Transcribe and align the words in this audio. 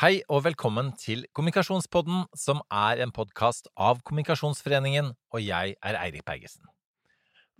Hei 0.00 0.22
og 0.32 0.46
velkommen 0.46 0.86
til 0.96 1.26
Kommunikasjonspodden, 1.36 2.22
som 2.32 2.62
er 2.72 3.02
en 3.04 3.10
podkast 3.12 3.66
av 3.76 3.98
Kommunikasjonsforeningen, 4.08 5.10
og 5.12 5.44
jeg 5.44 5.74
er 5.84 5.98
Eirik 6.00 6.24
Bergesen. 6.24 6.64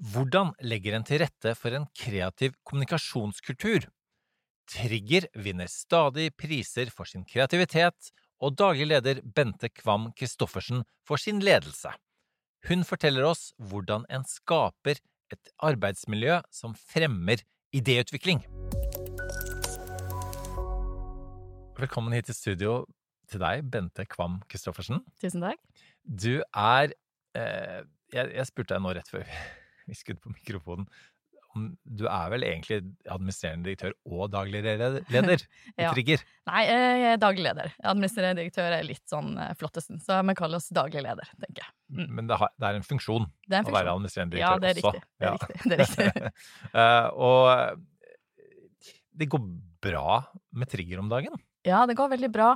Hvordan 0.01 0.55
legger 0.65 0.97
en 0.97 1.05
til 1.05 1.21
rette 1.21 1.53
for 1.61 1.77
en 1.77 1.85
kreativ 1.93 2.57
kommunikasjonskultur? 2.65 3.85
Trigger 4.65 5.29
vinner 5.37 5.69
stadig 5.69 6.31
priser 6.41 6.89
for 6.89 7.05
sin 7.05 7.29
kreativitet, 7.29 8.11
og 8.41 8.57
daglig 8.57 8.89
leder 8.95 9.21
Bente 9.21 9.69
Kvam 9.69 10.09
Christoffersen 10.17 10.87
for 11.05 11.21
sin 11.21 11.45
ledelse. 11.45 11.93
Hun 12.65 12.89
forteller 12.89 13.29
oss 13.29 13.51
hvordan 13.61 14.09
en 14.09 14.25
skaper 14.25 15.05
et 15.37 15.57
arbeidsmiljø 15.61 16.41
som 16.49 16.73
fremmer 16.81 17.45
idéutvikling. 17.77 18.41
Velkommen 21.83 22.15
hit 22.15 22.29
til 22.29 22.37
studio 22.37 22.73
til 23.27 23.41
deg, 23.43 23.65
Bente 23.67 24.05
Kvam 24.07 24.37
Christoffersen. 24.47 25.01
Tusen 25.19 25.43
takk. 25.43 25.59
Du 26.07 26.37
er 26.39 26.93
eh, 27.35 27.81
jeg, 28.15 28.29
jeg 28.37 28.47
spurte 28.47 28.77
deg 28.77 28.85
nå 28.85 28.93
rett 28.95 29.11
før 29.11 29.25
vi 29.89 29.97
skrudde 29.99 30.23
på 30.23 30.31
mikrofonen 30.31 30.87
om 31.53 31.67
du 31.83 32.07
er 32.07 32.31
vel 32.33 32.47
egentlig 32.47 32.79
administrerende 33.11 33.67
direktør 33.67 33.93
og 34.07 34.31
daglig 34.33 34.63
leder 34.65 35.03
i 35.03 35.37
Ja. 35.83 35.91
Trigger? 35.91 36.23
Nei, 36.49 36.63
jeg 36.71 37.03
er 37.11 37.21
daglig 37.21 37.45
leder. 37.49 37.75
Administrerende 37.83 38.41
direktør 38.41 38.79
er 38.79 38.87
litt 38.87 39.05
sånn 39.11 39.35
eh, 39.43 39.53
flottesten, 39.59 39.99
så 40.01 40.23
vi 40.23 40.39
kaller 40.39 40.63
oss 40.63 40.71
daglig 40.73 41.03
leder, 41.05 41.35
tenker 41.35 41.67
jeg. 41.67 41.71
Mm. 41.99 42.09
Men 42.09 42.31
det, 42.31 42.39
har, 42.41 42.55
det 42.63 42.71
er 42.71 42.79
en 42.79 42.87
funksjon 42.87 43.27
Det 43.43 43.59
er 43.59 43.67
en 43.67 43.67
å 43.67 43.75
være 43.75 43.75
funksjon. 43.75 43.95
administrerende 43.99 44.41
Ja, 44.41 44.55
direktør 44.63 44.93
også. 44.95 45.03
riktig. 45.03 45.09
Det 45.19 45.27
er 45.27 45.35
riktig. 45.35 45.57
Det 45.67 45.75
er 45.75 45.81
riktig. 45.83 46.35
uh, 46.79 47.09
og 47.29 47.43
det 49.13 49.35
går 49.35 49.49
bra 49.83 50.21
med 50.57 50.71
Trigger 50.71 51.03
om 51.03 51.11
dagen. 51.11 51.43
Ja, 51.67 51.85
det 51.89 51.97
går 51.99 52.13
veldig 52.15 52.31
bra. 52.33 52.53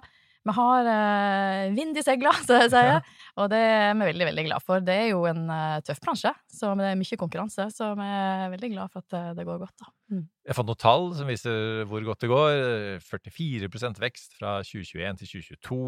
Vi 0.47 0.55
har 0.55 0.87
uh, 0.87 1.75
vind 1.75 1.99
i 1.99 2.05
segla, 2.07 2.31
som 2.47 2.61
jeg 2.63 2.71
sier, 2.71 3.01
og 3.35 3.49
det 3.51 3.59
er 3.59 3.97
vi 3.99 4.11
veldig 4.13 4.29
veldig 4.29 4.45
glad 4.47 4.67
for. 4.67 4.85
Det 4.85 4.95
er 4.95 5.09
jo 5.11 5.25
en 5.27 5.49
uh, 5.51 5.81
tøff 5.87 5.99
bransje, 6.05 6.31
så 6.47 6.71
det 6.79 6.93
er 6.93 7.01
mye 7.01 7.19
konkurranse, 7.19 7.67
så 7.75 7.91
vi 7.99 8.07
er 8.07 8.53
veldig 8.53 8.71
glad 8.77 8.93
for 8.93 9.03
at 9.03 9.17
uh, 9.19 9.33
det 9.39 9.47
går 9.49 9.59
godt. 9.65 9.75
da. 9.83 9.91
Mm. 10.15 10.23
Jeg 10.47 10.59
fant 10.59 10.71
noen 10.71 10.83
tall 10.85 11.11
som 11.19 11.33
viser 11.33 11.83
hvor 11.91 12.07
godt 12.07 12.23
det 12.23 12.31
går. 12.31 12.61
44% 13.09 14.05
vekst 14.07 14.39
fra 14.39 14.61
2021 14.63 15.21
til 15.25 15.35
2022. 15.35 15.83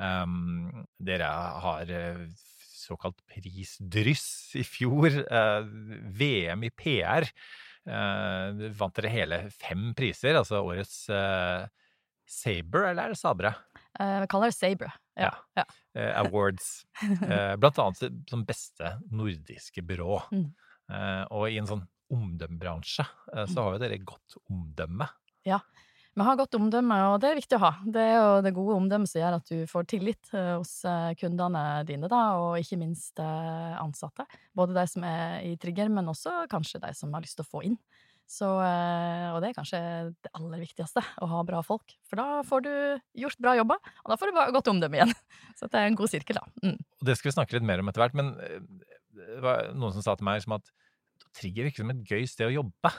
Um, 0.00 0.86
dere 1.04 1.28
har 1.60 1.92
såkalt 2.82 3.20
prisdryss 3.30 4.56
i 4.58 4.64
fjor. 4.66 5.10
Eh, 5.22 5.60
VM 6.18 6.64
i 6.66 6.70
PR. 6.70 7.28
eh, 7.82 8.68
vant 8.78 8.94
dere 8.94 9.10
hele 9.10 9.38
fem 9.50 9.88
priser, 9.98 10.36
altså 10.38 10.60
årets 10.62 11.08
eh, 11.10 11.64
Saber, 12.28 12.88
eller 12.90 13.06
er 13.08 13.14
det 13.14 13.20
Sabre? 13.20 13.54
Eh, 14.00 14.18
vi 14.22 14.28
kaller 14.30 14.52
det 14.52 14.56
Sabre. 14.56 14.90
Ja. 15.18 15.32
ja. 15.54 15.64
eh, 15.94 16.20
awards. 16.20 16.84
Eh, 17.22 17.56
blant 17.56 17.78
annet 17.78 18.28
som 18.30 18.44
beste 18.46 18.96
nordiske 19.10 19.82
byrå. 19.84 20.20
Mm. 20.32 20.50
Og 21.32 21.46
i 21.48 21.56
en 21.60 21.68
sånn 21.68 21.82
omdømmebransje 22.12 23.04
så 23.48 23.62
har 23.64 23.74
jo 23.74 23.80
dere 23.80 23.96
godt 24.04 24.36
omdømme. 24.42 25.06
Ja. 25.48 25.62
Vi 26.12 26.26
har 26.26 26.36
godt 26.36 26.58
omdømme, 26.58 26.98
og 27.08 27.22
det 27.22 27.30
er 27.30 27.38
viktig 27.38 27.56
å 27.56 27.62
ha. 27.62 27.70
Det 27.88 28.02
er 28.04 28.18
jo 28.18 28.42
det 28.44 28.52
gode 28.52 28.74
omdømmet 28.76 29.08
som 29.08 29.22
gjør 29.22 29.36
at 29.38 29.48
du 29.48 29.62
får 29.70 29.86
tillit 29.88 30.32
hos 30.34 30.74
kundene 31.22 31.62
dine, 31.88 32.10
da, 32.12 32.20
og 32.42 32.58
ikke 32.60 32.76
minst 32.82 33.22
ansatte. 33.22 34.26
Både 34.52 34.76
de 34.76 34.84
som 34.92 35.06
er 35.08 35.38
i 35.48 35.54
trigger, 35.62 35.88
men 35.94 36.12
også 36.12 36.42
kanskje 36.52 36.82
de 36.84 36.92
som 36.98 37.16
har 37.16 37.24
lyst 37.24 37.40
til 37.40 37.46
å 37.46 37.52
få 37.54 37.64
inn. 37.70 37.78
Så, 38.32 38.48
eh, 38.64 39.26
og 39.34 39.42
det 39.44 39.50
er 39.50 39.56
kanskje 39.58 39.78
det 40.24 40.30
aller 40.38 40.62
viktigste, 40.62 41.02
å 41.20 41.28
ha 41.28 41.42
bra 41.44 41.60
folk. 41.66 41.92
For 42.08 42.16
da 42.20 42.40
får 42.48 42.64
du 42.64 42.72
gjort 43.24 43.42
bra 43.44 43.52
jobber, 43.58 43.92
og 44.04 44.12
da 44.12 44.16
får 44.16 44.30
du 44.30 44.38
godt 44.56 44.70
omdømme 44.72 44.98
igjen. 44.98 45.12
Så 45.58 45.68
det 45.68 45.82
er 45.82 45.90
en 45.90 45.98
god 45.98 46.12
sirkel, 46.12 46.40
da. 46.40 46.46
Mm. 46.64 46.78
Og 46.80 47.08
det 47.08 47.18
skal 47.18 47.28
vi 47.28 47.36
snakke 47.36 47.58
litt 47.58 47.68
mer 47.68 47.82
om 47.82 47.92
etter 47.92 48.06
hvert, 48.06 48.16
men 48.16 48.32
eh, 48.40 48.62
det 49.18 49.42
var 49.44 49.68
noen 49.76 49.92
som 49.92 50.04
sa 50.06 50.16
til 50.16 50.28
meg 50.28 50.40
som 50.44 50.56
at 50.56 50.72
Trigger 51.36 51.68
virker 51.68 51.84
som 51.84 51.92
et 51.92 52.02
gøy 52.08 52.26
sted 52.28 52.48
å 52.48 52.56
jobbe. 52.58 52.90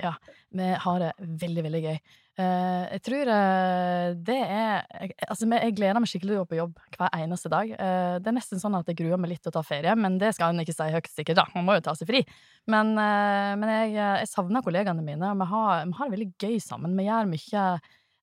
Ja, 0.00 0.14
Vi 0.52 0.66
har 0.84 0.98
det 1.00 1.12
veldig, 1.18 1.62
veldig 1.66 1.80
gøy. 1.84 2.00
Eh, 2.40 2.84
jeg 2.94 3.02
tror 3.04 3.30
eh, 3.34 4.12
det 4.16 4.36
er 4.38 4.84
Altså, 5.26 5.48
jeg 5.50 5.74
gleder 5.76 6.00
meg 6.00 6.08
skikkelig 6.08 6.32
til 6.32 6.38
å 6.38 6.44
gå 6.44 6.50
på 6.52 6.58
jobb 6.60 6.78
hver 6.94 7.16
eneste 7.18 7.50
dag. 7.52 7.72
Eh, 7.74 8.14
det 8.22 8.30
er 8.30 8.36
nesten 8.36 8.62
sånn 8.62 8.78
at 8.78 8.88
jeg 8.88 8.98
gruer 9.00 9.20
meg 9.20 9.34
litt 9.34 9.42
til 9.44 9.52
å 9.52 9.56
ta 9.58 9.64
ferie, 9.66 9.94
men 9.98 10.16
det 10.20 10.32
skal 10.36 10.54
en 10.54 10.62
ikke 10.62 10.76
si 10.76 10.88
høyt, 10.94 11.10
sikkert, 11.10 11.40
da. 11.42 11.46
Man 11.56 11.66
må 11.66 11.76
jo 11.76 11.84
ta 11.84 11.94
seg 11.98 12.08
fri. 12.08 12.22
Men, 12.70 12.94
men 12.94 13.72
jeg, 13.72 13.94
jeg 13.96 14.30
savner 14.30 14.64
kollegaene 14.64 15.04
mine, 15.04 15.32
og 15.32 15.40
vi 15.40 15.48
har, 15.50 15.86
vi 15.88 15.96
har 15.98 16.08
det 16.08 16.16
veldig 16.16 16.30
gøy 16.40 16.58
sammen. 16.62 16.96
Vi 16.98 17.06
gjør 17.08 17.30
mye 17.30 17.64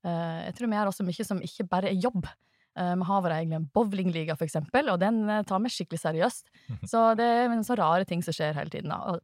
Jeg 0.07 0.55
tror 0.57 0.69
vi 0.69 0.77
gjør 0.77 0.91
også 0.91 1.05
mye 1.07 1.25
som 1.27 1.41
ikke 1.43 1.67
bare 1.67 1.89
er 1.91 1.99
jobb. 1.99 2.29
Vi 2.77 3.07
har 3.09 3.23
vår 3.25 3.35
egen 3.39 3.65
bowlingliga, 3.73 4.37
for 4.37 4.45
eksempel, 4.47 4.93
og 4.93 5.01
den 5.01 5.25
tar 5.49 5.61
vi 5.63 5.73
skikkelig 5.73 6.03
seriøst. 6.03 6.53
Så 6.87 7.03
det 7.17 7.25
er 7.25 7.49
en 7.49 7.65
sånn 7.65 7.81
rare 7.81 8.07
ting 8.07 8.23
som 8.23 8.35
skjer 8.37 8.55
hele 8.57 8.71
tiden. 8.73 8.93
da. 8.93 9.17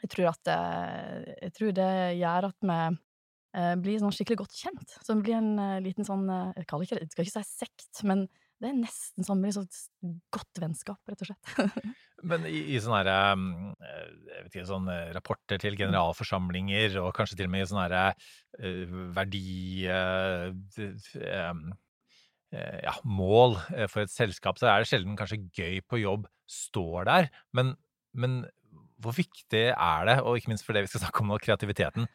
Jeg 0.00 0.14
tror 0.14 0.30
at 0.32 0.52
Jeg 1.42 1.54
tror 1.58 1.76
det 1.76 1.92
gjør 2.22 2.50
at 2.52 2.70
vi 2.70 2.80
blir 3.82 3.98
sånn 3.98 4.14
skikkelig 4.14 4.44
godt 4.44 4.54
kjent. 4.54 4.94
Så 5.00 5.14
det 5.14 5.24
blir 5.24 5.38
en 5.40 5.56
eh, 5.58 5.80
liten 5.82 6.06
sånn 6.06 6.28
eh, 6.30 6.52
Jeg 6.60 6.68
kaller 6.70 6.86
ikke 6.86 7.00
det, 7.00 7.10
skal 7.10 7.26
ikke 7.26 7.42
si 7.42 7.58
sekt, 7.64 8.02
men 8.06 8.28
det 8.60 8.68
er 8.68 8.76
nesten 8.76 9.24
som 9.24 9.40
et 9.48 9.56
sånn 9.56 9.68
godt 10.34 10.60
vennskap, 10.60 11.00
rett 11.08 11.22
og 11.24 11.30
slett. 11.30 11.52
Men 12.30 12.44
i, 12.44 12.58
i 12.74 12.80
sånne 12.84 12.98
her, 13.00 13.08
eh, 13.80 14.00
jeg 14.34 14.42
vet 14.44 14.50
ikke, 14.52 14.66
sånne 14.68 14.96
rapporter 15.16 15.62
til 15.62 15.78
generalforsamlinger, 15.80 16.98
og 17.00 17.14
kanskje 17.16 17.38
til 17.40 17.48
og 17.48 17.54
med 17.54 17.64
i 17.64 17.70
sånne 17.70 17.86
her, 17.88 18.26
eh, 18.60 18.98
verdi... 19.16 19.46
eh, 19.88 20.50
eh, 22.52 22.80
ja, 22.84 22.94
mål 23.08 23.56
eh, 23.72 23.88
for 23.88 24.04
et 24.04 24.12
selskap, 24.12 24.60
så 24.60 24.68
er 24.68 24.84
det 24.84 24.90
sjelden 24.92 25.16
kanskje 25.16 25.40
gøy 25.56 25.80
på 25.88 26.02
jobb 26.02 26.28
står 26.50 27.08
der. 27.08 27.30
Men, 27.56 27.72
men 28.12 28.42
hvor 29.00 29.16
viktig 29.16 29.70
er 29.70 30.08
det, 30.10 30.20
og 30.20 30.36
ikke 30.36 30.52
minst 30.52 30.66
for 30.66 30.76
det 30.76 30.84
vi 30.84 30.92
skal 30.92 31.06
snakke 31.06 31.24
om 31.24 31.32
nå, 31.32 31.40
kreativiteten, 31.40 32.10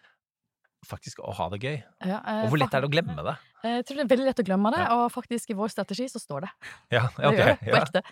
faktisk 0.87 1.21
å 1.25 1.33
ha 1.35 1.49
det 1.53 1.61
gøy? 1.63 1.77
Ja, 2.05 2.19
eh, 2.21 2.43
Og 2.45 2.53
hvor 2.53 2.61
lett 2.61 2.73
er 2.73 2.85
det 2.85 2.89
å 2.89 2.93
glemme 2.93 3.25
det? 3.25 3.35
Jeg 3.65 3.87
tror 3.87 3.97
det 3.97 4.05
er 4.05 4.13
veldig 4.13 4.29
lett 4.29 4.43
å 4.43 4.47
glemme 4.47 4.71
det, 4.75 4.83
Ja. 4.85 4.95
og 4.99 5.11
faktisk 5.13 5.49
i 5.51 5.57
vår 5.57 5.73
strategi 5.73 6.07
så 6.11 6.21
står 6.21 6.45
det. 6.45 6.53
Ja, 6.93 7.07
Det 7.17 7.33
gjør 7.33 7.51
det, 7.51 7.57
på 7.63 7.73
ja. 7.73 7.81
ekte. 7.81 8.03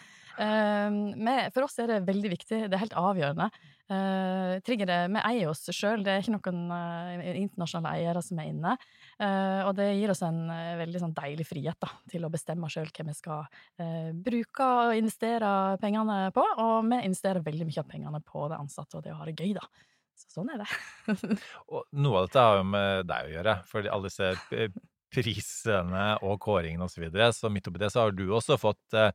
Eh, 0.42 0.90
men 0.90 1.52
for 1.54 1.68
oss 1.68 1.78
er 1.80 1.94
det 1.94 2.02
veldig 2.08 2.34
viktig, 2.34 2.66
det 2.68 2.74
er 2.74 2.86
helt 2.88 2.98
avgjørende. 2.98 3.52
Uh, 3.92 4.62
trigger 4.64 4.88
Vi 5.12 5.20
eier 5.28 5.50
oss 5.52 5.66
sjøl, 5.76 6.06
det 6.06 6.14
er 6.14 6.22
ikke 6.24 6.32
noen 6.38 6.72
uh, 6.72 7.26
internasjonale 7.36 8.00
eiere 8.00 8.22
som 8.24 8.40
er 8.40 8.48
inne. 8.50 8.78
Uh, 9.20 9.68
og 9.68 9.74
det 9.78 9.90
gir 9.98 10.14
oss 10.14 10.24
en 10.26 10.40
eh, 10.50 10.78
veldig 10.80 11.02
sånn 11.04 11.14
deilig 11.18 11.46
frihet 11.50 11.78
da, 11.84 11.90
til 12.10 12.24
å 12.26 12.32
bestemme 12.34 12.70
sjøl 12.72 12.90
hva 12.96 13.06
vi 13.06 13.16
skal 13.18 13.44
eh, 13.84 14.10
bruke 14.16 14.70
og 14.88 14.96
investere 14.98 15.52
pengene 15.84 16.32
på. 16.34 16.46
Og 16.64 16.88
vi 16.90 17.02
investerer 17.04 17.44
veldig 17.46 17.68
mye 17.70 17.84
av 17.84 17.90
pengene 17.92 18.24
på 18.26 18.48
det 18.50 18.60
ansatte 18.64 18.98
og 18.98 19.06
det 19.06 19.14
å 19.14 19.20
ha 19.20 19.28
det 19.28 19.36
gøy, 19.38 19.54
da. 19.60 19.68
Så 20.18 20.40
sånn 20.40 20.52
er 20.54 20.64
det. 20.64 20.70
Og 21.74 21.86
noe 21.98 22.24
av 22.24 22.28
dette 22.28 22.48
har 22.48 22.60
jo 22.60 22.66
med 22.70 23.08
deg 23.10 23.30
å 23.30 23.34
gjøre, 23.38 23.56
for 23.70 23.94
alle 23.96 24.12
disse 24.12 24.34
prisene 25.14 26.04
og 26.26 26.40
kåringene 26.42 26.88
osv. 26.88 26.98
Så, 26.98 27.06
videre. 27.06 27.32
så 27.36 27.52
midt 27.54 27.70
oppi 27.70 27.82
det 27.84 27.92
så 27.94 28.06
har 28.06 28.16
du 28.18 28.26
også 28.34 28.58
fått 28.62 28.98
eh, 28.98 29.12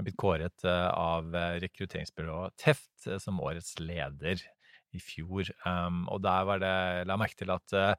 blitt 0.00 0.18
kåret 0.20 0.64
eh, 0.64 0.88
av 0.88 1.34
eh, 1.36 1.58
rekrutteringsbyrået 1.62 2.56
Teft 2.60 3.08
som 3.22 3.40
årets 3.42 3.76
leder 3.82 4.40
i 4.92 5.00
fjor. 5.00 5.48
Um, 5.64 6.04
og 6.12 6.20
der 6.24 6.44
var 6.48 6.60
det 6.60 6.74
La 7.08 7.16
merke 7.20 7.38
til 7.40 7.52
at 7.52 7.76
eh, 7.76 7.94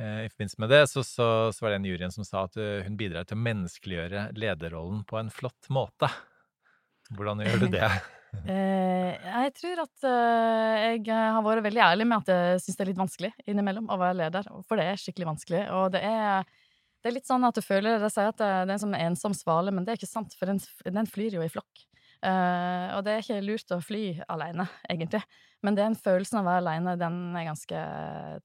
i 0.00 0.28
forbindelse 0.30 0.62
med 0.62 0.70
det 0.72 0.82
så, 0.88 1.02
så, 1.04 1.26
så 1.52 1.64
var 1.64 1.72
det 1.72 1.80
en 1.80 1.88
i 1.88 1.92
juryen 1.92 2.14
som 2.14 2.24
sa 2.24 2.46
at 2.46 2.56
hun 2.56 2.96
bidrar 2.96 3.26
til 3.28 3.36
å 3.36 3.42
menneskeliggjøre 3.44 4.30
lederrollen 4.38 5.02
på 5.08 5.18
en 5.20 5.32
flott 5.34 5.68
måte. 5.72 6.08
Hvordan 7.16 7.42
gjør 7.44 7.64
du 7.64 7.68
det? 7.78 7.90
Eh, 8.46 9.10
jeg 9.18 9.52
tror 9.58 9.82
at 9.84 10.06
eh, 10.06 10.96
jeg 11.00 11.10
har 11.10 11.42
vært 11.44 11.64
veldig 11.66 11.82
ærlig 11.82 12.06
med 12.08 12.22
at 12.22 12.30
jeg 12.30 12.62
syns 12.64 12.78
det 12.78 12.84
er 12.84 12.90
litt 12.92 13.02
vanskelig 13.02 13.30
innimellom 13.50 13.90
å 13.90 13.98
være 14.00 14.18
leder, 14.22 14.48
for 14.68 14.80
det 14.80 14.86
er 14.86 15.00
skikkelig 15.02 15.30
vanskelig. 15.32 15.62
Og 15.76 15.90
det 15.96 16.02
er, 16.06 16.48
det 17.02 17.10
er 17.10 17.16
litt 17.18 17.30
sånn 17.30 17.46
at 17.48 17.58
du 17.58 17.62
føler 17.64 18.00
De 18.02 18.10
sier 18.12 18.30
at 18.30 18.40
det, 18.40 18.50
er 18.64 18.74
en 18.74 18.84
sånn 18.86 18.98
ensom 18.98 19.36
svale, 19.36 19.74
men 19.74 19.86
det 19.86 19.94
er 19.94 20.00
ikke 20.00 20.12
sant, 20.12 20.36
for 20.38 20.50
den, 20.50 20.62
den 20.86 21.10
flyr 21.10 21.40
jo 21.40 21.44
i 21.44 21.52
flokk. 21.52 21.86
Eh, 22.20 22.88
og 22.96 23.04
det 23.06 23.14
er 23.14 23.22
ikke 23.22 23.38
lurt 23.44 23.72
å 23.72 23.80
fly 23.82 24.04
alene, 24.28 24.66
egentlig. 24.92 25.22
Men 25.64 25.76
den 25.76 25.96
følelsen 25.96 26.40
av 26.40 26.44
å 26.44 26.50
være 26.50 26.62
alene, 26.62 26.96
den 27.00 27.18
er 27.36 27.48
ganske 27.48 27.80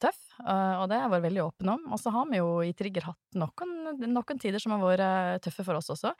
tøff, 0.03 0.21
eh, 0.41 0.75
og 0.79 0.87
det 0.89 0.99
har 0.99 1.05
jeg 1.07 1.13
vært 1.15 1.27
veldig 1.27 1.43
åpen 1.43 1.73
om. 1.75 1.85
Og 1.91 2.01
så 2.01 2.13
har 2.15 2.29
vi 2.31 2.39
jo 2.39 2.49
i 2.63 2.73
Trigger 2.77 3.11
hatt 3.11 3.39
noen, 3.39 3.77
noen 4.07 4.41
tider 4.41 4.63
som 4.63 4.75
har 4.75 4.83
vært 4.83 5.45
tøffe 5.45 5.67
for 5.67 5.79
oss 5.79 5.91
også. 5.93 6.15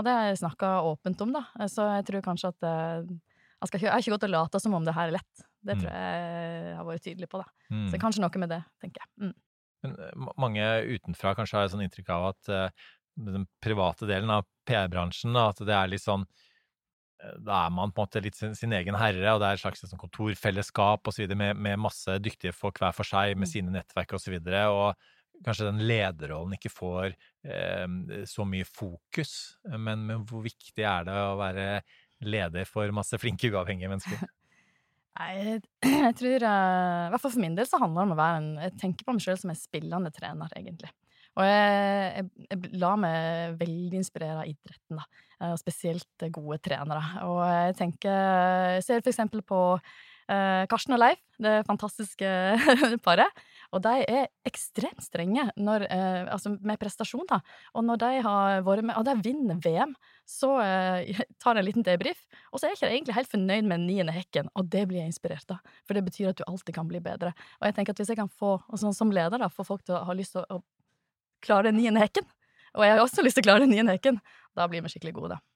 Og 0.00 0.06
det 0.06 0.14
har 0.16 0.30
jeg 0.30 0.40
snakka 0.40 0.70
åpent 0.88 1.20
om, 1.26 1.34
da. 1.36 1.42
Så 1.68 1.84
jeg 1.92 2.06
tror 2.08 2.24
kanskje 2.24 2.50
at 2.54 2.66
eh, 2.66 3.02
jeg, 3.60 3.68
skal 3.68 3.82
jeg 3.84 3.92
har 3.92 4.00
ikke 4.00 4.14
gått 4.16 4.26
og 4.30 4.32
lata 4.32 4.60
som 4.62 4.74
om 4.78 4.86
det 4.88 4.94
her 4.96 5.10
er 5.12 5.18
lett. 5.20 5.46
Det 5.60 5.74
Mm. 5.76 5.80
tror 5.82 5.92
jeg 5.92 6.62
jeg 6.70 6.76
har 6.78 6.86
vært 6.88 7.04
tydelig 7.04 7.28
på, 7.28 7.38
da. 7.42 7.48
Mm. 7.70 7.88
Så 7.92 7.98
kanskje 8.00 8.22
noe 8.24 8.40
med 8.40 8.48
det, 8.54 8.62
tenker 8.80 9.02
jeg. 9.04 9.10
Mm. 9.20 9.34
Men 9.84 9.96
eh, 10.00 10.30
mange 10.40 10.64
utenfra 10.96 11.34
kanskje 11.36 11.58
har 11.58 11.68
et 11.68 11.74
sånn 11.74 11.84
inntrykk 11.84 12.08
av 12.16 12.30
at 12.32 12.48
eh, 12.48 12.70
den 13.20 13.44
private 13.60 14.08
delen 14.08 14.30
av 14.32 14.46
PR-bransjen, 14.64 15.36
at 15.36 15.60
det 15.60 15.74
er 15.76 15.92
litt 15.92 16.00
sånn 16.06 16.24
Da 17.44 17.66
er 17.66 17.70
man 17.76 17.90
på 17.92 18.00
en 18.00 18.06
måte 18.06 18.22
litt 18.24 18.34
sin, 18.38 18.54
sin 18.56 18.72
egen 18.72 18.96
herre, 18.96 19.34
og 19.34 19.42
det 19.42 19.48
er 19.50 19.58
et 19.58 19.60
slags 19.60 19.82
sånn 19.84 20.00
kontorfellesskap 20.00 21.04
osv. 21.10 21.26
med, 21.36 21.58
med 21.60 21.76
masse 21.78 22.14
dyktige 22.24 22.54
folk 22.56 22.78
hver 22.80 22.94
for 22.96 23.04
seg, 23.04 23.34
med 23.36 23.44
Mm. 23.44 23.52
sine 23.52 23.70
nettverk 23.74 24.14
og 24.16 24.20
så 24.22 24.32
videre. 24.32 24.62
Og 24.72 24.94
kanskje 25.44 25.68
den 25.70 25.82
lederrollen 25.88 26.56
ikke 26.56 26.72
får 26.72 27.12
eh, 27.12 27.86
så 28.28 28.46
mye 28.48 28.66
fokus. 28.68 29.34
Men, 29.70 30.04
men, 30.06 30.24
hvor 30.28 30.44
viktig 30.44 30.84
er 30.84 31.06
det 31.08 31.16
å 31.16 31.38
være 31.40 31.70
leder 32.20 32.68
for 32.68 32.92
masse 32.94 33.16
flinke, 33.20 33.52
uavhengige 33.52 33.90
mennesker? 33.92 34.20
Nei, 35.20 35.58
jeg, 35.84 36.12
tror 36.16 36.44
uh, 36.46 37.06
I 37.08 37.10
hvert 37.12 37.22
fall 37.22 37.32
for 37.34 37.42
min 37.42 37.56
del 37.58 37.66
så 37.68 37.80
handler 37.80 38.04
det 38.04 38.06
om 38.06 38.12
å 38.14 38.20
være 38.20 38.36
en 38.40 38.50
Jeg 38.62 38.76
tenker 38.80 39.04
på 39.04 39.12
meg 39.12 39.24
sjøl 39.24 39.40
som 39.40 39.50
en 39.52 39.58
spillende 39.58 40.12
trener, 40.14 40.52
egentlig. 40.56 40.92
Og 41.38 41.46
jeg, 41.46 42.12
jeg, 42.14 42.46
jeg 42.46 42.78
la 42.82 42.92
meg 42.98 43.58
veldig 43.60 43.98
inspirere 44.00 44.42
av 44.42 44.48
idretten, 44.48 45.00
da. 45.00 45.26
Og 45.50 45.60
spesielt 45.60 46.24
gode 46.34 46.58
trenere. 46.62 47.02
Og 47.26 47.40
jeg 47.48 47.76
tenker 47.78 48.16
Jeg 48.76 48.86
ser 48.86 49.02
for 49.02 49.12
eksempel 49.12 49.44
på 49.46 49.60
uh, 49.76 50.62
Karsten 50.70 50.96
og 50.96 51.02
Leif, 51.02 51.22
det 51.42 51.60
fantastiske 51.68 52.32
paret. 53.06 53.44
Og 53.70 53.82
de 53.84 53.92
er 54.02 54.28
ekstremt 54.48 55.02
strenge 55.04 55.44
når, 55.60 55.84
eh, 55.86 56.24
altså 56.32 56.54
med 56.58 56.78
prestasjon, 56.80 57.26
da. 57.30 57.40
Og 57.74 57.84
når 57.86 58.00
de 58.02 58.10
har 58.26 58.64
vært 58.66 58.86
med 58.88 58.96
Og 58.98 59.04
de 59.06 59.14
vinner 59.22 59.60
VM, 59.62 59.94
så 60.26 60.56
eh, 60.62 61.22
tar 61.42 61.54
de 61.54 61.62
en 61.62 61.68
liten 61.68 61.86
debrief. 61.86 62.24
Og 62.50 62.58
så 62.58 62.66
er 62.66 62.74
jeg 62.74 62.80
ikke 62.80 62.90
egentlig 62.90 63.18
helt 63.20 63.32
fornøyd 63.34 63.68
med 63.68 63.78
den 63.78 63.86
niende 63.86 64.16
hekken, 64.16 64.50
og 64.54 64.70
det 64.72 64.86
blir 64.90 65.02
jeg 65.02 65.12
inspirert 65.12 65.54
av. 65.54 65.62
For 65.86 65.94
det 65.94 66.04
betyr 66.08 66.32
at 66.32 66.40
du 66.40 66.44
alltid 66.46 66.74
kan 66.74 66.90
bli 66.90 67.02
bedre. 67.04 67.32
Og 67.60 67.68
jeg 67.68 67.78
tenker 67.78 67.94
at 67.94 68.02
hvis 68.02 68.12
jeg 68.12 68.20
kan 68.20 68.32
få, 68.42 68.58
sånn 68.74 68.96
som 68.96 69.14
leder, 69.14 69.38
da, 69.38 69.50
få 69.52 69.66
folk 69.66 69.86
til 69.86 69.98
å 69.98 70.04
ha 70.08 70.16
lyst 70.16 70.36
til 70.36 70.44
å, 70.44 70.60
å 70.60 71.44
klare 71.44 71.70
den 71.70 71.80
niende 71.80 72.02
hekken, 72.02 72.26
og 72.76 72.84
jeg 72.86 72.94
har 72.94 73.02
også 73.02 73.24
lyst 73.26 73.38
til 73.38 73.46
å 73.46 73.50
klare 73.50 73.64
den 73.64 73.74
niende 73.74 73.96
hekken, 73.96 74.20
da 74.54 74.66
blir 74.70 74.84
vi 74.84 74.92
skikkelig 74.92 75.16
gode, 75.16 75.36
da. 75.38 75.49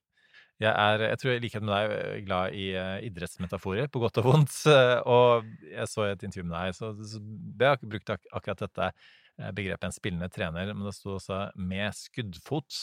Jeg 0.62 0.70
er, 0.70 1.02
jeg 1.10 1.18
tror 1.18 1.32
i 1.32 1.40
likhet 1.42 1.64
med 1.66 1.74
deg, 1.74 2.22
glad 2.28 2.54
i 2.54 2.68
uh, 2.78 3.02
idrettsmetaforer, 3.02 3.90
på 3.90 4.02
godt 4.04 4.20
og 4.22 4.28
vondt. 4.28 4.54
Uh, 4.68 5.00
og 5.16 5.50
jeg 5.72 5.90
så 5.90 6.06
et 6.12 6.22
intervju 6.22 6.46
med 6.46 6.56
deg, 6.56 6.78
så, 6.78 6.92
så 6.94 7.20
jeg 7.20 7.66
har 7.66 7.78
ikke 7.80 7.92
brukt 7.96 8.16
ak 8.16 8.32
akkurat 8.38 8.66
dette 8.68 8.94
begrepet 9.34 9.88
en 9.88 9.90
spillende 9.90 10.28
trener, 10.30 10.68
men 10.70 10.86
det 10.86 10.92
sto 10.94 11.16
også 11.16 11.50
'med 11.58 11.90
skuddfot'. 11.98 12.76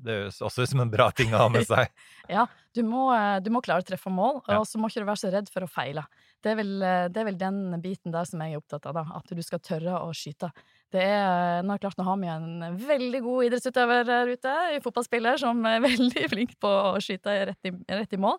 Det 0.00 0.14
høres 0.14 0.38
også 0.40 0.64
ut 0.64 0.70
som 0.70 0.80
en 0.80 0.90
bra 0.94 1.10
ting 1.12 1.34
å 1.36 1.42
ha 1.42 1.48
med 1.52 1.66
seg. 1.68 1.92
ja, 2.32 2.46
du 2.72 2.80
må, 2.80 3.10
du 3.44 3.50
må, 3.52 3.60
klare 3.60 3.84
å 3.84 3.88
treffe 3.90 4.08
mål, 4.08 4.40
og 4.48 4.64
så 4.64 4.80
må 4.80 4.88
ikke 4.88 5.04
du 5.04 5.10
være 5.10 5.20
så 5.20 5.32
redd 5.34 5.52
for 5.52 5.66
å 5.66 5.68
feile. 5.68 6.06
Det 6.40 6.54
er, 6.54 6.56
vel, 6.62 6.72
det 7.12 7.20
er 7.20 7.28
vel 7.28 7.36
den 7.36 7.60
biten 7.84 8.14
der 8.14 8.24
som 8.24 8.40
jeg 8.40 8.56
er 8.56 8.62
opptatt 8.62 8.88
av, 8.88 8.96
da, 8.96 9.04
at 9.20 9.36
du 9.36 9.44
skal 9.44 9.60
tørre 9.60 10.00
å 10.00 10.08
skyte. 10.16 10.48
Det 10.94 11.02
er, 11.04 11.60
nå 11.66 11.74
er 11.74 11.82
klart, 11.82 11.98
nå 12.00 12.06
har 12.06 12.16
vi 12.20 12.30
en 12.32 12.78
veldig 12.80 13.20
god 13.24 13.48
idrettsutøver 13.48 14.08
her 14.08 14.30
ute, 14.32 14.54
en 14.72 14.84
fotballspiller, 14.84 15.36
som 15.40 15.60
er 15.68 15.82
veldig 15.90 16.30
flink 16.32 16.56
på 16.62 16.70
å 16.70 16.96
skyte 17.04 17.34
rett 17.50 17.68
i, 17.68 17.74
rett 17.92 18.16
i 18.16 18.20
mål. 18.20 18.38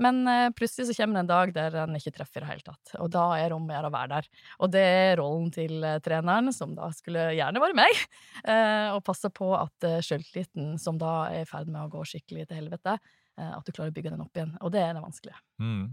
Men 0.00 0.22
uh, 0.24 0.48
plutselig 0.56 0.88
så 0.88 0.96
kommer 0.96 1.18
det 1.18 1.24
en 1.26 1.30
dag 1.30 1.50
der 1.52 1.74
han 1.82 1.96
ikke 1.98 2.14
treffer 2.16 2.40
i 2.40 2.46
det 2.46 2.50
hele 2.54 2.64
tatt. 2.64 2.92
Og 3.04 3.10
da 3.12 3.24
er 3.36 3.50
det 3.50 3.58
om 3.58 3.68
å 3.68 3.80
å 3.84 3.92
være 3.92 4.14
der. 4.14 4.28
Og 4.64 4.70
det 4.72 4.84
er 4.84 5.18
rollen 5.20 5.50
til 5.52 5.84
uh, 5.84 5.98
treneren, 6.00 6.48
som 6.56 6.72
da 6.78 6.88
skulle 6.96 7.26
gjerne 7.36 7.60
vært 7.60 7.76
meg, 7.82 8.04
og 8.94 9.00
å 9.02 9.04
passe 9.04 9.28
på 9.36 9.52
at 9.58 9.90
sjøltilliten, 10.06 10.78
som 10.80 10.96
da 11.00 11.26
er 11.34 11.44
i 11.44 11.50
ferd 11.50 11.68
med 11.68 11.84
å 11.84 11.92
gå 11.92 12.06
skikkelig 12.08 12.48
til 12.48 12.62
helvete, 12.62 12.96
at 13.40 13.64
du 13.64 13.72
klarer 13.72 13.92
å 13.92 13.94
bygge 13.96 14.12
den 14.12 14.24
opp 14.24 14.36
igjen. 14.36 14.56
Og 14.64 14.72
det 14.72 14.80
er 14.84 14.96
det 14.96 15.04
vanskelige. 15.04 15.38
Mm. 15.60 15.84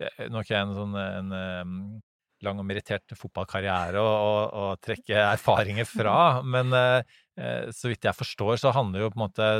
Nå 0.00 0.38
er 0.38 0.44
ikke 0.44 0.54
jeg 0.54 0.66
en 0.66 0.76
sånn 0.76 0.94
en, 1.00 1.32
en 1.36 1.74
lang 2.46 2.60
og 2.62 2.66
merittert 2.68 3.14
fotballkarriere 3.18 4.00
å 4.00 4.66
trekke 4.82 5.18
erfaringer 5.34 5.88
fra. 5.88 6.16
Men 6.54 6.72
eh, 6.76 7.70
så 7.74 7.90
vidt 7.90 8.08
jeg 8.08 8.16
forstår, 8.16 8.56
så 8.62 8.74
handler 8.76 9.04
jo 9.04 9.12
på 9.12 9.20
en 9.20 9.24
måte 9.26 9.50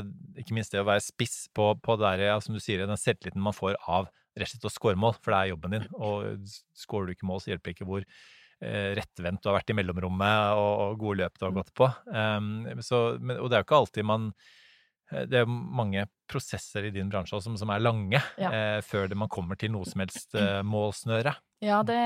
ikke 0.40 0.56
minst 0.56 0.74
det 0.74 0.82
å 0.82 0.88
være 0.88 1.04
spiss 1.04 1.46
på, 1.56 1.72
på 1.82 1.98
der, 2.00 2.26
ja, 2.30 2.38
som 2.42 2.56
du 2.56 2.62
sier, 2.62 2.86
den 2.86 3.00
selvtilliten 3.00 3.44
man 3.44 3.56
får 3.56 3.78
av 3.84 4.10
rett 4.36 4.50
og 4.50 4.52
slett 4.56 4.68
å 4.68 4.74
skåre 4.74 5.00
mål, 5.00 5.16
for 5.20 5.32
det 5.32 5.38
er 5.38 5.52
jobben 5.54 5.78
din. 5.78 5.86
Og 6.08 6.50
skårer 6.76 7.08
du 7.08 7.16
ikke 7.16 7.30
mål, 7.30 7.42
så 7.42 7.52
hjelper 7.52 7.70
det 7.70 7.78
ikke 7.78 7.88
hvor 7.88 8.04
eh, 8.04 8.92
rettvendt 8.98 9.42
du 9.42 9.50
har 9.50 9.58
vært 9.60 9.72
i 9.72 9.78
mellomrommet 9.78 10.60
og, 10.60 10.70
og 10.84 11.00
gode 11.00 11.24
løp 11.24 11.40
du 11.40 11.48
har 11.48 11.56
gått 11.56 11.74
på. 11.76 11.88
Um, 12.12 12.68
så, 12.84 13.08
men, 13.20 13.40
og 13.40 13.50
det 13.50 13.58
er 13.58 13.64
jo 13.64 13.68
ikke 13.70 13.82
alltid 13.84 14.08
man 14.08 14.30
Eh, 14.30 14.65
det 15.06 15.43
er 15.43 15.47
mange 15.47 16.03
prosesser 16.26 16.88
i 16.88 16.93
din 16.94 17.11
bransje 17.11 17.38
som, 17.43 17.55
som 17.58 17.70
er 17.70 17.82
lange 17.82 18.19
ja. 18.19 18.50
eh, 18.50 18.79
før 18.82 19.06
det 19.11 19.19
man 19.19 19.31
kommer 19.31 19.58
til 19.58 19.70
noe 19.75 19.87
som 19.87 20.03
helst 20.03 20.35
eh, 20.38 20.62
målsnøre. 20.67 21.37
Ja, 21.62 21.81
det 21.87 22.00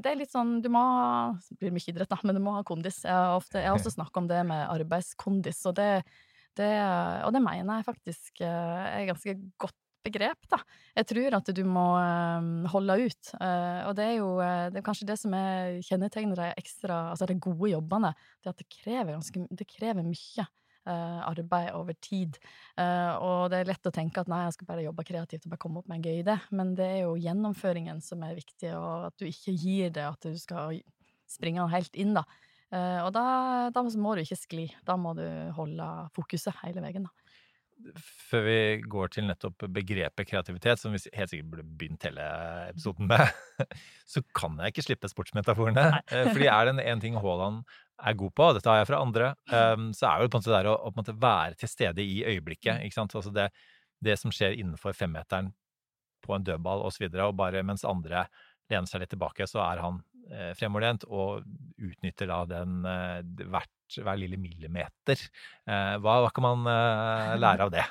det 0.00 0.08
er, 0.08 0.16
litt 0.16 0.32
sånn 0.32 0.62
Du 0.64 0.70
må 0.72 0.80
ha 0.80 1.34
Det 1.50 1.58
blir 1.60 1.74
mye 1.74 1.90
idrett, 1.90 2.08
da, 2.08 2.16
men 2.24 2.38
du 2.38 2.40
må 2.44 2.54
ha 2.54 2.64
kondis. 2.66 3.02
Jeg 3.04 3.12
har, 3.12 3.34
ofte, 3.36 3.60
jeg 3.60 3.68
har 3.68 3.76
også 3.76 3.92
snakket 3.96 4.22
om 4.22 4.30
det 4.30 4.40
med 4.48 4.62
arbeidskondis, 4.70 5.60
og 5.68 5.76
det, 5.76 5.90
det, 6.56 6.72
og 7.26 7.34
det 7.34 7.44
mener 7.44 7.80
jeg 7.80 7.88
faktisk 7.90 8.42
eh, 8.46 8.86
er 8.94 9.08
ganske 9.10 9.36
godt 9.60 9.76
begrep, 10.06 10.46
da. 10.48 10.56
Jeg 10.96 11.10
tror 11.10 11.34
at 11.36 11.50
du 11.52 11.60
må 11.68 11.82
um, 12.00 12.62
holde 12.72 12.94
ut. 13.04 13.32
Og 13.36 13.90
det 13.98 14.06
er 14.06 14.14
jo 14.16 14.30
det 14.72 14.80
er 14.80 14.86
kanskje 14.86 15.10
det 15.10 15.18
som 15.20 15.34
er 15.36 15.76
kjennetegner 15.84 16.40
de 16.40 16.46
ekstra 16.56 17.02
Altså 17.10 17.28
de 17.28 17.36
gode 17.36 17.68
jobbene. 17.74 18.14
Det 18.40 18.48
at 18.54 18.62
det 18.62 18.70
krever 18.72 19.12
ganske 19.12 19.44
Det 19.52 19.68
krever 19.68 20.06
mye. 20.06 20.46
Uh, 20.88 21.20
arbeid 21.28 21.74
over 21.76 21.92
tid. 22.00 22.38
Uh, 22.72 23.12
og 23.20 23.50
det 23.52 23.58
er 23.60 23.68
lett 23.68 23.84
å 23.84 23.92
tenke 23.92 24.22
at 24.22 24.30
nei, 24.32 24.46
jeg 24.46 24.54
skal 24.56 24.68
bare 24.70 24.84
jobbe 24.86 25.04
kreativt 25.04 25.44
og 25.44 25.52
bare 25.52 25.60
komme 25.60 25.82
opp 25.82 25.90
med 25.90 26.00
en 26.00 26.06
gøy 26.08 26.22
idé, 26.22 26.38
men 26.56 26.70
det 26.78 26.86
er 26.86 27.02
jo 27.02 27.18
gjennomføringen 27.20 28.00
som 28.00 28.24
er 28.24 28.38
viktig, 28.38 28.70
og 28.78 29.10
at 29.10 29.20
du 29.20 29.26
ikke 29.28 29.52
gir 29.60 29.92
det, 29.92 30.06
at 30.08 30.24
du 30.24 30.40
skal 30.40 30.80
springe 31.28 31.68
helt 31.74 32.00
inn, 32.00 32.16
da. 32.16 32.24
Uh, 32.72 33.04
og 33.04 33.12
da, 33.12 33.26
da, 33.76 33.84
må 34.00 34.16
du 34.16 34.22
ikke 34.24 34.40
skli. 34.40 34.70
Da 34.88 34.96
må 34.96 35.12
du 35.18 35.26
holde 35.58 35.90
fokuset 36.16 36.56
hele 36.64 36.80
veien, 36.86 37.04
da 37.04 37.30
før 38.30 38.44
vi 38.44 38.58
går 38.90 39.12
til 39.14 39.26
nettopp 39.28 39.64
begrepet 39.72 40.28
kreativitet, 40.28 40.80
som 40.80 40.94
vi 40.94 41.00
helt 41.16 41.32
sikkert 41.32 41.50
burde 41.52 41.66
begynt 41.80 42.06
hele 42.06 42.26
episoden 42.68 43.08
med, 43.10 43.30
så 44.12 44.22
kan 44.36 44.58
jeg 44.60 44.74
ikke 44.74 44.86
slippe 44.86 45.10
sportsmetaforene. 45.10 45.86
Fordi 46.10 46.50
er 46.50 46.70
det 46.70 46.86
en 46.86 47.02
ting 47.02 47.18
Haaland 47.20 47.62
er 48.00 48.18
god 48.18 48.34
på, 48.36 48.48
og 48.48 48.56
dette 48.56 48.70
har 48.70 48.80
jeg 48.80 48.90
fra 48.90 49.00
andre, 49.04 49.32
um, 49.52 49.90
så 49.96 50.08
er 50.08 50.22
jo 50.22 50.30
på 50.30 50.38
en 50.38 50.44
måte 50.44 50.54
det 50.54 50.72
å, 50.72 50.76
å 50.88 50.92
måte 50.96 51.16
være 51.20 51.58
til 51.60 51.70
stede 51.70 52.04
i 52.04 52.20
øyeblikket. 52.24 52.84
Ikke 52.86 52.96
sant? 52.96 53.16
Altså 53.18 53.32
det, 53.34 53.48
det 54.04 54.16
som 54.20 54.32
skjer 54.34 54.56
innenfor 54.58 54.96
femmeteren 54.96 55.52
på 56.24 56.36
en 56.36 56.46
dødball 56.46 56.84
osv., 56.86 57.06
og, 57.08 57.16
så 57.16 57.28
og 57.28 57.36
bare 57.38 57.64
mens 57.66 57.86
andre 57.88 58.26
lener 58.70 58.88
seg 58.88 59.02
litt 59.02 59.12
tilbake, 59.14 59.46
så 59.50 59.62
er 59.64 59.82
han 59.82 59.98
eh, 60.30 60.52
fremoverlent 60.58 61.06
og 61.08 61.46
utnytter 61.80 62.30
da 62.30 62.42
den 62.48 62.84
eh, 62.86 63.46
hvert, 63.50 63.98
hver 63.98 64.20
lille 64.20 64.38
millimeter. 64.40 65.24
Eh, 65.66 65.96
hva, 65.98 66.20
hva, 66.24 66.30
kan 66.34 66.46
man 66.46 66.70
eh, 66.70 67.34
lære 67.40 67.66
av 67.66 67.74
det? 67.74 67.86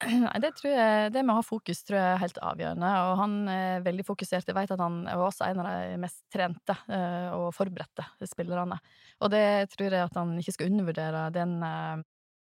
Nei, 0.00 0.36
det 0.40 0.54
tror 0.56 0.72
jeg, 0.72 1.10
det 1.12 1.22
med 1.24 1.34
å 1.34 1.40
ha 1.40 1.44
fokus 1.44 1.82
tror 1.84 1.98
jeg 1.98 2.12
er 2.14 2.22
helt 2.22 2.38
avgjørende. 2.44 2.92
Og 3.10 3.18
han 3.20 3.34
er 3.52 3.82
veldig 3.84 4.06
fokusert. 4.08 4.48
Jeg 4.48 4.56
vet 4.56 4.72
at 4.72 4.80
han 4.80 5.02
er 5.10 5.20
også 5.20 5.50
en 5.50 5.60
av 5.60 5.68
de 5.68 5.98
mest 6.00 6.22
trente 6.32 6.76
uh, 6.88 7.28
og 7.36 7.50
forberedte 7.56 8.06
spillerne. 8.30 8.78
Og 9.20 9.32
det 9.34 9.44
tror 9.74 9.92
jeg 9.92 10.06
at 10.06 10.16
han 10.16 10.32
ikke 10.40 10.56
skal 10.56 10.72
undervurdere 10.72 11.26
den 11.34 11.58
uh, 11.60 12.00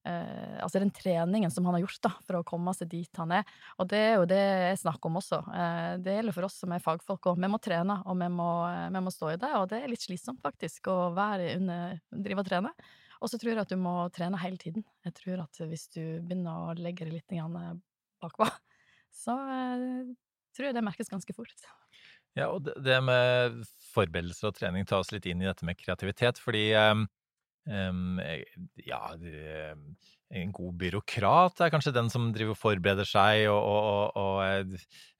altså 0.02 0.80
den 0.82 0.90
treningen 0.90 1.52
som 1.54 1.68
han 1.68 1.76
har 1.76 1.84
gjort 1.84 2.00
da, 2.08 2.10
for 2.26 2.40
å 2.40 2.46
komme 2.46 2.72
seg 2.74 2.88
dit 2.90 3.20
han 3.20 3.36
er. 3.36 3.44
Og 3.78 3.86
det 3.92 4.00
er 4.00 4.16
jo 4.16 4.24
det 4.32 4.40
jeg 4.40 4.80
snakker 4.80 5.12
om 5.12 5.20
også. 5.20 5.38
det 6.02 6.16
gjelder 6.16 6.34
for 6.34 6.48
oss 6.48 6.56
som 6.58 6.74
er 6.74 6.82
fagfolk 6.82 7.28
òg. 7.30 7.38
Vi 7.38 7.52
må 7.52 7.60
trene, 7.62 8.00
og 8.10 8.18
vi 8.18 8.26
må, 8.32 8.48
vi 8.96 9.04
må, 9.04 9.12
stå 9.14 9.30
i 9.30 9.38
det. 9.38 9.52
Og 9.60 9.68
det 9.70 9.78
er 9.78 9.92
litt 9.92 10.02
slitsomt, 10.02 10.42
faktisk, 10.42 10.90
å 10.90 11.12
være 11.14 11.52
under, 11.60 12.00
drive 12.10 12.42
og 12.42 12.50
trene. 12.50 12.74
Og 13.22 13.30
så 13.30 13.38
tror 13.38 13.52
jeg 13.52 13.62
at 13.62 13.70
du 13.70 13.78
må 13.78 13.94
trene 14.14 14.40
hele 14.42 14.58
tiden. 14.58 14.84
Jeg 15.06 15.14
tror 15.20 15.44
at 15.44 15.62
hvis 15.70 15.86
du 15.94 16.02
begynner 16.24 16.72
å 16.72 16.76
legge 16.78 17.06
det 17.06 17.14
litt 17.14 17.36
bakpå, 18.22 18.48
så 19.22 19.36
eh, 19.54 20.10
tror 20.56 20.68
jeg 20.68 20.76
det 20.76 20.84
merkes 20.84 21.12
ganske 21.12 21.36
fort. 21.36 21.66
Ja, 22.34 22.48
og 22.48 22.66
det 22.66 22.98
med 23.04 23.62
forberedelser 23.92 24.50
og 24.50 24.56
trening 24.56 24.86
tar 24.88 25.04
oss 25.04 25.12
litt 25.12 25.28
inn 25.28 25.42
i 25.42 25.48
dette 25.48 25.66
med 25.68 25.76
kreativitet, 25.78 26.40
fordi 26.40 26.70
um, 26.74 27.04
ja, 28.80 29.02
en 30.32 30.54
god 30.56 30.78
byråkrat 30.80 31.60
er 31.60 31.72
kanskje 31.74 31.92
den 31.94 32.08
som 32.12 32.30
driver 32.32 32.56
og 32.56 32.60
forbereder 32.60 33.08
seg 33.08 33.44
og, 33.52 33.60
og, 33.60 34.16
og, 34.16 34.22
og 34.22 34.78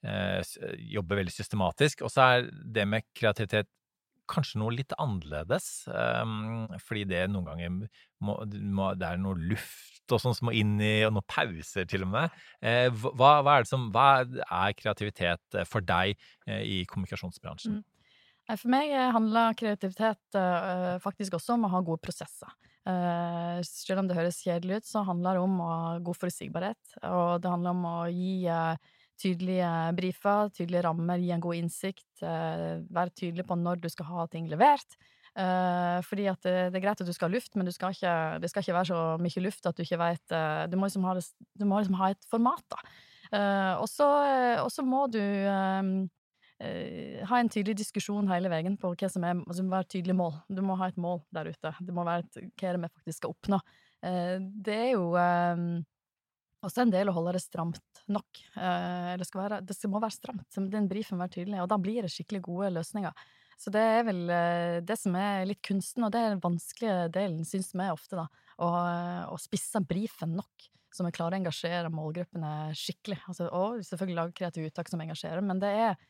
eh, 0.09 0.55
jobber 0.95 1.21
veldig 1.21 1.35
systematisk. 1.35 2.03
Og 2.07 2.13
så 2.15 2.25
er 2.25 2.49
det 2.49 2.89
med 2.89 3.07
kreativitet 3.15 3.69
kanskje 4.31 4.61
noe 4.63 4.75
litt 4.75 4.95
annerledes, 5.01 5.87
um, 5.91 6.69
fordi 6.83 7.07
det 7.11 7.25
noen 7.31 7.49
ganger 7.51 7.73
må, 8.23 8.37
må, 8.47 8.93
det 8.99 9.09
er 9.09 9.21
noe 9.21 9.39
luft 9.39 9.93
og 10.13 10.21
sånn 10.23 10.37
som 10.37 10.49
må 10.49 10.57
inn 10.57 10.75
i, 10.83 11.05
og 11.07 11.15
noen 11.17 11.29
pauser 11.31 11.87
til 11.89 12.05
og 12.07 12.13
med. 12.13 12.43
Eh, 12.65 12.89
hva, 12.91 13.39
hva, 13.45 13.59
er 13.59 13.69
som, 13.69 13.89
hva, 13.95 14.25
er 14.25 14.77
kreativitet 14.79 15.59
eh, 15.59 15.69
for 15.69 15.85
deg 15.87 16.17
eh, 16.47 16.63
i 16.63 16.79
kommunikasjonsbransjen? 16.91 17.81
Mm. 17.81 17.89
For 18.53 18.69
meg 18.75 18.91
handler 19.15 19.55
kreativitet 19.57 20.37
faktisk 21.01 21.37
også 21.39 21.55
om 21.55 21.69
å 21.69 21.71
ha 21.73 21.81
gode 21.87 22.03
prosesser. 22.03 22.51
Selv 23.65 24.03
om 24.03 24.09
det 24.11 24.17
høres 24.19 24.41
kjedelig 24.43 24.81
ut, 24.81 24.89
så 24.89 25.05
handler 25.07 25.39
det 25.39 25.45
om 25.45 25.55
å 25.63 25.69
ha 25.71 25.93
god 26.03 26.19
forutsigbarhet. 26.19 26.97
Og 27.07 27.39
det 27.41 27.53
handler 27.53 27.77
om 27.79 27.87
å 27.87 27.95
gi 28.11 28.51
tydelige 29.21 29.71
briefer, 29.97 30.53
tydelige 30.57 30.85
rammer, 30.87 31.21
gi 31.23 31.33
en 31.35 31.43
god 31.43 31.59
innsikt, 31.59 32.23
eh, 32.23 32.81
være 32.91 33.15
tydelig 33.19 33.47
på 33.49 33.59
når 33.59 33.83
du 33.83 33.89
skal 33.93 34.09
ha 34.11 34.27
ting 34.33 34.49
levert. 34.51 34.97
Eh, 35.33 35.99
fordi 36.05 36.27
at 36.29 36.43
det, 36.45 36.57
det, 36.73 36.81
er 36.81 36.85
greit 36.85 37.01
at 37.01 37.09
du 37.09 37.13
skal 37.17 37.31
ha 37.31 37.37
luft, 37.37 37.55
men 37.57 37.71
skal 37.73 37.95
ikke, 37.97 38.17
det 38.43 38.51
skal 38.53 38.65
ikke 38.65 38.79
være 38.79 38.91
så 38.93 39.03
mye 39.23 39.45
luft 39.47 39.69
at 39.69 39.79
du 39.79 39.85
ikke 39.87 40.01
veit 40.03 40.35
eh, 40.37 40.65
Du 40.69 40.77
må 40.77 40.91
liksom 40.91 41.07
ha, 41.09 41.15
du 41.17 41.65
må 41.65 41.81
liksom 41.81 41.97
ha 42.03 42.11
et 42.13 42.27
format, 42.29 42.67
da. 42.69 42.83
og 43.81 43.89
så 43.89 44.85
må 44.85 45.07
du 45.09 45.23
eh, 46.63 47.23
ha 47.29 47.41
en 47.41 47.51
tydelig 47.51 47.77
diskusjon 47.81 48.29
hele 48.31 48.51
veien 48.53 48.77
på 48.81 48.93
hva 48.95 49.11
som 49.11 49.25
er 49.27 49.39
altså, 49.41 49.65
være 49.71 49.91
tydelig 49.97 50.17
mål. 50.19 50.37
Du 50.49 50.63
må 50.65 50.77
ha 50.81 50.91
et 50.91 51.01
mål 51.01 51.23
der 51.35 51.51
ute. 51.53 51.75
Det 51.81 51.95
må 51.95 52.05
være 52.07 52.27
et, 52.27 52.53
hva 52.53 52.69
er 52.69 52.79
det 52.79 52.85
vi 52.85 52.93
faktisk 52.99 53.23
skal 53.23 53.35
oppnå. 53.35 53.61
Eh, 54.07 54.37
det 54.67 54.79
er 54.79 54.91
jo 54.95 55.09
eh, 55.19 55.65
også 56.63 56.85
en 56.85 56.93
del 56.93 57.11
å 57.11 57.15
holde 57.17 57.35
det 57.37 57.43
stramt 57.43 58.03
nok. 58.13 58.43
Eh, 58.57 59.13
det, 59.21 59.29
skal 59.29 59.45
være, 59.45 59.61
det 59.67 59.77
må 59.91 60.03
være 60.03 60.17
stramt. 60.17 60.59
Den 60.73 60.89
brifen 60.91 61.19
må 61.19 61.27
være 61.27 61.37
tydelig, 61.39 61.63
og 61.63 61.71
da 61.73 61.79
blir 61.83 62.07
det 62.07 62.13
skikkelig 62.15 62.43
gode 62.47 62.73
løsninger. 62.79 63.25
Så 63.63 63.71
det 63.75 63.83
er 63.97 64.07
vel 64.07 64.23
eh, 64.35 64.77
det 64.87 64.99
som 64.99 65.17
er 65.19 65.47
litt 65.51 65.63
kunsten, 65.67 66.07
og 66.07 66.15
det 66.15 66.23
er 66.23 66.35
den 66.35 66.45
vanskelige 66.45 67.09
delen, 67.15 67.43
syns 67.49 67.73
vi 67.75 67.89
ofte, 67.93 68.19
da. 68.19 68.29
Å, 68.63 68.71
å 69.33 69.41
spisse 69.41 69.81
brifen 69.83 70.37
nok, 70.39 70.69
så 70.93 71.07
vi 71.07 71.15
klarer 71.15 71.39
å 71.39 71.41
engasjere 71.41 71.93
målgruppene 71.93 72.73
skikkelig. 72.77 73.23
Altså, 73.31 73.49
og 73.49 73.83
selvfølgelig 73.87 74.19
lage 74.19 74.37
kreative 74.39 74.71
uttak 74.71 74.93
som 74.93 75.03
engasjerer, 75.03 75.45
men 75.45 75.63
det 75.63 75.73
er 75.87 76.01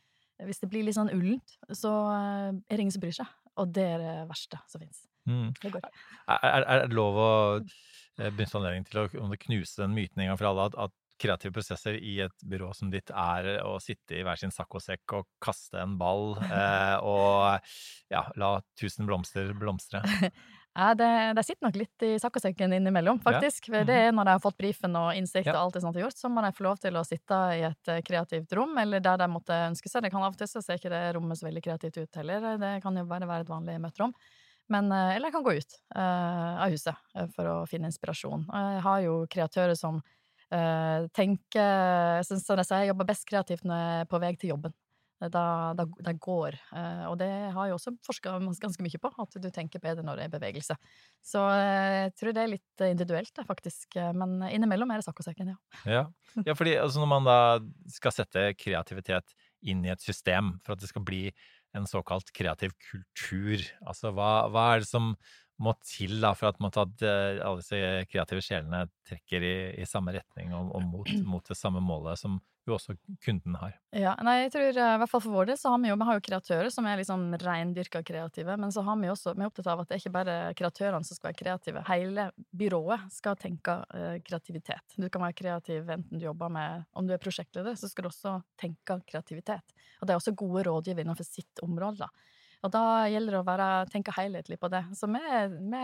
hvis 0.47 0.63
det 0.63 0.69
blir 0.73 0.87
litt 0.87 0.97
sånn 0.97 1.13
ullent, 1.13 1.57
så 1.77 1.93
eh, 2.11 2.51
er 2.51 2.77
det 2.77 2.85
ingen 2.85 2.95
som 2.95 3.05
bryr 3.05 3.17
seg. 3.17 3.39
Og 3.61 3.73
det 3.77 3.85
er 3.95 4.01
det 4.01 4.15
verste 4.31 4.59
som 4.71 4.83
fins. 4.83 5.05
Mm. 5.29 5.53
Er, 5.63 6.39
er, 6.43 6.65
er, 6.65 6.87
det 6.89 6.97
lov 6.99 7.19
å 7.21 7.31
eh, 7.61 8.31
benytte 8.31 8.59
anledningen 8.59 8.89
til 8.89 9.05
å 9.05 9.31
knuse 9.47 9.85
den 9.85 9.95
myten 9.97 10.23
en 10.23 10.33
gang 10.33 10.41
for 10.41 10.51
alle 10.51 10.71
at, 10.71 10.79
at 10.89 10.99
kreative 11.23 11.55
prosesser 11.55 11.99
i 12.03 12.17
et 12.25 12.47
byrå 12.49 12.73
som 12.75 12.91
ditt 12.91 13.13
er 13.15 13.61
å 13.63 13.77
sitte 13.83 14.17
i 14.19 14.25
hver 14.27 14.41
sin 14.41 14.55
saccosekk 14.55 15.15
og 15.19 15.29
kaste 15.43 15.79
en 15.83 15.95
ball 16.01 16.35
eh, 16.49 16.97
og 17.13 17.63
ja, 18.13 18.27
la 18.41 18.57
tusen 18.79 19.09
blomster 19.09 19.55
blomstre? 19.59 20.03
Ja, 20.73 20.95
det, 20.97 21.07
det, 21.37 21.43
sitter 21.45 21.67
nok 21.67 21.75
litt 21.77 22.05
i 22.07 22.15
saccosekken 22.17 22.73
innimellom, 22.73 23.19
faktisk. 23.21 23.67
Ja. 23.69 23.83
Det 23.85 23.97
er 24.07 24.15
når 24.17 24.25
de 24.25 24.37
har 24.39 24.41
fått 24.41 24.57
brifen 24.57 24.95
og 24.97 25.11
innsikt 25.19 25.51
og 25.53 25.59
alt 25.59 25.77
det 25.77 25.83
sånt 25.85 25.99
gjort, 26.01 26.17
så 26.17 26.31
må 26.33 26.41
de 26.41 26.49
få 26.57 26.65
lov 26.65 26.81
til 26.81 26.97
å 26.97 27.03
sitte 27.05 27.41
i 27.59 27.61
et 27.69 27.91
eh, 27.93 28.01
kreativt 28.07 28.55
rom, 28.57 28.73
eller 28.81 29.05
der 29.05 29.21
de 29.21 29.29
måtte 29.29 29.59
ønske 29.67 29.93
seg. 29.93 30.07
Det 30.07 30.13
kan 30.15 30.25
av 30.25 30.33
og 30.33 30.41
til 30.41 30.49
så 30.49 30.63
ser 30.65 30.81
ikke 30.81 30.93
det 30.95 31.03
rommet 31.19 31.37
så 31.37 31.45
veldig 31.51 31.65
kreativt 31.67 32.01
ut 32.01 32.21
heller. 32.23 32.47
Det 32.63 32.73
kan 32.87 32.97
jo 32.97 33.05
bare 33.11 33.29
være 33.29 33.45
et 33.45 33.53
vanlig 33.53 33.77
møterom. 33.85 34.17
Men, 34.71 34.91
eh, 34.93 35.17
eller 35.17 35.29
jeg 35.29 35.37
kan 35.37 35.47
gå 35.47 35.57
ut 35.59 35.79
uh, 35.97 36.63
av 36.65 36.73
huset 36.73 37.33
for 37.35 37.51
å 37.51 37.57
finne 37.71 37.91
inspirasjon. 37.91 38.47
Jeg 38.47 38.85
har 38.87 39.01
jo 39.07 39.23
kreatører 39.31 39.79
som 39.79 40.03
tenker 41.17 41.57
jeg, 41.65 42.25
synes, 42.29 42.69
jeg 42.69 42.89
jobber 42.91 43.07
best 43.09 43.23
kreativt 43.25 43.65
når 43.65 43.79
jeg 43.81 44.01
er 44.03 44.09
på 44.11 44.19
vei 44.21 44.35
til 44.37 44.51
jobben 44.51 44.75
da, 45.31 45.73
da, 45.77 45.87
da 45.87 46.13
går. 46.19 46.57
Eh, 46.75 47.05
og 47.11 47.17
det 47.21 47.29
har 47.55 47.69
jeg 47.69 47.77
også 47.77 47.95
forska 48.07 48.35
ganske 48.63 48.85
mye 48.85 49.01
på, 49.03 49.11
at 49.23 49.39
du 49.39 49.49
tenker 49.55 49.83
bedre 49.83 50.05
når 50.07 50.19
det 50.19 50.27
er 50.27 50.35
bevegelse. 50.35 50.77
Så 51.23 51.45
eh, 51.53 51.99
jeg 52.07 52.15
tror 52.19 52.35
det 52.35 52.43
er 52.43 52.53
litt 52.55 52.85
individuelt, 52.89 53.43
faktisk. 53.47 53.99
Men 54.19 54.41
innimellom 54.51 54.91
er 54.91 55.03
det 55.03 55.07
saccosekken, 55.07 55.55
ja. 55.55 55.87
ja. 55.87 56.05
Ja, 56.49 56.57
fordi 56.59 56.77
altså, 56.81 57.03
når 57.03 57.11
man 57.13 57.29
da 57.29 57.39
skal 57.93 58.15
sette 58.17 58.51
kreativitet 58.59 59.35
inn 59.69 59.85
i 59.87 59.93
et 59.93 60.03
system 60.03 60.57
for 60.65 60.75
at 60.75 60.83
det 60.83 60.91
skal 60.91 61.05
bli 61.07 61.27
en 61.77 61.89
såkalt 61.89 62.33
kreativ 62.37 62.75
kultur, 62.91 63.63
altså 63.87 64.13
hva, 64.15 64.33
hva 64.53 64.67
er 64.75 64.83
det 64.83 64.91
som 64.91 65.15
må 65.63 65.75
til 65.87 66.19
da, 66.23 66.33
for 66.37 66.51
at, 66.51 66.79
at 66.83 67.05
eh, 67.07 67.41
alle 67.45 67.61
disse 67.61 67.81
kreative 68.11 68.43
sjelene 68.45 68.87
trekker 69.09 69.45
i, 69.47 69.55
i 69.83 69.87
samme 69.89 70.15
retning 70.17 70.55
og, 70.57 70.73
og 70.75 70.87
mot, 70.89 71.13
mot, 71.29 71.45
det 71.47 71.59
samme 71.59 71.83
målet 71.85 72.21
som 72.21 72.41
jo 72.67 72.77
også 72.77 72.95
kunden 73.25 73.57
har. 73.59 73.75
Ja, 73.97 74.13
nei, 74.25 74.37
jeg 74.45 74.53
tror 74.55 74.69
eh, 74.69 74.95
i 74.95 75.01
hvert 75.03 75.11
fall 75.11 75.23
for 75.25 75.35
vår 75.35 75.51
del 75.51 75.59
så 75.59 75.73
har 75.73 75.81
vi 75.83 75.91
jo, 75.91 75.97
vi 75.99 76.09
har 76.09 76.19
jo 76.19 76.25
kreatører 76.29 76.71
som 76.75 76.87
er 76.89 77.01
liksom 77.01 77.25
reindyrka 77.43 78.03
kreative, 78.07 78.57
men 78.61 78.75
så 78.75 78.85
har 78.87 78.99
vi 79.01 79.11
også, 79.13 79.35
vi 79.37 79.45
er 79.45 79.51
opptatt 79.51 79.71
av 79.73 79.83
at 79.83 79.91
det 79.91 79.97
er 79.97 80.03
ikke 80.03 80.15
bare 80.15 80.37
kreatørene 80.59 81.09
som 81.09 81.19
skal 81.19 81.31
være 81.31 81.41
kreative. 81.43 81.85
Hele 81.89 82.29
byrået 82.63 83.09
skal 83.15 83.39
tenke 83.41 83.79
uh, 83.83 84.17
kreativitet. 84.25 84.97
Du 84.97 85.09
kan 85.09 85.25
være 85.27 85.39
kreativ 85.39 85.91
enten 85.91 86.21
du 86.21 86.27
jobber 86.27 86.53
med 86.53 86.85
Om 86.99 87.09
du 87.09 87.15
er 87.15 87.23
prosjektleder, 87.23 87.75
så 87.79 87.91
skal 87.91 88.07
du 88.07 88.13
også 88.13 88.37
tenke 88.61 89.01
kreativitet. 89.09 89.75
Og 90.01 90.07
det 90.07 90.15
er 90.15 90.21
også 90.21 90.37
gode 90.39 90.65
rådgivere 90.69 91.07
innenfor 91.07 91.27
sitt 91.27 91.63
område, 91.65 92.07
da. 92.07 92.32
Og 92.63 92.71
da 92.71 93.09
gjelder 93.11 93.37
det 93.37 93.41
å 93.43 93.47
være, 93.47 93.69
tenke 93.91 94.15
helhetlig 94.15 94.59
på 94.63 94.71
det. 94.71 94.85
Så 94.95 95.09
vi, 95.11 95.23
vi, 95.73 95.83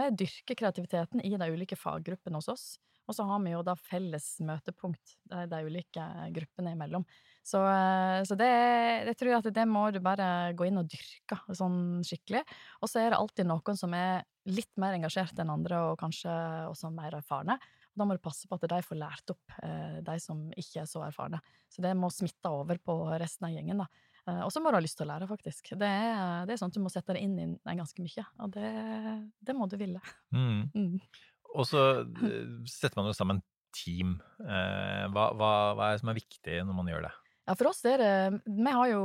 vi 0.00 0.10
dyrker 0.24 0.58
kreativiteten 0.58 1.22
i 1.22 1.36
de 1.38 1.50
ulike 1.54 1.78
faggruppene 1.78 2.40
hos 2.40 2.50
oss. 2.50 2.66
Og 3.06 3.14
så 3.14 3.22
har 3.28 3.38
vi 3.44 3.52
jo 3.52 3.62
da 3.62 3.76
felles 3.78 4.26
møtepunkt 4.42 5.14
de, 5.30 5.44
de 5.46 5.60
ulike 5.68 6.04
gruppene 6.34 6.72
imellom. 6.74 7.04
Så, 7.46 7.60
så 8.26 8.34
det, 8.34 8.50
det, 9.06 9.14
tror 9.14 9.30
jeg 9.30 9.38
at 9.44 9.50
det 9.54 9.66
må 9.70 9.84
du 9.94 10.00
bare 10.02 10.50
gå 10.58 10.66
inn 10.66 10.80
og 10.80 10.88
dyrke 10.90 11.38
sånn 11.54 12.02
skikkelig. 12.06 12.42
Og 12.82 12.90
så 12.90 13.04
er 13.04 13.12
det 13.12 13.20
alltid 13.20 13.46
noen 13.46 13.78
som 13.78 13.94
er 13.94 14.26
litt 14.50 14.72
mer 14.82 14.96
engasjert 14.98 15.38
enn 15.38 15.52
andre, 15.54 15.78
og 15.92 16.00
kanskje 16.02 16.32
også 16.66 16.90
mer 16.94 17.14
erfarne. 17.20 17.60
Da 17.96 18.04
må 18.04 18.16
du 18.16 18.22
passe 18.22 18.50
på 18.50 18.58
at 18.58 18.66
de 18.74 18.82
får 18.84 18.98
lært 18.98 19.32
opp 19.32 19.54
eh, 19.62 20.02
de 20.04 20.18
som 20.20 20.42
ikke 20.58 20.82
er 20.82 20.90
så 20.90 21.06
erfarne. 21.06 21.38
Så 21.70 21.86
det 21.86 21.94
må 21.96 22.10
smitte 22.12 22.50
over 22.50 22.82
på 22.82 22.98
resten 23.14 23.46
av 23.48 23.54
gjengen, 23.54 23.86
da. 23.86 23.86
Eh, 24.26 24.42
og 24.42 24.50
så 24.52 24.62
må 24.62 24.72
du 24.72 24.78
ha 24.78 24.82
lyst 24.82 24.98
til 24.98 25.06
å 25.06 25.12
lære, 25.12 25.28
faktisk. 25.30 25.72
Det 25.78 25.88
er, 25.88 26.46
det 26.46 26.54
er 26.54 26.60
sånn 26.60 26.72
at 26.72 26.78
du 26.78 26.82
må 26.82 26.92
sette 26.92 27.14
deg 27.14 27.22
inn 27.26 27.36
i 27.38 27.48
den 27.54 27.80
ganske 27.80 28.02
mye, 28.02 28.24
og 28.42 28.54
det, 28.56 28.70
det 29.46 29.56
må 29.56 29.70
du 29.70 29.78
ville. 29.80 30.02
Mm. 30.34 30.64
Mm. 30.76 30.98
Og 31.56 31.64
så 31.64 31.82
eh, 32.02 32.48
setter 32.68 32.98
man 32.98 33.06
jo 33.08 33.14
sammen 33.16 33.38
team. 33.74 34.16
Eh, 34.42 35.04
hva, 35.14 35.30
hva, 35.38 35.50
hva, 35.76 35.86
er 35.86 35.94
det 35.96 36.02
som 36.02 36.10
er 36.12 36.18
viktig 36.18 36.58
når 36.66 36.76
man 36.76 36.90
gjør 36.90 37.06
det? 37.06 37.12
Ja, 37.46 37.54
for 37.54 37.70
oss 37.70 37.80
er 37.86 38.02
det 38.02 38.40
Vi 38.44 38.74
har 38.74 38.90
jo 38.90 39.02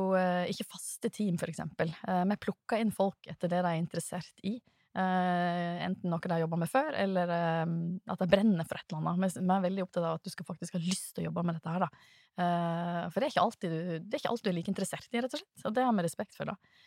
ikke 0.52 0.68
faste 0.74 1.12
team, 1.14 1.38
for 1.40 1.52
eksempel. 1.52 1.94
Vi 1.94 2.38
plukker 2.42 2.82
inn 2.82 2.92
folk 2.96 3.30
etter 3.30 3.52
det 3.54 3.62
de 3.62 3.72
er 3.72 3.80
interessert 3.80 4.44
i. 4.50 4.56
Uh, 4.92 5.78
enten 5.86 6.12
noe 6.12 6.20
de 6.20 6.34
har 6.34 6.42
jobba 6.42 6.58
med 6.60 6.68
før, 6.68 6.92
eller 7.00 7.30
uh, 7.32 7.76
at 8.12 8.20
de 8.20 8.28
brenner 8.28 8.68
for 8.68 8.76
et 8.76 8.92
eller 8.92 9.14
annet. 9.14 9.38
Vi 9.38 9.44
er 9.56 9.66
veldig 9.66 9.86
opptatt 9.86 10.04
av 10.08 10.18
at 10.18 10.26
du 10.26 10.34
skal 10.34 10.48
faktisk 10.50 10.76
ha 10.76 10.82
lyst 10.84 11.14
til 11.16 11.24
å 11.24 11.30
jobbe 11.30 11.46
med 11.48 11.56
dette 11.56 11.76
her, 11.76 11.86
da. 11.86 12.08
Uh, 12.36 13.06
for 13.08 13.20
det 13.20 13.30
er, 13.30 13.32
ikke 13.32 13.46
alltid 13.46 13.72
du, 13.72 13.80
det 14.04 14.18
er 14.18 14.24
ikke 14.24 14.34
alltid 14.34 14.50
du 14.50 14.52
er 14.52 14.58
like 14.58 14.74
interessert 14.74 15.16
i, 15.16 15.22
rett 15.24 15.38
og 15.38 15.44
slett. 15.44 15.64
Og 15.70 15.78
det 15.78 15.86
har 15.88 15.96
vi 15.96 16.06
respekt 16.08 16.36
for, 16.36 16.52
da. 16.52 16.82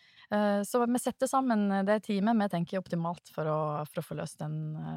Så 0.65 0.79
vi 0.81 0.97
setter 0.97 1.29
sammen 1.29 1.67
det 1.85 1.99
teamet 2.07 2.39
vi 2.39 2.45
tenker 2.49 2.79
er 2.79 2.81
optimalt 2.81 3.29
for 3.29 3.45
å, 3.45 3.57
for 3.85 4.01
å 4.01 4.03
få 4.07 4.15
løst 4.17 4.39
den, 4.41 4.55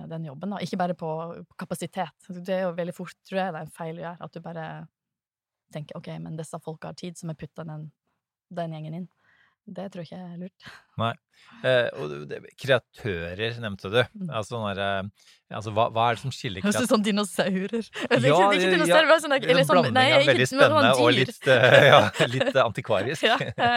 den, 0.08 0.24
jobben. 0.24 0.54
Da. 0.54 0.60
Ikke 0.64 0.78
bare 0.80 0.96
på, 0.96 1.10
på, 1.44 1.56
kapasitet. 1.60 2.16
Det 2.32 2.54
er 2.54 2.62
jo 2.64 2.70
veldig 2.78 2.94
fort, 2.96 3.12
tror 3.28 3.42
jeg, 3.42 3.52
det 3.52 3.60
er 3.60 3.66
en 3.66 3.74
feil 3.76 4.00
å 4.00 4.04
gjøre. 4.06 4.24
At 4.24 4.32
du 4.32 4.40
bare 4.46 4.64
tenker 5.76 6.00
ok, 6.00 6.08
men 6.24 6.40
disse 6.40 6.56
folka 6.64 6.94
har 6.94 6.96
tid, 6.96 7.20
så 7.20 7.28
vi 7.28 7.36
putter 7.44 7.68
den, 7.68 7.90
den 8.56 8.72
gjengen 8.72 9.00
inn. 9.02 9.06
Det 9.68 9.90
tror 9.92 10.06
jeg 10.06 10.08
ikke 10.08 10.30
er 10.32 10.40
lurt. 10.46 10.70
Nei. 10.98 11.14
Eh, 11.66 11.88
og 11.98 12.30
kreatører 12.60 13.58
nevnte 13.62 13.90
du. 13.90 13.98
Mm. 14.14 14.30
Altså, 14.30 14.54
sånn 14.54 14.68
der, 14.68 14.80
eh, 14.84 15.28
altså 15.56 15.72
hva, 15.74 15.88
hva, 15.90 16.04
er 16.10 16.18
det 16.18 16.22
som 16.22 16.32
skiller 16.34 16.62
kreatører 16.62 16.76
Høres 16.76 16.86
ut 16.86 16.92
som 16.92 17.04
dinosaurer. 17.04 17.86
Ja, 17.88 18.18
ikke 18.52 18.70
dinosaurer, 18.74 19.08
ja, 19.08 19.16
sånn, 19.24 19.34
eller 19.38 19.66
sånn, 19.66 19.88
nei, 19.96 20.04
av 20.12 20.26
veldig 20.28 20.46
spennende 20.50 20.92
og 21.00 21.10
litt, 21.16 21.40
uh, 21.48 21.78
ja, 21.88 22.00
litt 22.34 22.58
antikvarisk. 22.62 23.24
ja, 23.26 23.38
ja, 23.48 23.70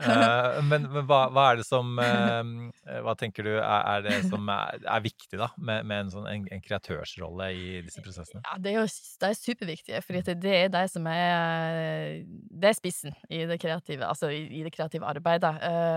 eh, 0.00 0.58
men, 0.66 0.88
men 0.90 1.06
hva, 1.06 1.20
hva, 1.30 1.46
er 1.52 1.60
det 1.60 1.66
som 1.68 1.92
eh, 2.00 2.98
Hva 3.04 3.14
tenker 3.20 3.46
du 3.46 3.52
er, 3.52 3.62
er 3.62 4.04
det 4.06 4.16
som 4.30 4.48
er, 4.50 4.80
er, 4.80 5.04
viktig 5.04 5.38
da, 5.38 5.50
med, 5.60 5.86
med 5.86 6.06
en, 6.06 6.12
sånn, 6.14 6.26
en, 6.30 6.48
en, 6.50 6.64
kreatørsrolle 6.64 7.50
i 7.54 7.66
disse 7.86 8.02
prosessene? 8.02 8.42
Ja, 8.46 8.58
Det 8.58 8.72
er 8.72 8.80
jo 8.80 8.86
det 8.88 9.30
er 9.30 9.38
superviktig, 9.38 10.02
for 10.06 10.18
det 10.18 10.56
er 10.56 10.72
de 10.72 10.84
som 10.90 11.06
er 11.10 12.24
Det 12.24 12.72
er 12.72 12.78
spissen 12.78 13.14
i 13.28 13.44
det 13.46 13.60
kreative, 13.62 14.08
altså 14.08 14.32
i, 14.34 14.42
i 14.58 14.64
det 14.66 14.74
kreative 14.74 15.06
arbeidet. 15.06 15.52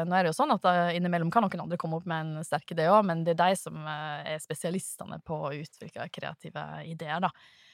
nå 0.05 0.13
er 0.13 0.27
det 0.27 0.33
jo 0.33 0.37
sånn 0.37 0.53
at 0.53 0.62
innimellom 0.95 1.31
kan 1.33 1.43
noen 1.45 1.65
andre 1.65 1.77
komme 1.81 1.97
opp 1.99 2.07
med 2.09 2.23
en 2.23 2.45
sterk 2.47 2.71
idé 2.75 2.87
òg, 2.91 3.03
men 3.07 3.25
det 3.25 3.35
er 3.35 3.41
de 3.41 3.59
som 3.59 3.77
er 3.89 4.39
spesialistene 4.43 5.19
på 5.25 5.37
å 5.49 5.53
utvikle 5.57 6.07
kreative 6.13 6.63
ideer, 6.87 7.19
da. 7.23 7.31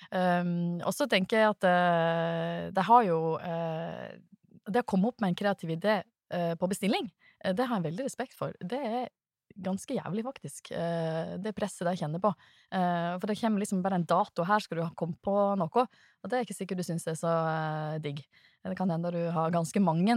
Um, 0.10 0.79
og 0.79 0.93
så 0.96 1.05
tenker 1.12 1.41
jeg 1.41 1.51
at 1.51 1.65
uh, 1.67 2.67
det 2.72 2.84
har 2.88 3.01
jo 3.03 3.17
uh, 3.36 4.08
Det 4.63 4.81
å 4.81 4.88
komme 4.88 5.10
opp 5.12 5.19
med 5.19 5.34
en 5.34 5.38
kreativ 5.38 5.74
idé 5.75 6.00
uh, 6.01 6.53
på 6.55 6.69
bestilling, 6.72 7.10
det 7.39 7.65
har 7.65 7.79
jeg 7.79 7.89
veldig 7.89 8.05
respekt 8.05 8.36
for. 8.36 8.55
Det 8.60 8.79
er 8.79 9.10
ganske 9.60 9.96
jævlig, 9.96 10.24
faktisk, 10.24 10.69
det 10.72 11.53
presset 11.55 11.88
de 11.88 11.93
kjenner 11.98 12.22
på. 12.22 12.29
For 12.69 13.25
det 13.27 13.36
kommer 13.39 13.63
liksom 13.63 13.79
bare 13.84 13.98
en 13.98 14.05
dato, 14.08 14.43
her 14.48 14.62
skal 14.63 14.77
du 14.77 14.84
ha 14.84 14.91
kommet 14.96 15.17
på 15.25 15.34
noe, 15.60 15.86
og 15.88 16.31
det 16.31 16.38
er 16.38 16.46
ikke 16.46 16.58
sikkert 16.58 16.81
du 16.81 16.86
syns 16.86 17.08
er 17.10 17.17
så 17.17 17.31
digg. 18.03 18.22
Det 18.63 18.75
kan 18.77 18.91
hende 18.91 19.12
du 19.15 19.22
har 19.36 19.55
ganske 19.55 19.81
mange 19.84 20.15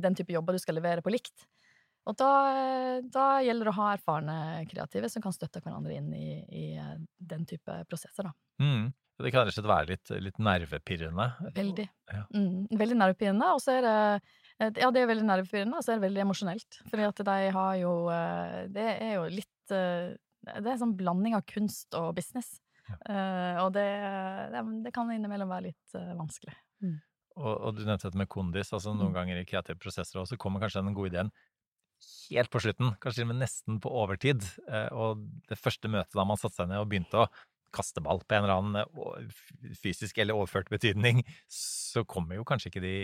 den 0.00 0.18
type 0.18 0.34
jobber 0.34 0.56
du 0.56 0.60
skal 0.64 0.80
levere 0.80 1.04
på 1.04 1.12
likt. 1.12 1.46
Og 2.08 2.16
da, 2.16 2.30
da, 3.04 3.26
gjelder 3.44 3.68
det 3.68 3.72
å 3.74 3.78
ha 3.80 3.90
erfarne 3.92 4.36
kreative 4.70 5.10
som 5.12 5.24
kan 5.24 5.34
støtte 5.34 5.60
hverandre 5.64 5.98
inn 5.98 6.08
i, 6.16 6.38
i 6.48 6.64
eh, 6.80 6.94
den 7.18 7.44
type 7.48 7.82
prosesser, 7.90 8.30
da. 8.30 8.32
Mm. 8.64 8.88
Det 9.18 9.32
kan 9.34 9.42
rett 9.42 9.50
og 9.50 9.56
slett 9.56 9.68
være 9.68 9.90
litt, 9.90 10.12
litt 10.22 10.36
nervepirrende? 10.38 11.26
Veldig. 11.56 11.88
Ja. 12.14 12.22
Mm, 12.30 12.68
veldig 12.78 12.98
nervepirrende. 13.00 13.48
Og 13.56 13.60
så 13.64 13.74
er 13.74 13.82
det 13.82 13.96
eh, 13.98 14.78
Ja, 14.78 14.92
det 14.94 15.02
er 15.02 15.10
veldig 15.10 15.26
nervepirrende, 15.26 15.80
og 15.80 15.84
så 15.84 15.92
er 15.92 15.98
det 15.98 16.06
veldig 16.06 16.22
emosjonelt. 16.22 16.80
Fordi 16.92 17.08
at 17.08 17.24
de 17.26 17.50
har 17.58 17.74
jo 17.80 17.92
eh, 18.14 18.62
Det 18.78 18.86
er 18.94 19.12
jo 19.18 19.26
litt 19.34 19.74
Det 19.74 20.54
er 20.54 20.72
en 20.72 20.80
sånn 20.84 20.96
blanding 20.96 21.36
av 21.36 21.44
kunst 21.50 21.98
og 21.98 22.14
business. 22.16 22.56
Ja. 22.88 22.96
og 23.66 23.74
det, 23.74 23.84
det, 24.86 24.90
kan 24.96 25.10
innimellom 25.12 25.50
være 25.50 25.66
litt 25.66 25.96
vanskelig. 26.16 26.54
Mm. 26.80 26.94
Og, 27.36 27.50
og, 27.52 27.74
du 27.76 27.82
nevnte 27.82 28.08
dette 28.08 28.16
med 28.16 28.30
kondis. 28.32 28.72
altså 28.72 28.94
Noen 28.94 29.12
mm. 29.12 29.16
ganger 29.18 29.40
i 29.42 29.44
kreative 29.44 29.76
prosesser 29.82 30.22
også 30.22 30.38
kommer 30.40 30.62
kanskje 30.62 30.80
den 30.86 30.96
gode 30.96 31.12
ideen 31.12 31.32
helt 32.30 32.50
på 32.52 32.62
slutten, 32.62 32.94
kanskje 33.02 33.22
til 33.22 33.28
og 33.28 33.32
med 33.32 33.42
nesten 33.42 33.78
på 33.82 33.92
overtid. 34.02 34.44
Eh, 34.68 34.88
og 34.94 35.24
det 35.50 35.60
første 35.60 35.90
møtet 35.92 36.16
da 36.18 36.26
man 36.28 36.40
satte 36.40 36.60
seg 36.60 36.70
ned 36.70 36.82
og 36.82 36.90
begynte 36.90 37.24
å 37.24 37.30
kaste 37.74 38.00
ball 38.00 38.22
på 38.24 38.36
en 38.36 38.46
eller 38.46 38.54
annen 38.56 38.78
eh, 38.80 39.72
fysisk 39.76 40.18
eller 40.18 40.38
overført 40.38 40.70
betydning, 40.72 41.20
så 41.52 42.04
kommer 42.08 42.38
jo 42.38 42.46
kanskje 42.48 42.70
ikke 42.72 42.84
de 42.84 42.94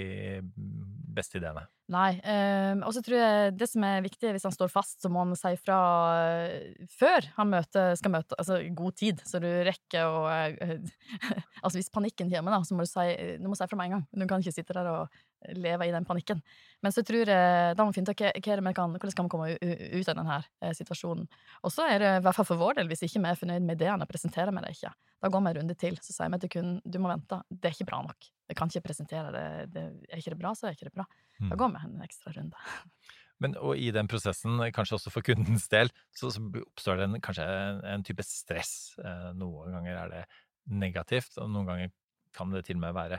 beste 1.14 1.38
ideene. 1.38 1.66
Nei. 1.92 2.16
Um, 2.24 2.80
og 2.88 2.94
så 2.96 3.02
tror 3.04 3.18
jeg 3.20 3.52
det 3.60 3.68
som 3.68 3.84
er 3.86 4.04
viktig, 4.04 4.32
hvis 4.34 4.46
han 4.48 4.54
står 4.54 4.72
fast, 4.72 4.96
så 5.02 5.10
må 5.12 5.20
han 5.20 5.36
si 5.38 5.52
fra 5.60 5.78
uh, 6.16 6.86
før 6.96 7.28
han 7.36 7.52
møter, 7.52 7.92
skal 8.00 8.14
møte, 8.16 8.38
altså 8.40 8.62
god 8.76 8.96
tid, 9.00 9.20
så 9.28 9.40
du 9.42 9.50
rekker 9.68 10.08
å 10.08 10.24
Altså 11.64 11.78
hvis 11.78 11.92
panikken 11.92 12.32
kommer, 12.32 12.56
da, 12.56 12.64
så 12.66 12.76
må 12.76 12.84
du 12.84 12.90
si, 12.90 13.06
du 13.40 13.46
må 13.48 13.56
si 13.56 13.68
fra 13.68 13.78
med 13.78 13.88
en 13.88 13.96
gang. 13.96 14.02
Du 14.12 14.26
kan 14.28 14.42
ikke 14.42 14.52
sitte 14.52 14.76
der 14.76 14.88
og 14.90 15.22
leve 15.56 15.88
i 15.88 15.92
den 15.94 16.06
panikken. 16.08 16.40
Men 16.84 16.94
så 16.94 17.04
tror 17.06 17.28
jeg 17.30 17.76
da 17.76 17.84
må 17.84 17.92
vi 17.92 17.98
finne 17.98 18.12
ut 18.12 18.20
hvordan 18.20 18.66
vi 18.68 18.74
kan, 19.16 19.30
komme 19.32 19.50
ut 19.56 20.10
av 20.10 20.18
denne 20.18 20.38
uh, 20.44 20.72
situasjonen. 20.76 21.26
Og 21.62 21.72
så 21.72 21.88
er 21.88 22.02
det 22.02 22.12
i 22.18 22.22
hvert 22.26 22.38
fall 22.38 22.48
for 22.48 22.60
vår 22.60 22.78
del, 22.80 22.90
hvis 22.92 23.04
ikke 23.06 23.22
vi 23.24 23.32
er 23.32 23.40
fornøyd 23.40 23.66
med 23.66 23.80
ideene, 23.80 24.08
presenterer 24.10 24.54
vi 24.54 24.64
det 24.64 24.74
ikke. 24.76 24.94
Da 25.24 25.32
går 25.32 25.44
vi 25.44 25.52
en 25.52 25.58
runde 25.60 25.76
til, 25.80 25.98
så 26.04 26.16
sier 26.16 26.32
vi 26.32 26.40
til 26.42 26.54
kunden 26.56 26.80
du 26.84 27.00
må 27.00 27.10
vente, 27.12 27.40
det 27.48 27.70
er 27.70 27.76
ikke 27.76 27.88
bra 27.88 28.02
nok. 28.04 28.30
Jeg 28.50 28.58
kan 28.58 28.72
ikke 28.72 28.86
presentere 28.90 29.34
det, 29.34 29.46
det 29.72 29.84
er 30.10 30.20
ikke 30.20 30.34
det 30.34 30.40
bra, 30.40 30.54
så 30.56 30.68
er 30.68 30.76
ikke 30.76 30.90
det 30.90 30.96
bra. 30.96 31.06
Da 31.40 31.52
mm. 31.52 31.58
går 31.60 31.74
vi 31.74 31.84
en 31.88 32.08
ekstra 32.08 32.34
runde. 32.36 32.64
Men 33.42 33.56
og 33.58 33.78
i 33.80 33.90
den 33.94 34.08
prosessen, 34.08 34.60
kanskje 34.74 34.98
også 34.98 35.10
for 35.12 35.26
kundens 35.26 35.66
del, 35.72 35.90
så, 36.14 36.30
så 36.32 36.42
oppstår 36.60 37.00
det 37.00 37.08
en, 37.08 37.20
kanskje 37.24 37.46
en, 37.48 37.80
en, 37.90 38.04
type 38.06 38.24
stress. 38.26 38.94
Eh, 39.00 39.30
noen 39.40 39.74
ganger 39.74 39.98
er 40.04 40.12
det 40.12 40.22
negativt, 40.70 41.34
og 41.42 41.50
noen 41.50 41.68
ganger 41.72 41.90
kan 42.34 42.52
det 42.54 42.64
til 42.68 42.78
og 42.78 42.84
med 42.84 42.94
være 42.96 43.18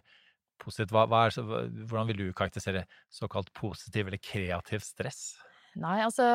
positivt. 0.62 0.94
Hva, 0.96 1.06
hva 1.12 1.26
er, 1.28 1.38
hvordan 1.86 2.10
vil 2.12 2.22
du 2.24 2.28
karakterisere 2.36 2.86
såkalt 3.14 3.52
positiv 3.58 4.10
eller 4.10 4.22
kreativ 4.22 4.84
stress? 4.86 5.36
Nei, 5.76 5.98
altså 6.06 6.26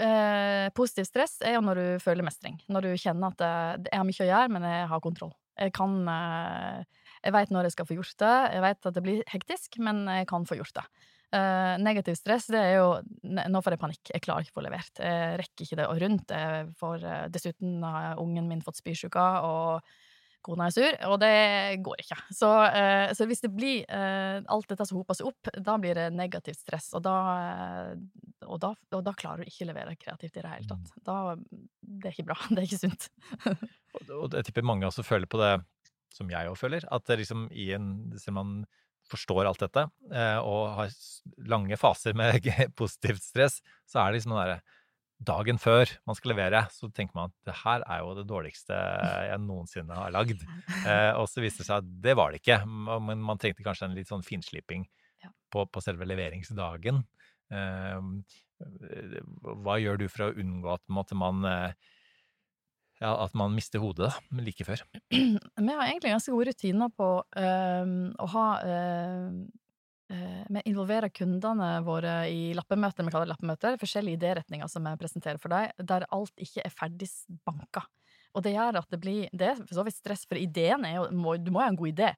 eh, 0.00 0.68
Positiv 0.76 1.04
stress 1.08 1.36
er 1.44 1.58
jo 1.58 1.64
når 1.64 1.80
du 1.80 2.04
føler 2.04 2.26
mestring. 2.26 2.56
Når 2.72 2.88
du 2.88 2.92
kjenner 3.00 3.34
at 3.34 3.90
jeg 3.90 3.98
har 3.98 4.06
mye 4.08 4.24
å 4.24 4.30
gjøre, 4.30 4.54
men 4.56 4.70
jeg 4.70 4.86
har 4.92 5.04
kontroll. 5.04 5.34
Jeg 5.56 5.72
kan 5.76 5.98
eh, 6.12 7.02
Jeg 7.24 7.34
veit 7.36 7.52
når 7.52 7.68
jeg 7.68 7.76
skal 7.76 7.88
få 7.88 7.98
gjort 7.98 8.16
det. 8.22 8.36
Jeg 8.54 8.64
veit 8.64 8.88
at 8.88 8.96
det 8.96 9.04
blir 9.04 9.28
hektisk, 9.32 9.78
men 9.82 10.06
jeg 10.12 10.28
kan 10.30 10.48
få 10.48 10.58
gjort 10.60 10.80
det. 10.80 10.86
Eh, 11.34 11.74
negativ 11.82 12.14
stress, 12.14 12.46
det 12.54 12.60
er 12.60 12.76
jo 12.78 12.90
Nå 13.26 13.60
får 13.64 13.74
jeg 13.74 13.82
panikk. 13.82 14.10
Jeg 14.14 14.22
klarer 14.24 14.46
ikke 14.46 14.54
å 14.54 14.58
få 14.60 14.66
levert. 14.66 15.00
Jeg 15.02 15.38
rekker 15.42 15.66
ikke 15.66 15.78
det 15.80 15.86
og 15.90 16.02
rundt. 16.02 16.32
Jeg 16.32 16.68
får, 16.78 17.02
uh, 17.02 17.24
dessuten 17.32 17.80
har 17.82 18.20
ungen 18.22 18.46
min 18.48 18.62
fått 18.64 18.78
spysjuka, 18.78 19.24
og 19.44 19.96
kona 20.46 20.68
er 20.68 20.74
sur, 20.74 20.96
og 21.10 21.18
det 21.22 21.32
går 21.84 22.02
ikke. 22.04 22.18
Så, 22.38 22.48
uh, 22.48 23.10
så 23.16 23.26
hvis 23.28 23.44
det 23.44 23.52
blir 23.54 23.84
alt 23.86 24.68
dette 24.70 24.86
som 24.88 25.00
hoper 25.00 25.18
seg 25.18 25.30
opp, 25.30 25.50
da 25.66 25.76
blir 25.80 25.98
det 25.98 26.06
negativt 26.14 26.60
stress, 26.60 26.88
og 26.96 27.02
da, 27.04 27.16
og 28.46 28.60
da, 28.62 28.72
og 28.96 29.04
da 29.06 29.14
klarer 29.18 29.42
du 29.42 29.50
ikke 29.50 29.66
å 29.66 29.70
levere 29.70 29.96
kreativt 29.98 30.38
i 30.38 30.44
det 30.44 30.52
hele 30.52 30.70
tatt. 30.70 30.90
Mm. 30.92 31.04
Da, 31.06 31.18
det 31.80 32.10
er 32.10 32.16
ikke 32.16 32.28
bra. 32.30 32.38
Det 32.50 32.62
er 32.62 32.68
ikke 32.68 32.82
sunt. 32.82 33.08
og 34.14 34.36
jeg 34.36 34.48
tipper 34.48 34.66
mange 34.66 34.88
også 34.88 35.04
føler 35.06 35.28
på 35.30 35.40
det 35.40 35.52
som 36.16 36.30
jeg 36.32 36.48
òg 36.50 36.58
føler, 36.58 36.86
at 36.92 37.06
det 37.08 37.20
liksom 37.22 37.46
i 37.52 37.70
en 37.76 37.88
Selv 38.16 38.36
om 38.36 38.40
man 38.40 38.66
forstår 39.10 39.46
alt 39.46 39.62
dette 39.62 39.84
eh, 40.12 40.38
og 40.42 40.72
har 40.80 40.94
lange 41.46 41.78
faser 41.78 42.16
med 42.18 42.42
positivt 42.80 43.22
stress, 43.22 43.60
så 43.86 44.02
er 44.02 44.10
det 44.10 44.18
liksom 44.18 44.34
den 44.34 44.42
derre 44.42 44.75
Dagen 45.16 45.56
før 45.56 45.88
man 46.08 46.16
skal 46.18 46.34
levere, 46.34 46.60
så 46.74 46.90
tenker 46.92 47.16
man 47.16 47.30
at 47.30 47.48
det 47.48 47.54
her 47.62 47.84
er 47.88 48.02
jo 48.04 48.12
det 48.18 48.26
dårligste 48.28 48.76
jeg 49.30 49.40
noensinne 49.44 50.00
har 50.02 50.14
lagd. 50.14 50.44
Eh, 50.86 51.12
og 51.18 51.24
så 51.26 51.42
viste 51.42 51.64
det 51.64 51.66
seg 51.66 51.80
at 51.80 51.86
det 52.04 52.12
var 52.14 52.30
det 52.30 52.38
ikke, 52.38 52.60
men 52.62 53.22
man 53.26 53.40
trengte 53.42 53.64
kanskje 53.66 53.88
en 53.88 53.96
litt 53.96 54.06
sånn 54.06 54.22
finsliping 54.22 54.84
på, 55.50 55.64
på 55.66 55.82
selve 55.82 56.06
leveringsdagen. 56.06 57.00
Eh, 57.50 58.10
hva 59.66 59.78
gjør 59.82 59.98
du 59.98 60.06
for 60.12 60.28
å 60.28 60.36
unngå 60.38 60.70
at 60.76 60.84
måte, 60.94 61.18
man 61.18 61.42
ja, 63.00 63.12
at 63.12 63.34
man 63.36 63.54
mister 63.56 63.82
hodet 63.82 64.08
da, 64.08 64.40
like 64.40 64.64
før? 64.64 64.82
Vi 65.12 65.72
har 65.72 65.84
egentlig 65.84 66.14
ganske 66.14 66.32
gode 66.32 66.52
rutiner 66.52 66.92
på 66.96 67.10
øh, 67.42 67.94
å 68.16 68.28
ha 68.32 68.46
øh, 68.64 69.30
Vi 70.06 70.62
involverer 70.70 71.10
kundene 71.10 71.80
våre 71.82 72.28
i 72.30 72.52
lappemøter, 72.54 73.02
vi 73.02 73.10
kaller 73.10 73.26
det 73.26 73.32
lappemøter, 73.32 73.78
forskjellige 73.80 74.20
idéretninger 74.20 74.70
som 74.70 74.86
vi 74.86 74.92
presenterer 75.00 75.40
for 75.42 75.50
deg, 75.50 75.72
der 75.82 76.06
alt 76.14 76.42
ikke 76.42 76.62
er 76.62 76.74
ferdig 76.74 77.08
banka. 77.48 77.82
Og 78.36 78.44
det 78.44 78.54
gjør 78.54 78.80
at 78.82 78.90
det 78.92 79.00
blir 79.00 79.30
Det 79.32 79.48
er 79.48 79.62
for 79.62 79.78
så 79.78 79.84
vidt 79.86 79.96
stress, 79.96 80.26
for 80.28 80.38
ideen 80.38 80.84
er 80.84 80.98
jo 80.98 81.06
Du 81.10 81.50
må 81.50 81.60
jo 81.60 81.64
ha 81.64 81.70
en 81.72 81.78
god 81.80 81.92
idé. 81.94 82.12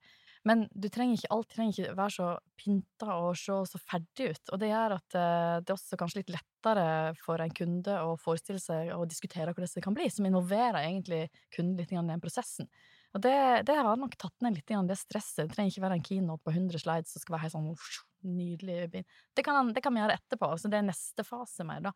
Men 0.47 0.67
du 0.71 0.87
trenger 0.89 1.19
ikke, 1.19 1.31
alt 1.35 1.49
trenger 1.53 1.75
ikke 1.75 1.97
være 1.99 2.15
så 2.15 2.29
pynta 2.59 3.17
og 3.21 3.33
se 3.37 3.57
så 3.69 3.81
ferdig 3.83 4.31
ut. 4.33 4.53
Og 4.55 4.61
det 4.63 4.71
gjør 4.71 4.95
at 4.97 5.17
uh, 5.19 5.57
det 5.61 5.73
er 5.73 5.75
også 5.75 5.99
kanskje 6.01 6.23
litt 6.23 6.33
lettere 6.37 6.87
for 7.21 7.43
en 7.43 7.57
kunde 7.59 7.97
å 8.05 8.15
forestille 8.23 8.63
seg 8.63 8.93
og 8.95 9.09
diskutere 9.11 9.53
hvordan 9.53 9.75
det 9.75 9.85
kan 9.85 9.97
bli, 9.99 10.07
som 10.13 10.29
involverer 10.29 10.81
egentlig 10.85 11.27
kunden 11.55 11.77
litt 11.81 11.93
i 11.93 11.99
den 11.99 12.23
prosessen. 12.23 12.71
Og 13.19 13.25
det, 13.25 13.39
det, 13.67 13.75
har 13.75 13.99
nok 13.99 14.15
tatt 14.15 14.45
ned 14.47 14.55
litt 14.55 14.71
det 14.71 14.97
stresset. 15.01 15.49
Det 15.49 15.57
trenger 15.57 15.73
ikke 15.73 15.83
være 15.83 15.97
en 15.99 16.05
keynote 16.07 16.45
på 16.47 16.53
100 16.55 16.85
slides 16.85 17.17
som 17.17 17.25
skal 17.25 17.35
være 17.35 17.49
helt 17.49 17.57
sånn 17.57 17.73
nydelig. 18.23 19.03
Det 19.35 19.43
kan, 19.47 19.73
det 19.75 19.83
kan 19.83 19.95
vi 19.95 20.05
gjøre 20.05 20.15
etterpå. 20.21 20.53
så 20.59 20.71
det 20.71 20.79
er 20.79 20.87
neste 20.87 21.25
fase 21.27 21.67
mer, 21.67 21.83
da. 21.89 21.93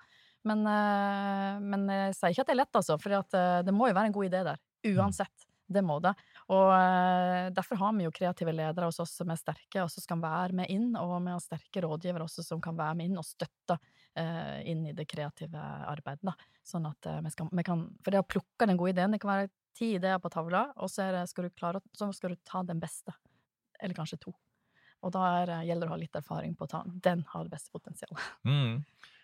Men, 0.48 0.66
uh, 0.66 1.62
men 1.62 1.86
jeg 1.86 2.18
sier 2.18 2.34
ikke 2.34 2.42
at 2.42 2.50
det 2.50 2.56
er 2.56 2.62
lett, 2.64 2.80
altså. 2.80 2.98
For 2.98 3.14
uh, 3.14 3.62
det 3.62 3.74
må 3.74 3.86
jo 3.86 3.96
være 4.00 4.10
en 4.10 4.18
god 4.18 4.30
idé 4.32 4.42
der. 4.50 4.62
Mm. 4.82 4.96
Uansett. 4.96 5.46
Det 5.72 5.80
må 5.86 6.00
det. 6.02 6.10
Og 6.50 6.74
uh, 6.74 7.46
derfor 7.54 7.78
har 7.84 7.94
vi 7.94 8.08
jo 8.08 8.14
kreative 8.18 8.58
ledere 8.58 8.90
hos 8.90 8.98
oss 9.04 9.14
som 9.22 9.30
er 9.30 9.38
sterke, 9.38 9.84
og 9.84 9.94
som 9.94 10.02
skal 10.02 10.26
være 10.26 10.58
med 10.58 10.74
inn. 10.74 10.90
Og 10.98 11.14
vi 11.22 11.36
har 11.36 11.46
sterke 11.46 11.86
rådgivere 11.86 12.26
også 12.26 12.42
som 12.48 12.62
kan 12.64 12.74
være 12.78 12.98
med 12.98 13.12
inn 13.12 13.22
og 13.22 13.28
støtte 13.30 13.78
inn 14.68 14.82
i 14.84 14.90
det 14.92 15.06
kreative 15.08 15.56
arbeidet. 15.88 16.20
Da. 16.28 16.34
Sånn 16.68 16.84
at 16.84 17.06
vi, 17.24 17.30
skal, 17.32 17.46
vi, 17.48 17.62
kan 17.64 17.86
For 18.04 18.12
det 18.12 18.20
å 18.20 18.26
plukke 18.28 18.66
den 18.68 18.76
gode 18.76 18.92
ideen, 18.92 19.14
det 19.14 19.22
kan 19.22 19.30
være 19.30 19.48
ti 19.76 19.94
ideer 19.96 20.20
på 20.22 20.30
tavla, 20.32 20.66
og 20.76 20.90
så, 20.90 21.08
det, 21.14 21.26
skal, 21.30 21.48
du 21.48 21.56
klare, 21.56 21.82
så 21.96 22.10
skal 22.14 22.34
du 22.34 22.40
ta 22.48 22.62
den 22.66 22.80
beste. 22.82 23.14
Eller 23.82 23.96
kanskje 23.96 24.20
to. 24.22 24.34
Og 25.02 25.10
da 25.14 25.22
er, 25.40 25.54
gjelder 25.66 25.86
det 25.86 25.90
å 25.90 25.94
ha 25.94 26.00
litt 26.00 26.18
erfaring 26.18 26.54
på 26.58 26.68
å 26.68 26.70
ta 26.70 26.82
den 26.86 27.24
har 27.32 27.46
det 27.46 27.54
beste 27.56 27.72
potensialet. 27.74 28.26
Mm. 28.46 28.82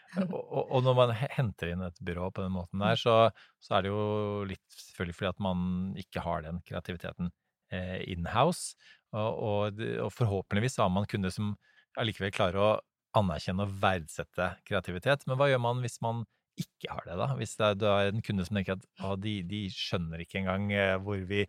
og, 0.33 0.55
og, 0.65 0.79
når 0.87 0.97
man 0.97 1.13
henter 1.15 1.73
inn 1.73 1.85
et 1.85 2.01
byrå 2.05 2.31
på 2.35 2.45
den 2.45 2.55
måten 2.55 2.83
der, 2.83 2.99
så, 2.99 3.17
så, 3.61 3.77
er 3.77 3.85
det 3.85 3.93
jo 3.93 4.03
litt 4.49 4.65
selvfølgelig 4.73 5.19
fordi 5.19 5.31
at 5.31 5.45
man 5.45 5.67
ikke 6.01 6.25
har 6.25 6.47
den 6.47 6.63
kreativiteten 6.67 7.31
eh, 7.75 7.99
in-house. 8.11 8.75
Og, 9.13 9.43
og, 9.51 9.83
og, 10.05 10.11
forhåpentligvis 10.17 10.81
har 10.83 10.91
man 10.93 11.07
kunder 11.09 11.33
som 11.33 11.55
allikevel 11.99 12.33
klarer 12.35 12.61
å 12.61 12.73
anerkjenne 13.19 13.65
og 13.65 13.79
verdsette 13.83 14.51
kreativitet. 14.69 15.25
Men 15.29 15.39
hva 15.39 15.49
gjør 15.51 15.63
man 15.65 15.85
hvis 15.85 16.01
man 16.05 16.27
ikke 16.59 16.91
har 16.93 17.05
det, 17.07 17.17
da? 17.21 17.29
Hvis 17.39 17.57
det 17.59 17.67
er, 17.67 17.79
du 17.79 17.87
er 17.91 18.11
en 18.13 18.25
kunde 18.25 18.47
som 18.47 18.59
tenker 18.59 18.79
at 18.79 19.05
å, 19.05 19.15
de, 19.21 19.39
de, 19.49 19.65
skjønner 19.73 20.23
ikke 20.25 20.41
engang 20.43 20.69
eh, 20.75 20.95
hvor 21.03 21.23
vi 21.29 21.45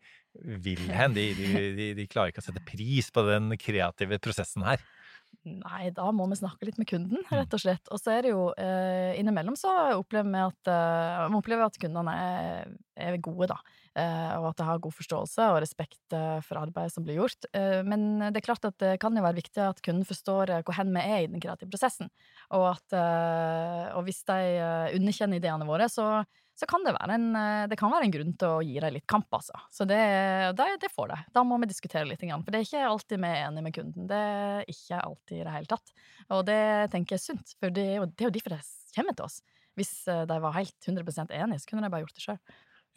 vil 0.65 0.84
hen. 0.93 1.15
De, 1.17 1.28
de, 1.38 1.89
de, 1.98 2.08
klarer 2.10 2.34
ikke 2.34 2.43
å 2.43 2.48
sette 2.50 2.63
pris 2.67 3.10
på 3.13 3.26
den 3.28 3.54
kreative 3.62 4.19
prosessen 4.24 4.65
her. 4.67 4.84
Nei, 5.47 5.88
da 5.95 6.10
må 6.12 6.25
vi 6.28 6.36
snakke 6.36 6.67
litt 6.67 6.78
med 6.82 6.89
kunden, 6.89 7.21
mm. 7.23 7.30
rett 7.32 7.54
og 7.56 7.62
slett. 7.63 7.88
Og 7.93 8.02
så 8.02 8.12
er 8.17 8.25
det 8.25 8.34
jo 8.34 8.49
eh, 8.60 9.15
innimellom 9.19 9.56
så 9.58 9.71
opplever 9.95 10.28
vi 10.34 10.41
at, 10.43 10.71
eh, 10.73 11.36
opplever 11.38 11.69
at 11.69 11.78
kundene 11.80 12.15
er, 12.19 12.73
er 12.99 13.15
gode, 13.23 13.47
da. 13.54 13.60
Eh, 13.95 14.34
og 14.36 14.49
at 14.52 14.60
de 14.60 14.67
har 14.67 14.82
god 14.84 14.95
forståelse 14.97 15.47
og 15.54 15.62
respekt 15.63 16.15
eh, 16.15 16.41
for 16.45 16.60
arbeidet 16.60 16.93
som 16.93 17.08
blir 17.08 17.21
gjort. 17.21 17.47
Eh, 17.56 17.80
men 17.88 18.19
det 18.28 18.41
er 18.41 18.47
klart 18.49 18.67
at 18.67 18.75
det 18.84 18.97
kan 18.99 19.15
jo 19.15 19.23
være 19.23 19.39
viktig 19.39 19.63
at 19.63 19.80
kunden 19.86 20.08
forstår 20.08 20.54
eh, 20.58 20.62
hvor 20.67 20.75
hen 20.75 20.91
vi 20.97 21.06
er 21.06 21.23
i 21.23 21.32
den 21.32 21.43
kreative 21.43 21.71
prosessen. 21.71 22.12
Og, 22.52 22.67
at, 22.73 22.99
og 23.95 24.04
hvis 24.08 24.23
de 24.28 24.38
underkjenner 24.97 25.39
ideene 25.39 25.67
våre, 25.69 25.86
så 25.91 26.23
så 26.60 26.67
kan 26.67 26.84
det 26.84 26.91
være 26.95 27.15
en, 27.15 27.28
eh, 27.39 27.65
det 27.72 27.78
kan 27.80 27.91
være 27.93 28.08
en 28.10 28.13
grunn 28.13 28.34
til 28.39 28.56
å 28.58 28.63
gi 28.65 28.80
dem 28.84 28.95
litt 28.98 29.08
kamp, 29.08 29.30
altså. 29.36 29.56
Så 29.72 29.88
det, 29.88 30.00
det, 30.60 30.67
det 30.82 30.91
får 30.91 31.13
det. 31.13 31.19
Da 31.36 31.43
må 31.48 31.60
vi 31.62 31.69
diskutere 31.72 32.08
litt. 32.10 32.19
For 32.19 32.52
det 32.52 32.60
er 32.60 32.67
ikke 32.67 32.88
alltid 32.89 33.22
vi 33.24 33.30
er 33.30 33.45
enige 33.45 33.65
med 33.67 33.76
kunden. 33.78 34.10
Det 34.10 34.19
er 34.19 34.74
ikke 34.74 35.00
alltid 35.00 35.38
i 35.38 35.45
det 35.45 35.54
hele 35.56 35.72
tatt. 35.72 35.93
Og 36.36 36.43
det 36.50 36.63
tenker 36.91 37.15
jeg 37.15 37.22
er 37.22 37.28
sunt, 37.30 37.56
for 37.60 37.76
det 37.76 37.86
er 37.86 37.95
jo, 38.02 38.10
det 38.12 38.26
er 38.26 38.32
jo 38.32 38.36
derfor 38.36 38.58
de 38.58 38.98
kommer 38.98 39.15
til 39.15 39.30
oss. 39.30 39.39
Hvis 39.80 39.93
eh, 40.12 40.26
de 40.28 40.41
var 40.43 40.58
helt 40.58 40.89
100% 40.91 41.38
enige, 41.39 41.63
så 41.63 41.72
kunne 41.72 41.86
de 41.88 41.93
bare 41.93 42.04
gjort 42.04 42.19
det 42.19 42.26
sjøl. 42.26 42.41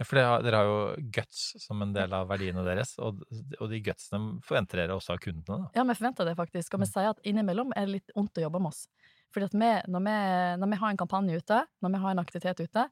Ja, 0.00 0.06
for 0.08 0.18
har, 0.18 0.42
dere 0.42 0.58
har 0.58 0.66
jo 0.66 1.08
guts 1.14 1.40
som 1.62 1.82
en 1.84 1.92
del 1.94 2.14
av 2.16 2.26
verdiene 2.30 2.64
deres, 2.66 2.96
og, 2.98 3.22
og 3.60 3.66
de 3.70 3.82
gutsene 3.84 4.40
forventer 4.42 4.82
dere 4.82 4.96
også 4.96 5.14
av 5.14 5.22
kundene? 5.22 5.68
Da. 5.68 5.72
Ja, 5.78 5.86
vi 5.86 5.98
forventer 6.00 6.26
det 6.26 6.34
faktisk, 6.38 6.74
og 6.74 6.82
vi 6.82 6.88
mm. 6.88 6.92
sier 6.96 7.10
at 7.12 7.22
innimellom 7.28 7.74
er 7.76 7.86
det 7.86 8.00
litt 8.00 8.14
vondt 8.16 8.40
å 8.40 8.46
jobbe 8.48 8.64
med 8.64 8.72
oss. 8.72 8.86
Fordi 9.32 9.48
at 9.48 9.56
vi, 9.56 9.70
når, 9.92 10.04
vi, 10.04 10.16
når 10.60 10.72
vi 10.72 10.78
har 10.82 10.92
en 10.92 11.00
kampanje 11.00 11.38
ute, 11.40 11.60
når 11.84 11.94
vi 11.94 12.00
har 12.02 12.14
en 12.14 12.22
aktivitet 12.22 12.64
ute, 12.64 12.86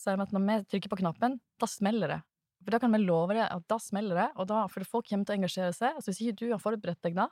sier 0.00 0.18
de 0.18 0.26
at 0.26 0.34
når 0.34 0.44
vi 0.46 0.58
trykker 0.72 0.92
på 0.92 1.00
knappen, 1.02 1.38
da 1.60 1.68
smeller 1.70 2.14
det. 2.16 2.20
For 2.60 2.74
da 2.74 2.80
kan 2.82 2.92
vi 2.92 3.00
love 3.02 3.36
deg 3.36 3.46
at 3.46 3.64
da 3.72 3.78
smeller 3.80 4.18
det, 4.20 4.28
og 4.36 4.48
da, 4.50 4.64
for 4.72 4.88
folk 4.88 5.08
kommer 5.08 5.28
til 5.28 5.36
å 5.36 5.40
engasjere 5.40 5.72
seg. 5.76 6.00
Så 6.00 6.12
hvis 6.12 6.22
ikke 6.24 6.38
du 6.42 6.46
har 6.52 6.62
forberedt 6.62 7.00
deg 7.06 7.16
da 7.16 7.28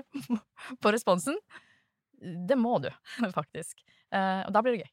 på 0.82 0.92
responsen, 0.94 1.36
det 2.48 2.56
må 2.56 2.78
du 2.82 2.90
faktisk. 3.38 3.84
Eh, 4.14 4.44
og 4.46 4.54
da 4.54 4.62
blir 4.64 4.76
det 4.76 4.86
gøy. 4.86 4.92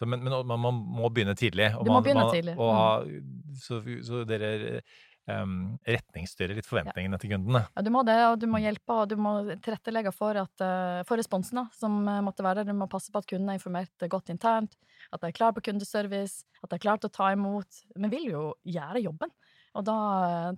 Så, 0.00 0.06
men, 0.08 0.22
men 0.24 0.32
man, 0.48 0.60
man, 0.62 0.76
må 0.96 1.10
begynne 1.12 1.34
tidlig. 1.36 1.68
Og 1.76 1.84
man, 1.90 2.02
begynne 2.02 2.24
tidlig. 2.32 2.54
Og 2.56 3.04
mm. 3.04 3.56
så, 3.60 3.82
så, 4.06 4.22
dere 4.24 4.80
um, 5.42 5.54
retningsstyre 5.86 6.54
litt 6.56 6.68
forventningene 6.68 7.18
til 7.20 7.32
kundene. 7.34 7.62
Ja, 7.74 7.84
du 7.84 7.90
må 7.94 8.02
det, 8.06 8.16
og 8.26 8.38
du 8.42 8.46
må 8.50 8.60
hjelpe, 8.62 8.96
og 9.02 9.10
du 9.10 9.16
må 9.20 9.34
tilrettelegge 9.62 10.12
for, 10.14 10.36
at, 10.40 10.64
eh, 10.64 11.00
for 11.08 11.20
responsen 11.20 11.62
da, 11.62 11.66
som 11.76 12.00
eh, 12.04 12.20
måtte 12.24 12.44
være 12.46 12.62
der. 12.62 12.72
Du 12.72 12.80
må 12.80 12.88
passe 12.90 13.12
på 13.12 13.22
at 13.22 13.28
kunden 13.30 13.50
er 13.50 13.58
informert 13.58 14.06
godt 14.12 14.32
internt, 14.34 14.76
at 15.10 15.22
de 15.22 15.30
er 15.30 15.36
klar 15.36 15.54
på 15.56 15.64
kundeservice, 15.68 16.44
at 16.62 16.70
de 16.70 16.78
er 16.78 16.84
klar 16.84 17.00
til 17.00 17.10
å 17.10 17.16
ta 17.16 17.30
imot. 17.34 17.82
Vi 17.96 18.12
vil 18.12 18.30
jo 18.32 18.44
gjøre 18.68 19.04
jobben, 19.06 19.34
og 19.78 19.86
da, 19.86 19.98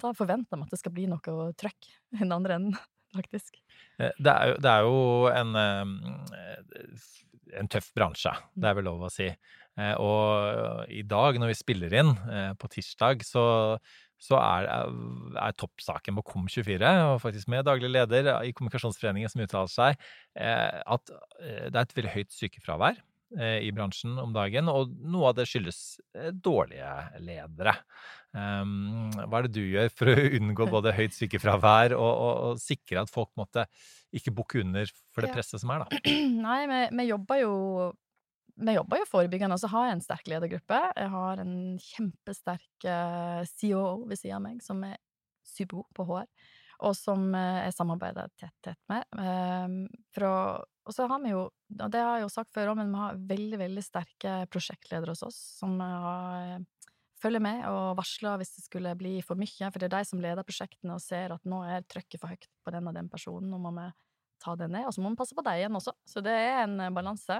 da 0.00 0.12
forventer 0.16 0.58
vi 0.58 0.66
at 0.66 0.74
det 0.74 0.80
skal 0.80 0.96
bli 0.96 1.08
noe 1.10 1.50
trøkk 1.60 1.90
i 2.16 2.22
den 2.22 2.34
andre 2.34 2.60
enden, 2.60 2.78
faktisk. 3.16 3.58
Det 3.98 4.32
er 4.32 4.52
jo, 4.52 4.60
det 4.64 4.70
er 4.70 4.86
jo 4.86 5.02
en, 5.32 5.58
en 7.60 7.72
tøff 7.72 7.92
bransje, 7.96 8.32
det 8.56 8.70
er 8.70 8.78
vel 8.80 8.88
lov 8.88 9.04
å 9.06 9.12
si. 9.12 9.28
Og 10.00 10.88
i 10.92 11.00
dag, 11.08 11.38
når 11.40 11.52
vi 11.52 11.56
spiller 11.56 11.94
inn 11.96 12.10
på 12.60 12.68
tirsdag, 12.72 13.22
så 13.24 13.44
så 14.22 14.38
er, 14.38 14.68
er 15.34 15.54
toppsaken 15.58 16.18
på 16.20 16.26
Kom24, 16.32 16.90
og 17.10 17.22
faktisk 17.24 17.50
med 17.50 17.66
daglig 17.66 17.90
leder 17.90 18.30
i 18.46 18.52
Kommunikasjonsforeningen 18.54 19.32
som 19.32 19.42
uttaler 19.42 19.72
seg, 19.72 20.04
eh, 20.38 20.82
at 20.82 21.14
eh, 21.40 21.66
det 21.68 21.74
er 21.74 21.82
et 21.82 21.96
veldig 21.96 22.14
høyt 22.14 22.36
sykefravær 22.36 23.00
eh, 23.40 23.58
i 23.66 23.72
bransjen 23.74 24.14
om 24.22 24.34
dagen, 24.36 24.70
og 24.70 24.94
noe 25.02 25.32
av 25.32 25.40
det 25.40 25.48
skyldes 25.50 25.82
dårlige 26.38 26.92
ledere. 27.24 27.74
Ehm, 28.38 29.10
hva 29.12 29.40
er 29.40 29.48
det 29.48 29.56
du 29.58 29.64
gjør 29.66 29.90
for 29.92 30.12
å 30.12 30.28
unngå 30.38 30.68
både 30.70 30.94
høyt 30.96 31.18
sykefravær 31.18 31.96
og, 31.98 32.12
og, 32.12 32.36
og 32.46 32.62
sikre 32.62 33.02
at 33.02 33.12
folk 33.12 33.32
måtte 33.36 33.66
ikke 34.12 34.32
bukke 34.36 34.62
under 34.62 34.88
for 35.12 35.24
det 35.24 35.32
presset 35.34 35.60
som 35.60 35.72
er, 35.74 35.82
da? 35.82 36.00
Nei, 36.46 36.62
vi, 36.70 36.80
vi 37.00 37.08
jobber 37.10 37.42
jo 37.42 37.52
vi 38.66 38.74
jobber 38.76 39.00
jo 39.02 39.08
forebyggende, 39.10 39.56
og 39.56 39.62
så 39.62 39.70
har 39.72 39.88
jeg 39.88 39.96
en 39.96 40.04
sterk 40.04 40.28
ledergruppe. 40.30 40.80
Jeg 40.96 41.12
har 41.12 41.42
en 41.42 41.54
kjempesterk 41.82 42.86
eh, 42.88 43.42
CEO 43.56 43.84
ved 44.06 44.20
siden 44.20 44.38
av 44.38 44.44
meg, 44.44 44.60
som 44.64 44.82
er 44.86 44.98
supergod 45.46 45.88
på 45.96 46.06
HR, 46.06 46.28
og 46.82 46.94
som 46.98 47.28
uh, 47.34 47.62
jeg 47.62 47.74
samarbeider 47.76 48.30
tett, 48.38 48.54
tett 48.64 48.78
med. 48.90 49.06
Uh, 49.14 50.22
å, 50.26 50.34
og 50.62 50.94
så 50.94 51.06
har 51.10 51.22
vi 51.22 51.32
jo, 51.34 51.44
og 51.78 51.90
det 51.94 52.02
har 52.02 52.18
jeg 52.18 52.26
jo 52.26 52.32
sagt 52.32 52.54
før 52.54 52.72
òg, 52.72 52.80
men 52.80 52.92
vi 52.92 53.02
har 53.02 53.20
veldig, 53.32 53.58
veldig 53.60 53.84
sterke 53.86 54.36
prosjektledere 54.50 55.14
hos 55.14 55.24
oss, 55.26 55.38
som 55.60 55.76
har, 55.82 56.64
følger 57.22 57.42
med 57.44 57.66
og 57.70 57.98
varsler 58.00 58.40
hvis 58.40 58.54
det 58.56 58.64
skulle 58.64 58.96
bli 58.98 59.16
for 59.26 59.38
mye, 59.38 59.68
for 59.68 59.78
det 59.78 59.90
er 59.90 59.98
de 59.98 60.08
som 60.10 60.22
leder 60.22 60.46
prosjektene 60.46 60.96
og 60.96 61.04
ser 61.04 61.34
at 61.36 61.46
nå 61.46 61.62
er 61.70 61.86
trøkket 61.86 62.22
for 62.22 62.34
høyt 62.34 62.48
på 62.66 62.74
den 62.74 62.90
og 62.90 62.98
den 62.98 63.10
personen, 63.12 63.50
nå 63.52 63.62
må 63.62 63.74
vi 63.78 63.86
ta 64.42 64.56
det 64.58 64.70
ned. 64.72 64.88
Og 64.88 64.96
så 64.96 65.04
må 65.04 65.12
vi 65.12 65.20
passe 65.20 65.38
på 65.38 65.44
deg 65.46 65.62
igjen 65.62 65.78
også, 65.78 65.94
så 66.08 66.24
det 66.24 66.34
er 66.34 66.64
en 66.64 66.82
balanse. 66.94 67.38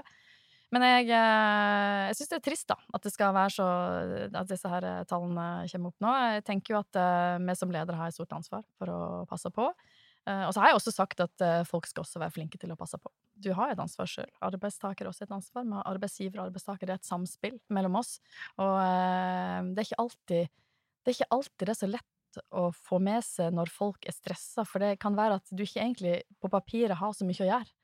Men 0.73 0.85
jeg, 0.87 1.09
eh, 1.13 2.03
jeg 2.09 2.17
syns 2.17 2.31
det 2.31 2.37
er 2.39 2.45
trist, 2.47 2.69
da, 2.71 2.77
at 2.97 3.03
det 3.05 3.11
skal 3.13 3.33
være 3.35 3.53
så 3.53 3.65
At 4.25 4.49
disse 4.49 4.69
her 4.69 4.87
eh, 4.89 5.03
tallene 5.09 5.67
kommer 5.69 5.91
opp 5.91 6.05
nå. 6.05 6.13
Jeg 6.33 6.45
tenker 6.47 6.73
jo 6.73 6.79
at 6.79 6.97
uh, 6.97 7.41
vi 7.43 7.55
som 7.59 7.73
ledere 7.73 7.99
har 7.99 8.09
et 8.09 8.17
stort 8.17 8.33
ansvar 8.33 8.63
for 8.79 8.89
å 8.89 9.01
passe 9.29 9.51
på. 9.53 9.67
Og 10.23 10.53
så 10.55 10.61
har 10.63 10.71
jeg 10.71 10.77
også 10.77 10.91
sagt 10.95 11.19
at 11.19 11.41
folk 11.67 11.83
skal 11.83 12.05
også 12.05 12.21
være 12.21 12.31
flinke 12.31 12.55
til 12.55 12.71
å 12.71 12.77
passe 12.79 12.95
på. 12.95 13.09
Du 13.43 13.49
har 13.57 13.73
et 13.73 13.79
ansvar 13.83 14.07
sjøl. 14.07 14.29
Arbeidstaker 14.47 15.03
har 15.03 15.09
også 15.11 15.25
et 15.25 15.33
ansvar. 15.35 15.65
Men 15.67 15.81
arbeidsgiver 15.81 16.39
og 16.39 16.45
arbeidstaker 16.45 16.87
det 16.87 16.93
er 16.95 17.01
et 17.01 17.09
samspill 17.09 17.57
mellom 17.75 17.97
oss. 17.99 18.13
Og 18.55 18.71
det 18.79 19.83
er 19.83 19.89
ikke 19.89 19.99
alltid 19.99 20.47
det 20.47 21.11
er 21.11 21.17
ikke 21.17 21.35
alltid 21.35 21.67
det 21.67 21.73
er 21.73 21.81
så 21.81 21.91
lett 21.91 22.39
å 22.55 22.69
få 22.71 23.01
med 23.03 23.19
seg 23.27 23.51
når 23.51 23.73
folk 23.75 24.07
er 24.07 24.15
stressa, 24.15 24.63
for 24.63 24.79
det 24.79 24.95
kan 25.03 25.19
være 25.19 25.41
at 25.41 25.51
du 25.51 25.65
ikke 25.65 25.83
egentlig 25.83 26.15
på 26.39 26.53
papiret 26.55 26.95
har 27.03 27.11
så 27.11 27.27
mye 27.27 27.43
å 27.43 27.49
gjøre 27.51 27.75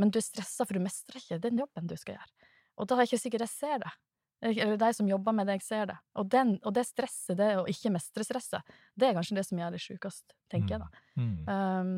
men 0.00 0.12
du 0.12 0.20
er 0.20 0.24
stressa 0.24 0.64
for 0.66 0.76
du 0.76 0.84
mestrer 0.84 1.20
ikke 1.20 1.40
den 1.42 1.60
jobben 1.60 1.90
du 1.90 1.96
skal 2.00 2.16
gjøre. 2.16 2.48
Og 2.80 2.88
da 2.88 2.96
er 2.96 3.04
det 3.04 3.10
ikke 3.10 3.24
sikkert 3.26 3.46
jeg 3.46 3.52
ser 3.52 3.82
det. 3.82 3.92
Eller 4.40 4.78
de 4.80 4.88
som 4.96 5.08
jobber 5.08 5.36
med 5.36 5.50
det, 5.50 5.58
jeg 5.58 5.66
ser 5.66 5.90
det. 5.90 5.98
Og, 6.16 6.28
den, 6.32 6.54
og 6.64 6.72
det 6.72 6.86
stresset, 6.88 7.36
det 7.36 7.50
å 7.60 7.66
ikke 7.68 7.92
mestre 7.92 8.24
stresset, 8.24 8.74
det 8.96 9.10
er 9.10 9.16
kanskje 9.18 9.36
det 9.36 9.44
som 9.44 9.60
gjør 9.60 9.74
det 9.76 9.82
sjukest, 9.84 10.32
tenker 10.52 10.76
jeg 10.76 10.80
da. 10.80 11.02
Mm. 11.20 11.34
Um, 11.44 11.90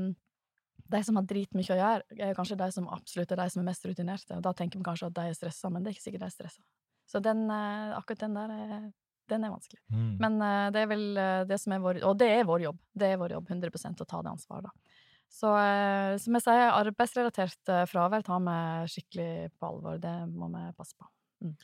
de 0.93 1.03
som 1.07 1.19
har 1.19 1.29
dritmye 1.29 1.71
å 1.71 1.79
gjøre, 1.79 2.17
er 2.19 2.35
kanskje 2.37 2.59
de 2.59 2.69
som 2.75 2.89
absolutt 2.91 3.31
er 3.33 3.45
de 3.45 3.47
som 3.55 3.63
er 3.63 3.69
mest 3.71 3.87
rutinerte. 3.87 4.35
Og 4.37 4.43
da 4.45 4.53
tenker 4.59 4.81
vi 4.81 4.89
kanskje 4.89 5.13
at 5.13 5.17
de 5.21 5.29
er 5.31 5.39
stressa, 5.39 5.71
men 5.71 5.85
det 5.85 5.93
er 5.93 5.97
ikke 5.97 6.07
sikkert 6.09 6.25
de 6.25 6.29
er 6.33 6.35
stressa. 6.35 6.67
Så 7.09 7.23
den, 7.23 7.45
eh, 7.51 7.95
akkurat 7.95 8.25
den 8.25 8.35
der 8.37 8.53
er, 8.57 8.91
den 9.31 9.47
er 9.47 9.55
vanskelig. 9.55 9.81
Mm. 9.95 10.11
Men 10.21 10.43
uh, 10.43 10.67
det 10.75 10.83
er 10.83 10.91
vel 10.91 11.07
uh, 11.15 11.45
det 11.47 11.59
som 11.63 11.75
er 11.77 11.83
vår 11.83 12.03
Og 12.09 12.19
det 12.19 12.29
er 12.35 12.45
vår 12.49 12.67
jobb. 12.67 12.83
Det 12.99 13.09
er 13.09 13.21
vår 13.21 13.37
jobb 13.39 13.55
100% 13.55 14.03
å 14.03 14.09
ta 14.09 14.23
det 14.27 14.33
ansvaret, 14.35 14.67
da. 14.67 14.92
Så 15.33 15.51
eh, 15.57 16.15
som 16.21 16.37
jeg 16.37 16.45
sier, 16.45 16.67
arbeidsrelatert 16.77 17.71
eh, 17.73 17.87
fravær 17.89 18.25
tar 18.27 18.43
vi 18.45 18.57
skikkelig 18.93 19.53
på 19.57 19.71
alvor. 19.71 20.01
Det 20.03 20.13
må 20.29 20.51
vi 20.53 20.65
passe 20.77 20.97
på. 20.99 21.09
Mm. 21.43 21.55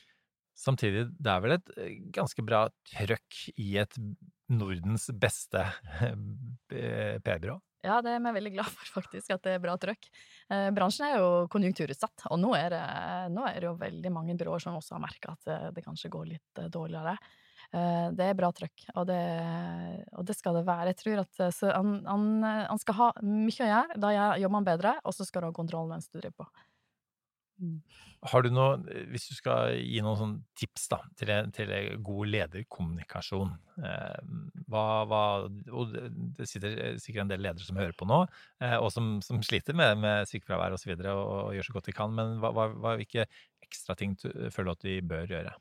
Samtidig, 0.59 1.05
det 1.15 1.31
er 1.31 1.43
vel 1.43 1.55
et 1.55 1.69
eh, 1.77 1.91
ganske 2.15 2.43
bra 2.45 2.65
trøkk 2.89 3.41
i 3.61 3.69
et 3.79 3.95
Nordens 4.49 5.05
beste 5.21 5.61
PR-byrå? 6.71 7.59
Ja, 7.85 7.99
det 8.03 8.11
er 8.11 8.23
vi 8.25 8.33
veldig 8.35 8.53
glad 8.57 8.71
for, 8.73 8.89
faktisk, 8.97 9.29
at 9.37 9.45
det 9.45 9.53
er 9.55 9.61
bra 9.63 9.77
trøkk. 9.79 10.09
Eh, 10.49 10.67
bransjen 10.75 11.05
er 11.07 11.21
jo 11.21 11.29
konjunkturutsatt, 11.53 12.25
og 12.33 12.41
nå 12.41 12.55
er, 12.57 12.73
det, 12.73 12.81
nå 13.37 13.45
er 13.47 13.61
det 13.61 13.69
jo 13.69 13.77
veldig 13.79 14.13
mange 14.17 14.35
byråer 14.39 14.65
som 14.65 14.81
også 14.81 14.97
har 14.97 15.05
merka 15.05 15.37
at 15.37 15.75
det 15.77 15.85
kanskje 15.85 16.11
går 16.17 16.33
litt 16.33 16.63
dårligere. 16.73 17.15
Eh, 17.69 18.07
det 18.17 18.25
er 18.25 18.37
bra 18.37 18.49
trøkk, 18.55 18.87
og 18.97 19.05
det, 19.05 19.19
og 20.17 20.25
det, 20.25 20.35
skal 20.37 20.57
det 20.57 20.65
være. 20.65 20.89
Jeg 20.89 20.99
tror 21.03 21.21
at 21.21 21.43
eh, 21.45 21.67
han, 21.69 21.99
han, 22.07 22.25
han, 22.65 22.81
skal 22.81 22.97
ha 22.97 23.09
mye 23.21 23.61
å 23.61 23.69
gjøre, 23.69 23.99
da 24.01 24.13
jobber 24.41 24.57
han 24.57 24.69
bedre, 24.71 24.95
og 25.05 25.13
så 25.13 25.27
skal 25.27 25.45
du 25.45 25.51
ha 25.51 25.55
kontroll 25.55 25.91
mens 25.91 26.09
du 26.09 26.17
driver 26.17 26.41
på. 26.41 26.49
Mm. 27.59 27.77
Har 28.31 28.43
du 28.43 28.49
noe, 28.55 28.79
hvis 29.11 29.27
du 29.29 29.35
skal 29.35 29.75
gi 29.77 30.01
noen 30.01 30.17
sånn 30.17 30.33
tips 30.57 30.87
da, 30.91 31.01
til, 31.19 31.31
til 31.55 31.73
god 32.07 32.31
lederkommunikasjon 32.31 33.51
eh, 33.83 34.33
hva, 34.71 34.83
hva, 35.11 35.21
og 35.75 35.93
Det 36.39 36.47
sitter 36.47 36.97
sikkert 37.03 37.25
en 37.27 37.33
del 37.35 37.43
ledere 37.43 37.67
som 37.67 37.79
hører 37.79 37.93
på 37.99 38.07
nå, 38.09 38.23
og 38.79 38.89
som, 38.95 39.17
som 39.25 39.43
sliter 39.45 39.77
med, 39.77 40.01
med 40.01 40.31
sykefravær 40.31 40.73
osv. 40.73 40.79
Og, 40.79 40.81
så 40.81 40.93
videre, 40.95 41.15
og, 41.19 41.33
og 41.51 41.55
gjør 41.59 41.69
så 41.69 41.77
godt 41.77 41.93
de 41.93 41.99
kan, 42.01 42.17
men 42.17 42.39
hva, 42.41 42.55
hva, 42.57 42.97
hvilke 42.97 43.29
ekstra 43.61 43.93
ting 43.99 44.17
føler 44.23 44.71
du 44.71 44.77
at 44.79 44.87
de 44.89 45.01
bør 45.13 45.35
gjøre? 45.37 45.59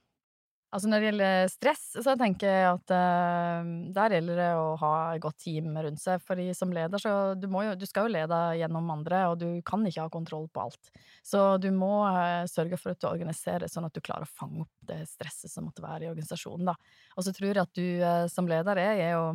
Altså 0.69 0.89
Når 0.91 1.01
det 1.01 1.07
gjelder 1.09 1.47
stress, 1.49 1.85
så 2.05 2.13
tenker 2.21 2.51
jeg 2.51 2.65
at 2.69 2.93
uh, 2.93 3.69
der 3.97 4.15
gjelder 4.19 4.41
det 4.43 4.49
å 4.61 4.67
ha 4.83 4.91
et 5.15 5.23
godt 5.25 5.39
team 5.41 5.71
rundt 5.73 6.03
seg. 6.03 6.21
Fordi 6.27 6.51
som 6.57 6.75
leder, 6.77 7.01
så 7.01 7.15
du, 7.41 7.47
jo, 7.49 7.73
du 7.79 7.87
skal 7.89 8.05
jo 8.05 8.13
lede 8.19 8.41
gjennom 8.61 8.93
andre, 8.93 9.23
og 9.31 9.39
du 9.41 9.47
kan 9.65 9.87
ikke 9.89 10.05
ha 10.05 10.13
kontroll 10.13 10.45
på 10.53 10.67
alt. 10.67 10.93
Så 11.25 11.57
du 11.63 11.71
må 11.73 12.03
uh, 12.05 12.45
sørge 12.51 12.77
for 12.81 12.93
at 12.93 13.01
du 13.01 13.09
organiserer 13.09 13.71
sånn 13.73 13.89
at 13.89 13.97
du 13.97 14.05
klarer 14.05 14.29
å 14.29 14.37
fange 14.43 14.67
opp 14.67 14.89
det 14.93 15.01
stresset 15.09 15.53
som 15.53 15.71
måtte 15.71 15.85
være 15.85 16.05
i 16.05 16.13
organisasjonen. 16.13 16.69
da. 16.69 16.77
Og 17.17 17.25
så 17.25 17.33
tror 17.33 17.55
jeg 17.55 17.65
at 17.65 17.79
du 17.81 17.87
uh, 18.05 18.27
som 18.29 18.51
leder 18.51 18.85
er, 18.85 19.05
er 19.09 19.15
jo 19.17 19.29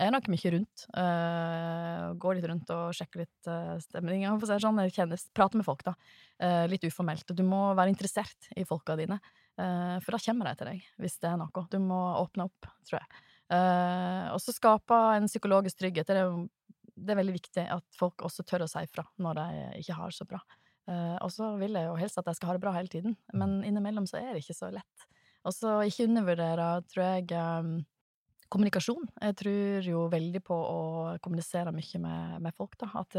er 0.00 0.12
nok 0.14 0.30
mye 0.30 0.54
rundt. 0.54 0.86
Uh, 0.94 2.14
går 2.20 2.38
litt 2.38 2.48
rundt 2.50 2.70
og 2.74 2.94
sjekker 2.96 3.24
litt 3.24 3.50
uh, 3.50 3.76
stemning. 3.82 4.24
Sånn, 4.46 4.80
kjennes, 4.94 5.26
prater 5.36 5.60
med 5.60 5.66
folk, 5.66 5.84
da. 5.86 5.96
Uh, 6.40 6.64
litt 6.70 6.86
uformelt. 6.86 7.26
Og 7.26 7.38
du 7.38 7.44
må 7.46 7.70
være 7.78 7.92
interessert 7.92 8.50
i 8.56 8.66
folka 8.68 8.96
dine. 9.00 9.20
Uh, 9.60 9.98
for 10.00 10.14
da 10.14 10.22
kommer 10.24 10.48
de 10.48 10.56
til 10.56 10.70
deg, 10.70 10.86
hvis 11.02 11.18
det 11.20 11.28
er 11.28 11.36
noe. 11.40 11.64
Du 11.72 11.76
må 11.82 11.98
åpne 12.20 12.46
opp, 12.48 12.70
tror 12.88 13.00
jeg. 13.00 13.26
Uh, 13.50 14.30
og 14.32 14.40
så 14.40 14.54
skape 14.54 14.96
en 15.16 15.28
psykologisk 15.28 15.80
trygghet. 15.82 16.08
Det 16.08 16.22
er, 16.22 16.32
det 16.94 17.12
er, 17.12 17.20
veldig 17.20 17.36
viktig 17.36 17.66
at 17.74 17.86
folk 17.98 18.24
også 18.26 18.46
tør 18.46 18.64
å 18.64 18.70
si 18.70 18.84
fra 18.92 19.04
når 19.20 19.40
de 19.40 19.46
ikke 19.82 19.98
har 19.98 20.12
det 20.12 20.20
så 20.20 20.28
bra. 20.30 20.40
Uh, 20.88 21.16
og 21.20 21.30
så 21.34 21.52
vil 21.60 21.76
jeg 21.76 21.90
jo 21.90 21.98
helst 22.00 22.20
at 22.20 22.30
de 22.30 22.36
skal 22.38 22.52
ha 22.52 22.56
det 22.56 22.64
bra 22.64 22.74
hele 22.78 22.92
tiden, 22.92 23.16
men 23.36 23.60
innimellom 23.66 24.08
så 24.08 24.22
er 24.22 24.32
det 24.32 24.44
ikke 24.44 24.58
så 24.62 24.70
lett. 24.74 25.08
Og 25.44 25.56
så 25.56 25.80
ikke 25.88 26.06
undervurdere, 26.08 26.68
tror 26.92 27.04
jeg, 27.06 27.84
kommunikasjon. 28.52 29.06
Jeg 29.22 29.36
tror 29.40 29.86
jo 29.88 30.02
veldig 30.12 30.42
på 30.44 30.56
å 30.56 30.80
kommunisere 31.24 31.72
mye 31.72 32.00
med, 32.02 32.34
med 32.44 32.56
folk, 32.58 32.76
da. 32.82 32.90
At 33.00 33.16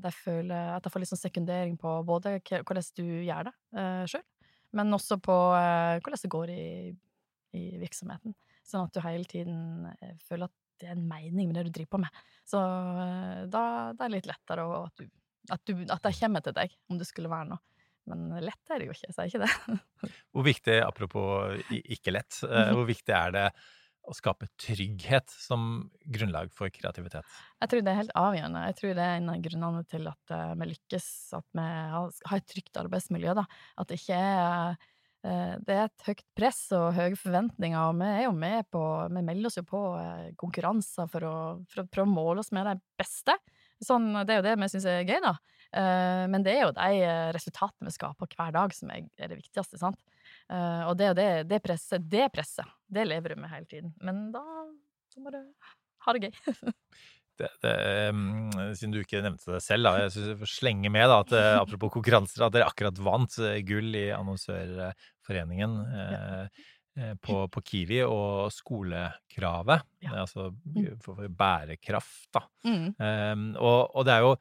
de 0.00 0.12
føler 0.16 0.70
At 0.72 0.86
de 0.86 0.92
får 0.94 1.02
litt 1.02 1.10
sånn 1.10 1.20
sekundering 1.20 1.76
på 1.80 1.98
både 2.08 2.38
hvordan 2.40 2.88
du 2.96 3.04
gjør 3.26 3.50
det 3.50 3.54
uh, 3.76 4.06
sjøl, 4.08 4.24
men 4.74 4.96
også 4.96 5.18
på 5.22 5.34
uh, 5.54 6.00
hvordan 6.02 6.22
det 6.22 6.32
går 6.32 6.52
i, 6.54 6.66
i, 7.56 7.64
virksomheten. 7.82 8.36
Sånn 8.64 8.88
at 8.88 8.94
du 8.94 9.02
hele 9.04 9.28
tiden 9.30 9.86
uh, 9.88 10.14
føler 10.26 10.48
at 10.48 10.56
det 10.82 10.88
er 10.90 10.96
en 10.96 11.06
mening 11.08 11.48
med 11.48 11.58
det 11.58 11.68
du 11.68 11.76
driver 11.76 11.94
på 11.94 12.02
med. 12.04 12.24
Så 12.48 12.58
uh, 12.60 13.44
da, 13.46 13.62
da, 13.92 14.00
er 14.00 14.08
det 14.08 14.16
litt 14.16 14.32
lettere 14.32 14.66
at, 14.80 14.98
du, 14.98 15.06
at, 15.54 15.62
du, 15.68 15.86
at 15.86 16.08
det 16.08 16.16
kommer 16.18 16.44
til 16.44 16.58
deg, 16.58 16.74
om 16.90 17.00
det 17.00 17.08
skulle 17.08 17.32
være 17.32 17.52
noe. 17.54 17.62
Men 18.10 18.26
lett 18.44 18.74
er 18.74 18.82
det 18.82 18.90
jo 18.90 18.92
ikke, 18.92 19.14
sier 19.16 19.30
ikke 19.30 19.46
det. 19.46 19.78
hvor 20.34 20.44
viktig, 20.44 20.74
apropos 20.84 21.70
ikke 21.72 22.12
lett, 22.12 22.36
hvor 22.44 22.84
viktig 22.84 23.14
er 23.16 23.32
det 23.32 23.46
å 24.08 24.14
skape 24.16 24.48
trygghet 24.60 25.32
som 25.32 25.86
grunnlag 26.04 26.52
for 26.54 26.72
kreativitet? 26.72 27.26
Jeg 27.62 27.70
tror 27.70 27.84
det 27.84 27.92
er 27.92 28.00
helt 28.02 28.16
avgjørende. 28.18 28.64
Jeg 28.68 28.78
tror 28.80 28.96
det 28.96 29.04
er 29.04 29.20
en 29.20 29.30
av 29.32 29.44
grunnene 29.44 29.84
til 29.90 30.10
at 30.10 30.34
uh, 30.34 30.56
vi 30.60 30.70
lykkes, 30.72 31.06
at 31.38 31.46
vi 31.56 31.68
har, 31.94 32.10
et 32.36 32.50
trygt 32.50 32.80
arbeidsmiljø. 32.84 33.36
Da. 33.40 33.46
At 33.80 33.90
det 33.90 34.00
ikke 34.00 34.18
er 34.18 34.74
uh, 34.74 35.54
det 35.64 35.76
er 35.76 35.86
et 35.86 36.06
høyt 36.08 36.24
press 36.36 36.60
og 36.76 36.90
høye 36.98 37.16
forventninger, 37.16 37.80
og 37.80 37.96
vi 38.02 38.10
er 38.10 38.26
jo 38.26 38.34
med 38.36 38.68
på 38.74 38.84
Vi 39.14 39.24
melder 39.24 39.48
oss 39.48 39.58
jo 39.60 39.66
på 39.68 39.82
uh, 39.96 40.30
konkurranser 40.40 41.10
for 41.12 41.28
å, 41.28 41.36
for 41.70 41.84
å, 41.84 41.88
prøve 41.88 42.10
å 42.10 42.14
måle 42.14 42.44
oss 42.44 42.52
med 42.54 42.68
de 42.68 42.76
beste. 43.00 43.36
Sånn, 43.84 44.12
det 44.24 44.34
er 44.36 44.42
jo 44.42 44.48
det 44.48 44.58
vi 44.60 44.72
syns 44.72 44.88
er 44.88 45.04
gøy, 45.04 45.18
da. 45.24 45.36
Men 46.30 46.44
det 46.46 46.52
er 46.54 46.60
jo 46.62 46.74
de 46.76 47.06
resultatene 47.34 47.90
vi 47.90 47.92
skaper 47.96 48.28
hver 48.30 48.52
dag, 48.54 48.72
som 48.72 48.92
er 48.94 49.08
det 49.18 49.40
viktigste. 49.40 49.80
sant? 49.80 49.98
Uh, 50.52 50.90
og 50.90 50.98
det, 51.00 51.14
det, 51.16 51.28
det 51.48 51.60
presset, 51.64 52.04
det 52.10 52.28
presset, 52.34 52.68
det 52.92 53.06
lever 53.08 53.32
du 53.32 53.42
med 53.42 53.52
hele 53.52 53.68
tiden. 53.70 53.94
Men 54.04 54.26
da 54.34 54.44
så 55.14 55.22
må 55.22 55.30
du 55.30 55.40
ha 56.04 56.14
det 56.16 56.28
gøy. 56.28 56.54
det, 57.40 57.48
det, 57.62 57.74
um, 58.10 58.50
siden 58.74 58.94
du 58.94 59.00
ikke 59.00 59.22
nevnte 59.24 59.56
det 59.56 59.62
selv, 59.64 59.88
da, 59.88 60.04
jeg 60.04 60.14
synes 60.14 60.30
jeg 60.32 60.40
får 60.42 60.52
slenge 60.52 60.92
med 60.92 61.08
da, 61.10 61.18
at 61.24 61.34
uh, 61.34 61.50
apropos 61.62 61.94
konkurranser, 61.94 62.46
at 62.46 62.56
dere 62.56 62.68
akkurat 62.70 63.00
vant 63.08 63.40
uh, 63.42 63.56
gull 63.66 63.98
i 63.98 64.08
Annonsørforeningen 64.16 65.76
uh, 65.94 66.64
på, 67.18 67.40
på, 67.50 67.62
Kiwi 67.66 68.04
og 68.06 68.52
skolekravet, 68.54 69.86
ja. 70.04 70.12
altså 70.20 70.52
mm. 70.52 70.92
for, 71.02 71.16
for, 71.16 71.30
bærekraft, 71.40 72.28
da. 72.36 72.44
Mm. 72.68 72.84
Um, 72.98 73.48
og, 73.58 73.80
og, 73.96 74.04
det 74.06 74.14
er 74.14 74.26
jo 74.26 74.36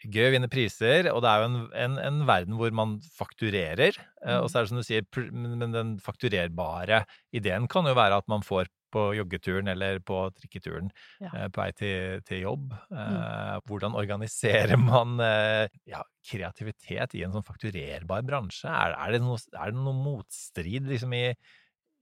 gøy 0.00 0.28
å 0.28 0.32
vinne 0.34 0.50
priser, 0.52 1.10
og 1.12 1.22
det 1.24 1.30
er 1.30 1.42
jo 1.42 1.48
en, 1.50 1.56
en, 1.84 1.96
en 2.08 2.20
verden 2.28 2.56
hvor 2.58 2.72
man 2.76 2.98
fakturerer. 3.16 3.98
Mm. 4.22 4.36
Og 4.40 4.48
så 4.48 4.60
er 4.60 4.66
det 4.66 4.72
som 4.72 4.80
du 4.80 4.86
sier, 4.86 5.06
men 5.32 5.74
den 5.74 5.96
fakturerbare 6.02 7.04
ideen 7.36 7.68
kan 7.70 7.88
jo 7.88 7.96
være 7.98 8.20
at 8.20 8.30
man 8.32 8.44
får 8.46 8.70
på 8.90 9.04
joggeturen 9.14 9.70
eller 9.70 10.00
på 10.02 10.18
trikketuren 10.34 10.90
ja. 11.22 11.30
eh, 11.30 11.46
på 11.52 11.62
vei 11.62 11.70
til, 11.78 12.24
til 12.26 12.44
jobb. 12.44 12.74
Eh, 12.90 13.14
mm. 13.14 13.64
Hvordan 13.70 13.96
organiserer 13.98 14.80
man 14.90 15.20
eh, 15.24 15.70
ja, 15.90 16.02
kreativitet 16.26 17.16
i 17.18 17.24
en 17.26 17.34
sånn 17.34 17.46
fakturerbar 17.46 18.26
bransje? 18.26 18.68
Er, 18.70 18.96
er, 18.96 19.16
det, 19.16 19.24
noe, 19.24 19.40
er 19.54 19.74
det 19.74 19.80
noe 19.80 19.96
motstrid 19.96 20.90
liksom 20.90 21.14
i, 21.16 21.26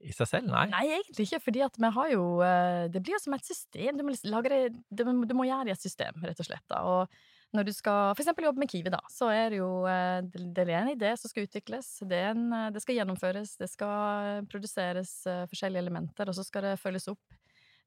i 0.05 0.15
seg 0.17 0.33
selv? 0.33 0.53
Nei. 0.53 0.69
Nei, 0.73 0.85
egentlig 0.99 1.29
ikke, 1.29 1.43
fordi 1.49 1.65
at 1.67 1.81
vi 1.81 1.95
har 1.99 2.13
jo 2.15 2.29
eh, 2.47 2.85
Det 2.93 3.03
blir 3.03 3.19
jo 3.19 3.25
som 3.27 3.37
et 3.37 3.49
system. 3.49 3.99
Du 3.99 4.07
må, 4.07 4.17
lage 4.33 4.63
du 4.73 5.37
må 5.37 5.49
gjøre 5.49 5.69
det 5.69 5.75
i 5.75 5.79
et 5.79 5.89
system, 5.89 6.23
rett 6.25 6.41
og 6.45 6.49
slett. 6.49 6.65
Da. 6.71 6.85
Og 6.89 7.37
når 7.57 7.65
du 7.65 7.73
skal 7.73 8.13
eksempel 8.13 8.45
jobbe 8.45 8.61
med 8.61 8.71
Kiwi, 8.71 8.91
da, 8.93 9.01
så 9.13 9.31
er 9.33 9.53
det 9.53 9.61
jo 9.63 9.71
eh, 9.89 10.21
det 10.29 10.67
er 10.67 10.75
en 10.83 10.93
idé 10.93 11.15
som 11.17 11.31
skal 11.31 11.47
utvikles. 11.47 11.91
Det, 12.05 12.21
en, 12.35 12.49
eh, 12.53 12.71
det 12.75 12.83
skal 12.85 12.99
gjennomføres, 12.99 13.57
det 13.61 13.71
skal 13.73 14.49
produseres 14.53 15.15
eh, 15.27 15.47
forskjellige 15.49 15.87
elementer, 15.87 16.29
og 16.29 16.37
så 16.37 16.45
skal 16.45 16.69
det 16.69 16.81
følges 16.83 17.09
opp. 17.15 17.39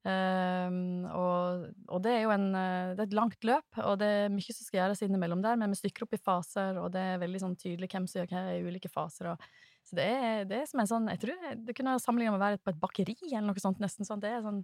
Um, 0.01 1.03
og, 1.13 1.67
og, 1.85 1.99
det 2.01 2.15
er 2.15 2.23
jo 2.23 2.31
en, 2.33 2.47
det 2.55 3.03
er 3.03 3.05
et 3.05 3.13
langt 3.13 3.45
løp, 3.45 3.81
og 3.85 3.99
det 4.01 4.07
er 4.23 4.31
mye 4.33 4.55
som 4.55 4.65
skal 4.65 4.79
gjøres 4.79 5.03
innimellom 5.05 5.43
der, 5.45 5.59
men 5.61 5.69
vi 5.69 5.77
stykker 5.77 6.07
opp 6.07 6.15
i 6.17 6.21
faser, 6.25 6.79
og 6.81 6.87
det 6.95 7.03
er 7.05 7.21
veldig 7.21 7.41
sånn 7.43 7.53
tydelig 7.61 7.91
hvem 7.91 8.07
som 8.09 8.23
gjør 8.23 8.31
hva 8.31 8.41
i 8.55 8.63
ulike 8.65 8.89
faser. 8.89 9.29
Og, 9.35 9.45
så 9.85 9.99
det 9.99 10.07
er, 10.09 10.41
det 10.49 10.57
er, 10.57 10.65
som 10.69 10.81
en 10.81 10.89
sånn 10.89 11.07
Jeg 11.09 11.21
tror 11.21 11.45
det 11.67 11.73
kunne 11.77 11.95
sammenlignet 12.01 12.33
med 12.33 12.41
å 12.41 12.47
være 12.47 12.59
på 12.61 12.73
et 12.73 12.81
bakeri 12.81 13.15
eller 13.29 13.47
noe 13.51 13.61
sånt, 13.61 13.81
nesten 13.81 14.07
sånn. 14.07 14.21
Det 14.23 14.33
er 14.33 14.41
sånn 14.45 14.63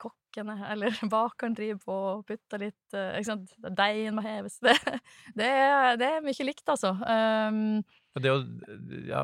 kokkene 0.00 0.56
eller 0.72 0.96
bakeren 1.10 1.56
driver 1.56 1.82
på 1.84 1.98
og 2.12 2.24
putter 2.28 2.62
litt 2.66 2.96
uh, 2.96 3.16
ikke 3.18 3.30
sant? 3.30 3.54
Deigen 3.78 4.18
må 4.18 4.26
heves. 4.26 4.58
Det, 4.66 4.76
det, 5.36 5.46
er, 5.48 5.96
det, 6.00 6.10
er, 6.10 6.26
mye 6.26 6.48
likt, 6.48 6.66
altså. 6.72 6.94
Um, 7.02 7.80
det 8.22 8.32
å 8.32 8.38
ja, 9.08 9.22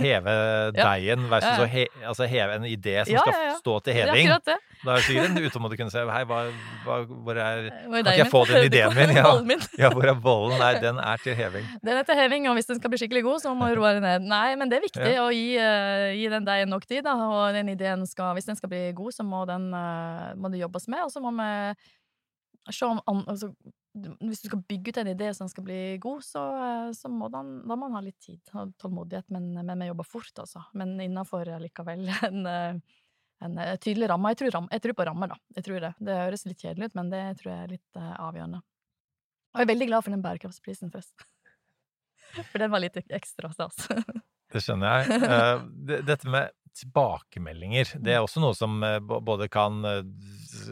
heve 0.00 0.34
deigen 0.76 1.26
versus 1.30 1.62
å 1.62 1.66
he, 1.70 1.84
altså 2.02 2.26
heve 2.28 2.58
en 2.58 2.66
idé 2.68 2.96
som 3.06 3.20
skal 3.20 3.58
stå 3.60 3.76
til 3.86 3.96
heving. 3.98 4.30
Da 4.84 4.96
er 4.96 5.04
sikkert 5.06 5.30
en 5.30 5.46
utålmodig 5.46 5.78
kunne 5.80 5.92
si 5.94 6.02
Hei, 6.10 6.22
hva, 6.28 6.40
hva, 6.84 6.96
hvor 7.08 7.38
er 7.40 7.68
Kan 7.70 8.00
ikke 8.00 8.16
jeg 8.18 8.30
få 8.32 8.42
den 8.50 8.66
ideen 8.68 8.96
min? 8.96 9.14
Ja, 9.18 9.30
ja, 9.84 9.90
hvor 9.94 10.08
er 10.10 10.18
bollen? 10.18 10.56
Nei, 10.60 10.72
den 10.82 10.98
er 11.00 11.22
til 11.22 11.36
heving. 11.38 11.68
Den 11.86 12.00
er 12.00 12.08
til 12.08 12.18
heving, 12.18 12.48
og 12.50 12.58
hvis 12.58 12.68
den 12.70 12.80
skal 12.80 12.92
bli 12.92 13.00
skikkelig 13.00 13.24
god, 13.26 13.44
så 13.44 13.54
må 13.56 13.70
du 13.70 13.78
roe 13.78 13.94
den 13.96 14.04
ned. 14.06 14.26
Nei, 14.28 14.56
men 14.60 14.70
det 14.72 14.80
er 14.80 14.86
viktig 14.88 15.14
å 15.22 15.28
gi, 15.34 15.46
uh, 15.60 16.10
gi 16.16 16.26
den 16.32 16.48
deigen 16.48 16.74
nok 16.74 16.88
tid, 16.90 17.04
da. 17.06 17.14
Og 17.14 17.56
den 17.56 17.70
ideen 17.72 18.04
skal 18.10 18.34
Hvis 18.36 18.50
den 18.50 18.58
skal 18.58 18.72
bli 18.72 18.82
god, 18.96 19.14
så 19.16 19.26
må 19.26 19.44
den 19.48 19.70
uh, 19.74 20.34
må 20.40 20.50
det 20.52 20.62
jobbes 20.64 20.88
med, 20.90 21.06
og 21.06 21.14
så 21.14 21.22
må 21.22 21.32
vi 21.38 21.50
se 22.72 22.88
om 22.88 23.24
altså, 23.28 23.52
hvis 23.94 24.42
du 24.42 24.48
skal 24.48 24.62
bygge 24.66 24.90
ut 24.90 24.98
en 24.98 25.10
idé 25.12 25.28
som 25.34 25.48
skal 25.50 25.64
bli 25.66 25.78
god, 26.02 26.24
så, 26.26 26.42
eh, 26.58 26.90
så 26.98 27.10
må 27.10 27.28
den, 27.30 27.60
da 27.62 27.76
må 27.76 27.86
man 27.86 27.94
ha 27.94 28.02
litt 28.02 28.18
tid 28.22 28.42
og 28.58 28.72
tålmodighet, 28.82 29.28
men, 29.30 29.54
vi 29.54 29.86
jobber 29.86 30.08
fort, 30.08 30.32
altså. 30.42 30.64
Men 30.74 30.96
innafor 31.00 31.46
likevel 31.62 32.08
en, 32.28 32.40
eh, 32.50 32.80
en, 33.46 33.58
eh, 33.58 33.76
tydelig 33.78 34.10
ramme. 34.10 34.32
Jeg 34.34 34.42
tror, 34.42 34.58
jeg 34.72 34.82
tror, 34.82 34.96
på 34.98 35.06
rammer, 35.06 35.30
da. 35.30 35.38
Jeg 35.54 35.68
tror 35.68 35.86
det. 35.86 35.92
Det 36.10 36.18
høres 36.24 36.46
litt 36.48 36.66
kjedelig 36.66 36.90
ut, 36.90 36.98
men 36.98 37.14
det 37.14 37.22
tror 37.38 37.52
jeg 37.52 37.60
er 37.60 37.76
litt 37.76 38.02
avgjørende. 38.02 38.62
Og 39.54 39.62
jeg 39.62 39.68
er 39.68 39.72
veldig 39.72 39.90
glad 39.92 40.04
for 40.04 40.16
den 40.16 40.26
bærekraftsprisen, 40.26 40.90
forresten. 40.94 41.30
For 42.50 42.58
den 42.58 42.72
var 42.72 42.80
litt 42.82 42.96
ekstra 42.98 43.46
stas. 43.54 43.84
det 44.50 44.62
skjønner 44.64 45.04
jeg. 45.04 46.00
Dette 46.08 46.32
med 46.32 46.50
tilbakemeldinger. 46.74 47.94
Det 48.02 48.14
er 48.14 48.20
mm. 48.20 48.26
også 48.26 48.42
noe 48.42 48.54
som 48.56 48.76
eh, 48.86 48.98
både 49.00 49.46
kan 49.52 49.84
eh, 49.86 50.00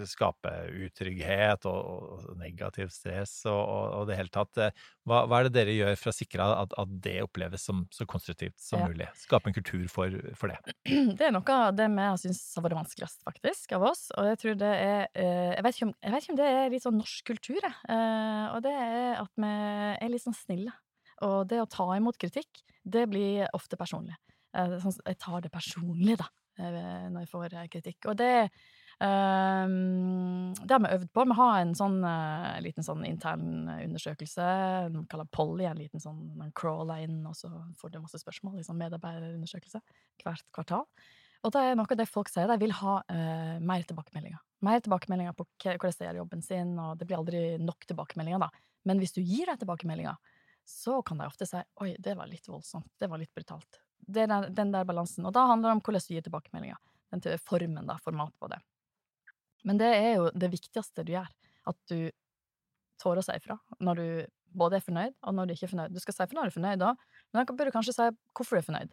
skape 0.09 0.51
utrygghet 0.87 1.67
og, 1.71 2.33
negativ 2.41 2.91
stress 2.95 3.35
og, 3.51 3.61
og, 3.61 4.07
det 4.09 4.19
hele 4.19 4.33
tatt. 4.35 4.59
Eh, 4.59 4.85
hva, 5.09 5.23
hva, 5.31 5.39
er 5.41 5.49
det 5.49 5.55
dere 5.57 5.77
gjør 5.77 5.99
for 6.01 6.13
å 6.13 6.17
sikre 6.17 6.49
at, 6.65 6.75
at 6.79 6.97
det 7.05 7.17
oppleves 7.25 7.67
som 7.69 7.85
så 7.95 8.07
konstruktivt 8.09 8.59
som 8.63 8.83
ja. 8.83 8.91
mulig? 8.91 9.09
Skape 9.21 9.51
en 9.51 9.57
kultur 9.57 9.87
for, 9.93 10.17
for, 10.39 10.53
det. 10.53 10.77
Det 11.23 11.29
er 11.29 11.35
noe 11.35 11.57
av 11.57 11.77
det 11.79 11.87
vi 11.93 12.07
har 12.07 12.19
syntes 12.21 12.43
har 12.57 12.67
vært 12.67 12.79
vanskeligst, 12.81 13.23
faktisk, 13.27 13.77
av 13.77 13.87
oss. 13.93 14.07
Og 14.19 14.31
jeg 14.33 14.41
tror 14.43 14.59
det 14.63 14.73
er 14.73 15.05
Jeg 15.13 15.65
vet 15.65 15.77
ikke 15.77 15.89
om, 15.89 15.95
vet 16.15 16.25
ikke 16.25 16.35
om 16.35 16.41
det 16.41 16.49
er 16.51 16.73
litt 16.73 16.85
sånn 16.85 16.99
norsk 16.99 17.29
kultur, 17.31 17.59
jeg. 17.61 17.75
Og 18.53 18.59
det 18.65 18.73
er 18.73 19.21
at 19.21 19.33
vi 19.45 19.53
er 19.53 20.13
litt 20.13 20.25
sånn 20.25 20.37
snille. 20.37 20.75
Og 21.23 21.47
det 21.51 21.61
å 21.63 21.71
ta 21.71 21.87
imot 21.95 22.19
kritikk, 22.19 22.65
det 22.83 23.07
blir 23.11 23.47
ofte 23.55 23.79
personlig. 23.79 24.17
Eh, 24.53 24.79
sånn, 24.83 25.01
jeg 25.07 25.19
tar 25.23 25.43
det 25.45 25.53
personlig, 25.53 26.19
da, 26.21 26.29
eh, 26.61 27.09
når 27.09 27.25
jeg 27.25 27.33
får 27.33 27.59
eh, 27.59 27.69
kritikk. 27.73 28.11
Og 28.13 28.17
det 28.21 28.33
Um, 29.03 30.53
det 30.55 30.71
har 30.71 30.79
vi 30.79 30.91
øvd 30.95 31.09
på. 31.11 31.25
Vi 31.27 31.35
har 31.35 31.57
en 31.59 31.73
sånn 31.75 31.97
uh, 32.07 32.61
liten 32.63 32.87
sånn 32.87 33.03
intern 33.09 33.67
undersøkelse. 33.73 34.45
Vi 34.95 35.03
kaller 35.11 35.27
Polly 35.35 35.67
en 35.67 35.81
liten 35.81 36.03
sånn 36.03 36.21
Man 36.39 36.53
crawler 36.55 37.03
og 37.27 37.35
så 37.35 37.51
får 37.81 37.91
du 37.91 37.99
masse 37.99 38.21
spørsmål. 38.23 38.61
Liksom 38.61 38.79
medarbeiderundersøkelse 38.79 39.83
hvert 40.23 40.47
kvartal. 40.55 40.87
Og 41.43 41.51
det 41.51 41.65
er 41.65 41.75
noe 41.75 41.91
av 41.91 41.99
det 41.99 42.07
folk 42.07 42.31
sier. 42.31 42.47
De 42.47 42.61
vil 42.63 42.77
ha 42.79 43.01
uh, 43.03 43.57
mer 43.59 43.83
tilbakemeldinger. 43.89 44.39
Mer 44.63 44.85
tilbakemeldinger 44.85 45.35
på 45.35 45.49
hvordan 45.65 45.99
de 45.99 46.07
gjør 46.07 46.21
jobben 46.23 46.47
sin, 46.47 46.77
og 46.79 46.95
det 47.01 47.09
blir 47.09 47.19
aldri 47.19 47.43
nok 47.59 47.89
tilbakemeldinger, 47.91 48.45
da. 48.45 48.53
Men 48.87 49.03
hvis 49.03 49.17
du 49.17 49.23
gir 49.25 49.51
dem 49.51 49.59
tilbakemeldinger, 49.59 50.39
så 50.69 51.01
kan 51.03 51.19
de 51.19 51.27
ofte 51.27 51.49
si 51.49 51.59
'oi, 51.59 51.97
det 51.99 52.15
var 52.15 52.31
litt 52.31 52.47
voldsomt', 52.47 52.93
'det 53.01 53.11
var 53.11 53.19
litt 53.19 53.35
brutalt' 53.35 53.83
det 54.07 54.27
er 54.27 54.49
den 54.51 54.73
der 54.75 54.87
balansen. 54.89 55.27
Og 55.29 55.35
da 55.35 55.47
handler 55.51 55.71
det 55.71 55.79
om 55.79 55.83
hvordan 55.85 56.07
du 56.07 56.15
gir 56.15 56.27
tilbakemeldinger. 56.27 56.81
Den 57.13 57.23
til 57.25 57.39
formen, 57.43 57.87
da, 57.89 57.99
format 58.03 58.33
på 58.41 58.49
det. 58.53 58.59
Men 59.69 59.79
det 59.79 59.91
er 59.95 60.15
jo 60.17 60.31
det 60.35 60.51
viktigste 60.53 61.05
du 61.07 61.15
gjør. 61.15 61.29
At 61.71 61.79
du 61.91 62.11
tårer 63.03 63.23
å 63.23 63.27
si 63.27 63.37
ifra 63.39 63.59
når 63.83 64.01
du 64.01 64.07
både 64.53 64.79
er 64.79 64.85
fornøyd, 64.85 65.15
og 65.25 65.37
når 65.37 65.49
du 65.49 65.55
ikke 65.55 65.69
er 65.69 65.73
fornøyd. 65.75 65.95
Du 65.95 66.03
skal 66.03 66.17
si 66.17 66.27
ifra 66.27 66.39
når 66.39 66.51
du 66.51 66.53
er 66.53 66.59
fornøyd, 66.59 66.83
da, 66.83 66.91
men 67.33 67.47
da 67.47 67.57
bør 67.57 67.71
du 67.71 67.75
kanskje 67.75 67.95
si 67.97 68.09
hvorfor 68.37 68.59
du 68.59 68.61
er 68.61 68.67
fornøyd. 68.67 68.93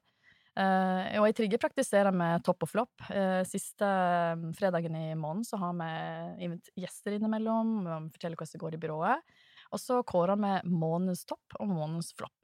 Uh, 0.59 1.19
og 1.21 1.27
i 1.29 1.35
Trigge 1.37 1.59
praktiserer 1.61 2.11
vi 2.11 2.29
topp 2.43 2.65
og 2.65 2.71
flopp. 2.71 3.03
Uh, 3.07 3.45
siste 3.47 3.87
um, 4.35 4.49
fredagen 4.57 4.95
i 4.97 5.13
måneden 5.15 5.45
så 5.47 5.59
har 5.61 5.75
vi 5.77 6.49
gjester 6.83 7.15
innimellom, 7.15 7.77
vi 7.85 8.15
forteller 8.15 8.39
hvordan 8.39 8.55
det 8.55 8.63
går 8.63 8.75
i 8.75 8.81
byrået. 8.83 9.37
Og 9.69 9.79
så 9.79 9.99
kårer 10.07 10.39
vi 10.41 10.53
månedens 10.71 11.23
topp 11.29 11.59
og 11.59 11.69
månedens 11.69 12.11
flopp. 12.17 12.38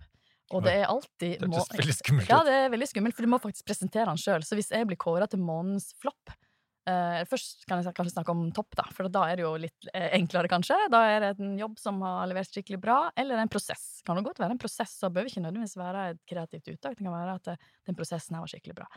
Og 0.53 0.65
det 0.65 0.73
er 0.77 0.89
alltid 0.89 1.39
Det 1.41 1.49
hørtes 1.49 1.79
veldig 1.79 1.95
skummelt 1.97 2.27
ut. 2.27 2.31
Ja, 2.31 2.41
det 2.45 2.55
er 2.55 2.73
veldig 2.73 2.87
skummelt, 2.91 3.15
for 3.17 3.25
du 3.25 3.31
må 3.31 3.39
faktisk 3.41 3.65
presentere 3.65 4.09
den 4.11 4.19
sjøl. 4.21 4.45
Så 4.45 4.57
hvis 4.57 4.69
jeg 4.73 4.85
blir 4.89 4.99
kåra 5.01 5.25
til 5.29 5.41
månens 5.41 5.87
flopp 6.01 6.33
eh, 6.89 7.23
Først 7.29 7.65
kan 7.65 7.81
jeg 7.81 7.95
kanskje 7.97 8.13
snakke 8.13 8.35
om 8.35 8.43
topp, 8.53 8.77
da, 8.77 8.85
for 8.93 9.09
da 9.09 9.23
er 9.31 9.39
det 9.39 9.45
jo 9.47 9.55
litt 9.63 9.89
eh, 9.93 10.11
enklere, 10.19 10.51
kanskje. 10.51 10.77
Da 10.93 11.01
er 11.09 11.23
det 11.23 11.31
en 11.41 11.55
jobb 11.57 11.79
som 11.81 11.97
har 12.05 12.29
levert 12.29 12.51
skikkelig 12.51 12.81
bra, 12.83 12.99
eller 13.17 13.41
en 13.41 13.51
prosess. 13.51 14.03
Kan 14.05 14.19
det 14.19 14.25
godt 14.27 14.43
være 14.43 14.57
en 14.57 14.61
prosess, 14.61 14.93
så 15.01 15.09
bør 15.09 15.25
det 15.25 15.33
ikke 15.33 15.47
nødvendigvis 15.47 15.79
være 15.81 16.05
et 16.13 16.21
kreativt 16.29 16.69
uttak. 16.75 16.99
Det 16.99 17.07
kan 17.07 17.15
være 17.15 17.39
at 17.39 17.51
eh, 17.55 17.73
den 17.89 17.97
prosessen 17.97 18.37
her 18.37 18.45
var 18.45 18.53
skikkelig 18.53 18.77
bra. 18.83 18.89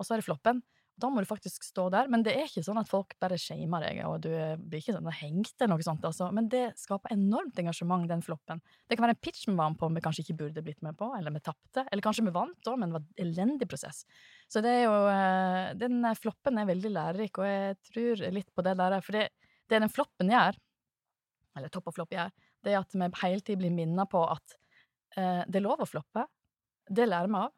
Og 0.00 0.08
så 0.08 0.16
er 0.16 0.24
det 0.24 0.28
floppen. 0.30 0.64
Da 1.00 1.08
må 1.10 1.22
du 1.22 1.26
faktisk 1.26 1.64
stå 1.66 1.88
der. 1.90 2.08
Men 2.10 2.22
det 2.22 2.36
er 2.38 2.46
ikke 2.46 2.62
sånn 2.62 2.78
at 2.78 2.90
folk 2.90 3.16
bare 3.22 3.38
shamer 3.40 3.82
deg, 3.82 4.00
og 4.06 4.20
du 4.22 4.30
blir 4.30 4.78
ikke 4.78 4.94
sånn 4.94 5.10
hengt 5.18 5.54
eller 5.58 5.72
noe 5.72 5.86
sånt, 5.86 6.04
altså. 6.06 6.28
Men 6.34 6.46
det 6.52 6.62
skaper 6.78 7.14
enormt 7.16 7.58
engasjement, 7.58 8.06
den 8.10 8.22
floppen. 8.22 8.62
Det 8.86 8.94
kan 8.94 9.08
være 9.08 9.16
en 9.16 9.22
pitch 9.26 9.48
vi 9.48 9.56
var 9.58 9.72
med 9.72 9.80
på 9.80 9.90
vi 9.94 10.04
kanskje 10.04 10.24
ikke 10.26 10.38
burde 10.44 10.64
blitt 10.66 10.84
med 10.86 10.98
på, 10.98 11.08
eller 11.18 11.34
vi 11.34 11.42
tapte. 11.42 11.86
Eller 11.88 12.04
kanskje 12.04 12.26
vi 12.28 12.34
vant 12.36 12.70
òg, 12.70 12.78
men 12.78 12.92
det 12.92 12.98
var 12.98 13.04
en 13.06 13.24
elendig 13.26 13.68
prosess. 13.70 14.04
Så 14.50 14.62
det 14.64 14.76
er 14.76 14.84
jo 14.86 14.94
eh, 15.10 15.72
Den 15.80 15.98
floppen 16.20 16.62
er 16.62 16.70
veldig 16.70 16.94
lærerik, 16.94 17.42
og 17.42 17.48
jeg 17.48 17.80
tror 17.90 18.24
litt 18.38 18.54
på 18.54 18.66
det 18.66 18.76
der, 18.78 19.00
for 19.02 19.18
det, 19.18 19.26
det 19.70 19.82
den 19.82 19.92
floppen 19.92 20.30
gjør, 20.30 20.60
eller 21.58 21.74
topp 21.74 21.90
og 21.90 21.98
flopp 21.98 22.14
gjør, 22.14 22.30
det 22.64 22.72
er 22.72 22.80
at 22.80 22.94
vi 22.94 23.10
hele 23.24 23.42
tiden 23.42 23.62
blir 23.64 23.74
minnet 23.74 24.10
på 24.10 24.22
at 24.26 24.56
eh, 25.18 25.42
det 25.42 25.58
er 25.58 25.66
lov 25.66 25.82
å 25.82 25.90
floppe. 25.90 26.26
Det 26.86 27.06
lærer 27.08 27.30
vi 27.30 27.42
av. 27.42 27.52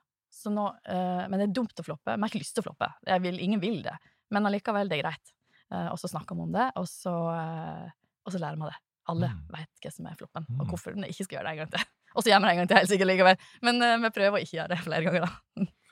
Nå, 0.52 0.66
uh, 0.88 1.24
men 1.30 1.40
det 1.40 1.48
er 1.48 1.54
dumt 1.56 1.80
å 1.80 1.84
floppe. 1.86 2.12
Jeg 2.12 2.22
har 2.22 2.32
ikke 2.32 2.42
lyst 2.42 2.56
til 2.58 2.64
å 2.64 2.68
floppe. 2.68 2.90
Vil, 3.24 3.40
ingen 3.42 3.62
vil 3.62 3.80
det. 3.84 3.94
Men 4.34 4.48
allikevel, 4.48 4.90
det 4.90 4.98
er 4.98 5.06
greit. 5.06 5.32
Uh, 5.72 5.88
og 5.92 6.00
så 6.00 6.10
snakker 6.12 6.38
vi 6.38 6.46
om 6.46 6.52
det, 6.54 6.68
og 6.78 6.86
så, 6.90 7.14
uh, 7.32 7.86
og 8.26 8.34
så 8.34 8.42
lærer 8.42 8.60
vi 8.60 8.68
det. 8.68 8.76
Alle 9.12 9.30
mm. 9.30 9.40
veit 9.54 9.82
hva 9.84 9.92
som 9.94 10.08
er 10.10 10.18
floppen, 10.18 10.46
og 10.56 10.64
mm. 10.64 10.68
hvorfor 10.72 10.96
vi 10.96 11.10
ikke 11.12 11.26
skal 11.28 11.38
gjøre 11.38 11.46
det 11.46 11.54
en 11.54 11.62
gang 11.62 11.74
til. 11.76 11.88
Og 12.16 12.24
så 12.24 12.30
gjør 12.30 12.38
vi 12.40 12.46
det 12.46 12.52
en 12.54 12.58
gang 12.58 12.68
til, 12.70 12.78
helt 12.80 12.88
sikkert 12.88 13.08
likevel. 13.10 13.42
Men 13.68 13.82
vi 14.00 14.08
prøver 14.16 14.38
å 14.38 14.40
ikke 14.40 14.56
gjøre 14.56 14.70
det 14.72 14.78
flere 14.80 15.04
ganger, 15.04 15.26
da. 15.26 15.66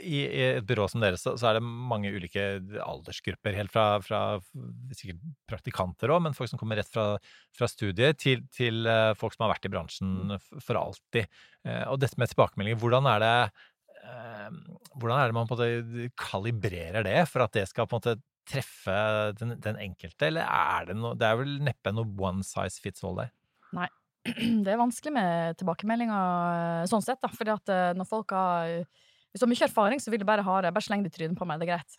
I, 0.00 0.22
et 0.26 0.66
byrå 0.66 0.88
som 0.90 1.02
deres 1.04 1.22
så, 1.22 1.36
så, 1.38 1.48
er 1.50 1.58
det 1.58 1.66
mange 1.66 2.10
ulike 2.10 2.42
aldersgrupper. 2.82 3.54
Helt 3.54 3.74
fra, 3.74 4.00
fra 4.02 4.20
sikkert 4.96 5.22
praktikanter 5.50 6.10
òg, 6.14 6.24
men 6.26 6.36
folk 6.36 6.50
som 6.50 6.60
kommer 6.60 6.80
rett 6.80 6.90
fra, 6.90 7.12
fra 7.54 7.70
studiet, 7.70 8.18
til, 8.22 8.42
til, 8.54 8.88
folk 9.20 9.36
som 9.36 9.46
har 9.46 9.54
vært 9.54 9.68
i 9.68 9.72
bransjen 9.76 10.18
mm. 10.32 10.36
for 10.58 10.80
alltid. 10.80 11.30
og 11.86 12.00
dette 12.02 12.18
med 12.18 12.32
tilbakemeldinger, 12.32 12.82
hvordan 12.82 13.10
er 13.14 13.22
det 13.22 13.34
Ehm, 14.06 14.62
hvordan 14.96 15.18
er 15.18 15.30
det 15.30 15.36
man 15.36 15.48
på 15.48 15.56
en 15.56 15.60
måte 15.60 16.08
kalibrerer 16.20 17.06
det, 17.06 17.18
for 17.30 17.44
at 17.46 17.54
det 17.56 17.66
skal 17.70 17.88
på 17.88 17.96
en 17.96 18.02
måte 18.02 18.18
treffe 18.46 18.96
den, 19.40 19.56
den 19.62 19.80
enkelte, 19.82 20.28
eller 20.28 20.46
er 20.46 20.90
det 20.90 20.94
noe 21.00 21.16
Det 21.18 21.26
er 21.26 21.38
vel 21.40 21.56
neppe 21.66 21.90
noe 21.94 22.06
one 22.22 22.46
size 22.46 22.82
fits 22.82 23.02
all 23.06 23.18
der? 23.18 23.32
Nei. 23.76 23.88
Det 24.66 24.72
er 24.72 24.78
vanskelig 24.78 25.14
med 25.14 25.58
tilbakemeldinger 25.60 26.86
sånn 26.90 27.04
sett, 27.04 27.20
da. 27.22 27.30
Fordi 27.30 27.54
at 27.54 27.74
når 27.98 28.08
folk 28.10 28.34
har 28.34 28.78
Hvis 29.36 29.42
du 29.42 29.44
har 29.44 29.52
mye 29.52 29.66
erfaring, 29.68 30.00
så 30.00 30.08
vil 30.08 30.22
du 30.22 30.24
bare 30.24 30.40
ha 30.40 30.60
det. 30.64 30.70
Bare 30.72 30.86
sleng 30.86 31.02
det 31.04 31.10
i 31.12 31.16
trynet 31.18 31.36
på 31.36 31.44
meg, 31.44 31.60
det 31.60 31.66
er 31.66 31.74
greit. 31.74 31.96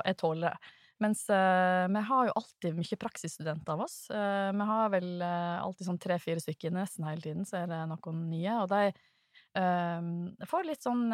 Jeg 0.00 0.16
tåler 0.16 0.48
det. 0.48 0.76
Mens 1.00 1.26
uh, 1.28 1.84
vi 1.88 2.00
har 2.08 2.28
jo 2.28 2.36
alltid 2.40 2.76
mye 2.76 2.96
praksisstudenter 3.04 3.72
av 3.72 3.84
oss. 3.86 3.98
Uh, 4.12 4.48
vi 4.52 4.66
har 4.70 4.90
vel 4.92 5.10
uh, 5.20 5.60
alltid 5.60 5.88
sånn 5.88 6.00
tre-fire 6.00 6.40
stykker 6.40 6.72
nesten 6.72 7.04
hele 7.08 7.24
tiden, 7.24 7.44
så 7.48 7.62
er 7.62 7.68
det 7.68 7.82
noen 7.88 8.22
nye. 8.32 8.56
Og 8.62 8.72
de 8.72 10.46
får 10.46 10.66
litt 10.66 10.84
sånn 10.84 11.08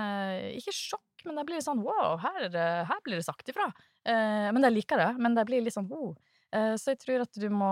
Ikke 0.57 0.73
sjokk, 0.75 1.25
men 1.25 1.39
de 1.39 1.45
blir 1.49 1.63
sånn 1.65 1.83
wow, 1.85 2.17
her, 2.21 2.47
her 2.89 3.03
blir 3.05 3.17
det 3.19 3.25
sagt 3.25 3.49
ifra. 3.49 3.71
men 4.05 4.61
de 4.65 4.71
liker 4.73 5.01
det. 5.01 5.09
Men 5.21 5.37
de 5.37 5.45
blir 5.49 5.65
litt 5.65 5.77
sånn 5.77 5.89
wow. 5.89 6.15
Så 6.53 6.93
jeg 6.93 7.01
tror 7.01 7.25
at 7.25 7.41
du 7.41 7.47
må, 7.53 7.71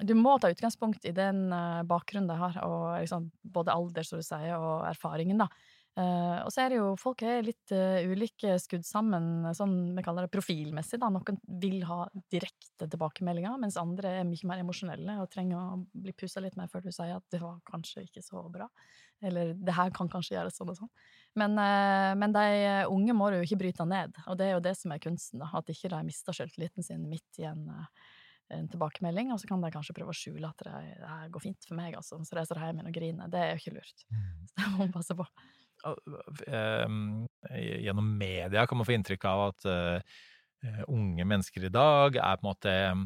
du 0.00 0.14
må 0.16 0.36
ta 0.40 0.50
utgangspunkt 0.52 1.04
i 1.08 1.14
den 1.16 1.48
bakgrunnen 1.88 2.28
de 2.28 2.38
har, 2.40 2.56
og 2.64 2.86
liksom, 3.04 3.28
både 3.44 3.74
alder, 3.76 4.06
som 4.08 4.20
du 4.20 4.24
sier, 4.26 4.56
og 4.56 4.86
erfaringen, 4.88 5.44
da. 5.44 5.48
Uh, 5.96 6.42
og 6.44 6.50
så 6.52 6.60
er 6.60 6.74
det 6.74 6.76
jo 6.76 6.90
Folk 7.00 7.22
er 7.24 7.38
litt 7.46 7.72
uh, 7.72 8.04
ulike 8.04 8.58
skudd 8.60 8.84
sammen, 8.84 9.46
sånn 9.56 9.94
vi 9.96 10.02
kaller 10.04 10.26
det 10.26 10.32
profilmessig. 10.34 10.98
da. 11.00 11.08
Noen 11.12 11.38
vil 11.62 11.78
ha 11.88 12.02
direkte 12.32 12.84
tilbakemeldinger, 12.92 13.56
mens 13.62 13.78
andre 13.80 14.18
er 14.18 14.28
mye 14.28 14.50
mer 14.50 14.60
emosjonelle 14.60 15.16
og 15.22 15.30
trenger 15.32 15.56
å 15.56 15.78
bli 15.96 16.12
pussa 16.12 16.42
litt 16.44 16.58
mer 16.60 16.68
før 16.72 16.84
du 16.84 16.90
sier 16.92 17.14
at 17.16 17.24
det 17.32 17.40
var 17.40 17.62
kanskje 17.70 18.04
ikke 18.04 18.24
så 18.24 18.44
bra. 18.52 18.68
Eller 19.24 19.54
det 19.56 19.72
her 19.72 19.94
kan 19.96 20.10
kanskje 20.12 20.36
gjøres 20.36 20.60
sånn 20.60 20.74
og 20.74 20.76
sånn. 20.82 20.92
Men, 21.40 21.56
uh, 21.56 22.12
men 22.20 22.36
de 22.36 22.44
unge 22.92 23.16
må 23.16 23.30
du 23.32 23.38
jo 23.40 23.48
ikke 23.48 23.62
bryte 23.64 23.88
ned, 23.88 24.20
og 24.28 24.36
det 24.36 24.50
er 24.50 24.54
jo 24.58 24.66
det 24.68 24.76
som 24.76 24.92
er 24.92 25.00
kunsten. 25.00 25.40
da, 25.40 25.48
At 25.56 25.72
ikke 25.72 25.94
de 25.94 26.04
mister 26.04 26.36
selvtilliten 26.36 26.84
sin 26.84 27.08
midt 27.08 27.40
i 27.40 27.48
en 27.48 27.64
en 28.54 28.68
tilbakemelding, 28.70 29.32
og 29.34 29.40
så 29.42 29.48
kan 29.50 29.62
de 29.62 29.72
kanskje 29.74 29.94
prøve 29.96 30.12
å 30.12 30.16
skjule 30.16 30.46
at 30.46 30.60
det, 30.62 30.74
det 31.00 31.30
går 31.34 31.42
fint 31.42 31.66
for 31.66 31.78
meg, 31.78 31.96
altså. 31.98 32.20
Så 32.22 32.36
reiser 32.38 32.58
de 32.58 32.68
hjem 32.68 32.78
igjen 32.78 32.90
og 32.90 32.94
griner. 32.94 33.30
Det 33.32 33.40
er 33.42 33.48
jo 33.52 33.62
ikke 33.62 33.74
lurt. 33.74 34.04
Mm. 34.06 34.26
Så 34.46 34.60
det 34.60 34.68
må 34.70 34.84
man 34.84 34.92
passe 34.94 35.16
på. 35.18 35.26
Ehm, 36.46 37.26
gjennom 37.54 38.18
media 38.18 38.66
kan 38.66 38.78
man 38.80 38.86
få 38.88 38.92
inntrykk 38.96 39.24
av 39.30 39.38
at 39.50 39.60
eh, 39.70 40.00
unge 40.90 41.24
mennesker 41.28 41.64
i 41.68 41.70
dag 41.72 42.16
er 42.18 42.36
på 42.40 42.42
en 42.42 42.48
måte 42.48 42.70
eh, 42.72 42.96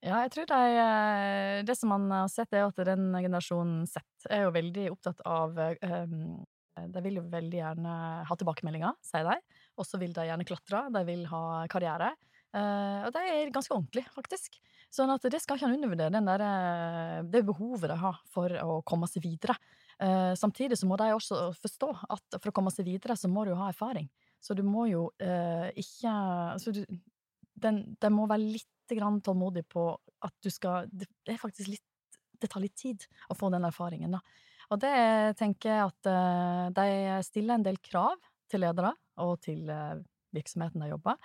Ja, 0.00 0.22
jeg 0.24 0.30
tror 0.32 0.46
de, 0.48 0.60
eh, 0.80 1.58
det 1.68 1.76
som 1.76 1.90
man 1.92 2.06
har 2.08 2.30
sett, 2.32 2.54
er 2.56 2.64
at 2.70 2.78
den 2.88 3.10
generasjonen 3.12 3.84
Z 3.88 4.00
er 4.32 4.46
jo 4.46 4.54
veldig 4.54 4.86
opptatt 4.94 5.20
av 5.28 5.58
um, 5.60 6.40
De 6.80 7.02
vil 7.04 7.18
jo 7.18 7.26
veldig 7.28 7.58
gjerne 7.58 7.96
ha 8.24 8.36
tilbakemeldinger, 8.40 8.96
sier 9.04 9.28
de. 9.28 9.36
Og 9.76 9.84
så 9.84 10.00
vil 10.00 10.14
de 10.16 10.24
gjerne 10.24 10.46
klatre, 10.48 10.86
de 10.94 11.02
vil 11.04 11.26
ha 11.28 11.42
karriere. 11.68 12.14
Uh, 12.50 13.04
og 13.06 13.12
de 13.14 13.26
er 13.28 13.52
ganske 13.52 13.76
ordentlige, 13.76 14.08
faktisk. 14.16 14.56
Sånn 14.90 15.12
at 15.12 15.28
det 15.28 15.42
skal 15.44 15.60
ikke 15.60 15.68
han 15.68 15.76
undervurdere, 15.76 16.14
den 16.16 16.32
der, 16.32 17.28
det 17.28 17.44
behovet 17.46 17.92
de 17.92 18.00
har 18.00 18.24
for 18.32 18.56
å 18.64 18.80
komme 18.88 19.06
seg 19.10 19.28
videre. 19.28 19.58
Uh, 20.00 20.32
samtidig 20.32 20.80
så 20.80 20.88
må 20.88 20.96
de 20.96 21.10
også 21.12 21.50
forstå 21.60 21.92
at 22.08 22.40
for 22.40 22.48
å 22.48 22.56
komme 22.56 22.72
seg 22.72 22.88
videre, 22.88 23.20
så 23.20 23.28
må 23.28 23.44
du 23.44 23.52
ha 23.52 23.68
erfaring. 23.68 24.08
Så 24.40 24.56
du 24.56 24.64
må 24.64 24.88
jo 24.88 25.10
uh, 25.20 25.68
ikke 25.76 26.08
altså 26.56 26.72
du, 26.72 26.80
den, 27.62 27.80
den 28.00 28.14
må 28.16 28.26
være 28.30 28.44
litt 28.58 28.68
tålmodig 28.90 29.62
på 29.70 29.84
at 30.26 30.34
du 30.42 30.50
skal 30.50 30.88
Det 30.90 31.06
er 31.30 31.38
faktisk 31.38 31.70
litt 31.70 31.84
Det 32.40 32.48
tar 32.50 32.62
litt 32.64 32.74
tid 32.74 33.04
å 33.30 33.36
få 33.36 33.50
den 33.52 33.66
erfaringen, 33.68 34.16
da. 34.16 34.20
Og 34.70 34.78
det 34.80 35.36
tenker 35.36 35.68
jeg 35.68 35.88
at 35.90 36.08
uh, 36.08 36.70
de 36.72 37.18
stiller 37.26 37.58
en 37.58 37.66
del 37.66 37.76
krav 37.82 38.16
til 38.50 38.62
ledere 38.62 38.94
og 39.20 39.34
til 39.44 39.66
uh, 39.68 39.98
virksomheten 40.32 40.80
de 40.80 40.88
jobber. 40.92 41.18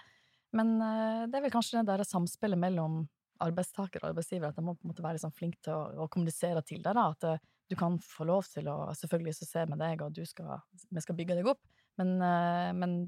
Men 0.58 0.74
uh, 0.82 1.24
det 1.30 1.38
er 1.38 1.45
vel 1.45 1.54
kanskje 1.54 1.80
det 1.80 1.88
der 1.88 2.04
samspillet 2.10 2.60
mellom 2.60 3.04
arbeidstaker 3.45 4.02
og 4.02 4.10
arbeidsgiver, 4.12 4.50
at 4.50 4.60
de 4.60 4.65
må 4.65 4.74
på 4.76 4.84
en 4.84 4.91
måte 4.91 5.06
være 5.06 5.19
liksom 5.19 5.36
flink 5.38 5.56
til 5.63 5.76
å, 5.76 6.04
å 6.04 6.10
kommunisere 6.12 6.65
til 6.67 6.82
deg, 6.84 6.98
da. 6.98 7.08
At 7.13 7.48
du 7.69 7.78
kan 7.80 7.95
få 8.04 8.28
lov 8.28 8.50
til 8.52 8.67
å 8.71 8.78
Selvfølgelig 8.98 9.38
så 9.38 9.48
se 9.48 9.65
med 9.69 9.80
deg, 9.80 10.04
og 10.04 10.19
skal, 10.28 10.58
vi 10.89 11.06
skal 11.06 11.19
bygge 11.21 11.39
deg 11.39 11.54
opp, 11.54 11.62
men, 12.02 12.17
men 12.76 13.00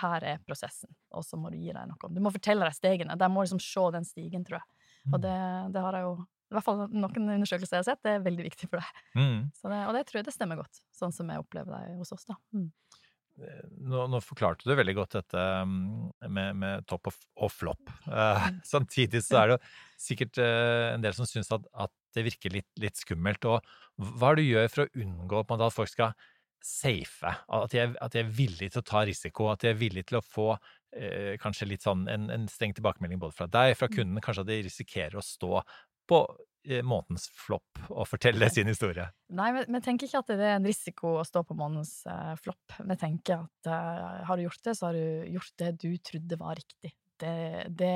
her 0.00 0.24
er 0.34 0.42
prosessen, 0.46 0.90
og 1.14 1.24
så 1.26 1.38
må 1.40 1.52
du 1.52 1.58
gi 1.58 1.72
deg 1.72 1.88
noe. 1.88 2.10
Du 2.12 2.20
må 2.24 2.32
fortelle 2.34 2.66
deg 2.66 2.76
stegene. 2.76 3.16
De 3.18 3.28
må 3.32 3.44
liksom 3.44 3.62
se 3.62 3.84
den 3.94 4.06
stigen, 4.08 4.44
tror 4.46 4.60
jeg. 4.60 4.68
Og 5.08 5.16
mm. 5.16 5.22
det, 5.24 5.38
det 5.74 5.84
har 5.84 5.98
jeg 5.98 6.08
jo 6.08 6.18
i 6.48 6.56
hvert 6.56 6.64
fall 6.64 6.78
noen 6.88 7.26
undersøkelser 7.34 7.76
jeg 7.76 7.82
har 7.82 7.88
sett, 7.90 8.00
det 8.06 8.12
er 8.16 8.24
veldig 8.24 8.44
viktig 8.46 8.70
for 8.70 8.80
deg. 8.80 9.02
Mm. 9.20 9.40
Det, 9.52 9.80
og 9.82 9.92
det 9.96 10.04
tror 10.08 10.18
jeg 10.18 10.28
det 10.30 10.32
stemmer 10.32 10.60
godt, 10.62 10.80
sånn 10.96 11.12
som 11.12 11.28
jeg 11.28 11.42
opplever 11.42 11.74
det 11.74 11.98
hos 11.98 12.14
oss, 12.16 12.24
da. 12.28 12.38
Mm. 12.56 12.70
Eh, 13.38 13.66
nå, 13.86 14.06
nå, 14.10 14.20
forklarte 14.24 14.66
du 14.66 14.72
veldig 14.74 14.94
godt 14.98 15.18
dette 15.18 15.42
mm, 15.68 16.30
med, 16.32 16.56
med 16.58 16.86
topp 16.90 17.10
og, 17.10 17.20
og 17.46 17.52
flopp. 17.52 17.92
Uh, 18.08 18.48
samtidig 18.72 19.22
så 19.26 19.42
er 19.42 19.50
det 19.50 19.58
jo 19.58 19.60
sikkert 20.08 20.40
uh, 20.42 20.94
en 20.94 21.04
del 21.04 21.14
som 21.14 21.28
syns 21.28 21.52
at, 21.54 21.68
at, 21.86 21.94
det 22.16 22.24
virker 22.24 22.50
litt, 22.50 22.70
litt, 22.80 22.96
skummelt. 22.98 23.44
Og 23.46 23.60
hva 24.18 24.30
er 24.32 24.38
det 24.38 24.46
du 24.46 24.48
gjør 24.48 24.70
for 24.72 24.82
å 24.86 25.02
unngå 25.04 25.42
at 25.44 25.74
folk 25.76 25.90
skal 25.92 26.16
safe. 26.64 27.32
At 27.48 27.74
jeg, 27.74 27.94
at 28.00 28.14
de 28.14 28.22
er 28.22 28.34
villige 28.34 28.74
til 28.74 28.82
å 28.82 28.88
ta 28.88 29.04
risiko, 29.08 29.48
at 29.52 29.64
de 29.64 29.72
er 29.72 29.78
villige 29.78 30.10
til 30.10 30.20
å 30.20 30.24
få 30.24 30.48
eh, 30.96 31.36
kanskje 31.40 31.70
litt 31.70 31.86
sånn 31.86 32.06
en, 32.10 32.28
en 32.34 32.48
streng 32.50 32.74
tilbakemelding 32.76 33.20
både 33.22 33.36
fra 33.36 33.48
deg, 33.50 33.76
fra 33.78 33.88
mm. 33.90 33.96
kunden, 33.96 34.22
kanskje 34.24 34.44
at 34.44 34.50
de 34.50 34.60
risikerer 34.66 35.18
å 35.18 35.24
stå 35.24 35.62
på 36.08 36.20
eh, 36.68 36.84
månedens 36.84 37.28
flopp 37.36 37.82
og 37.88 38.06
fortelle 38.08 38.50
sin 38.52 38.70
historie. 38.70 39.08
Nei, 39.36 39.50
vi 39.60 39.82
tenker 39.84 40.08
ikke 40.08 40.22
at 40.22 40.32
det 40.32 40.38
er 40.44 40.56
en 40.58 40.68
risiko 40.68 41.18
å 41.20 41.26
stå 41.26 41.44
på 41.48 41.56
månedens 41.58 42.00
eh, 42.08 42.34
flopp. 42.40 42.78
Vi 42.78 43.00
tenker 43.00 43.44
at 43.44 43.72
eh, 43.72 44.22
har 44.28 44.38
du 44.38 44.46
gjort 44.46 44.64
det, 44.70 44.78
så 44.78 44.88
har 44.88 44.98
du 44.98 45.34
gjort 45.36 45.58
det 45.64 45.74
du 45.84 45.90
trodde 46.10 46.40
var 46.40 46.58
riktig. 46.60 46.94
Det, 47.18 47.66
det, 47.74 47.94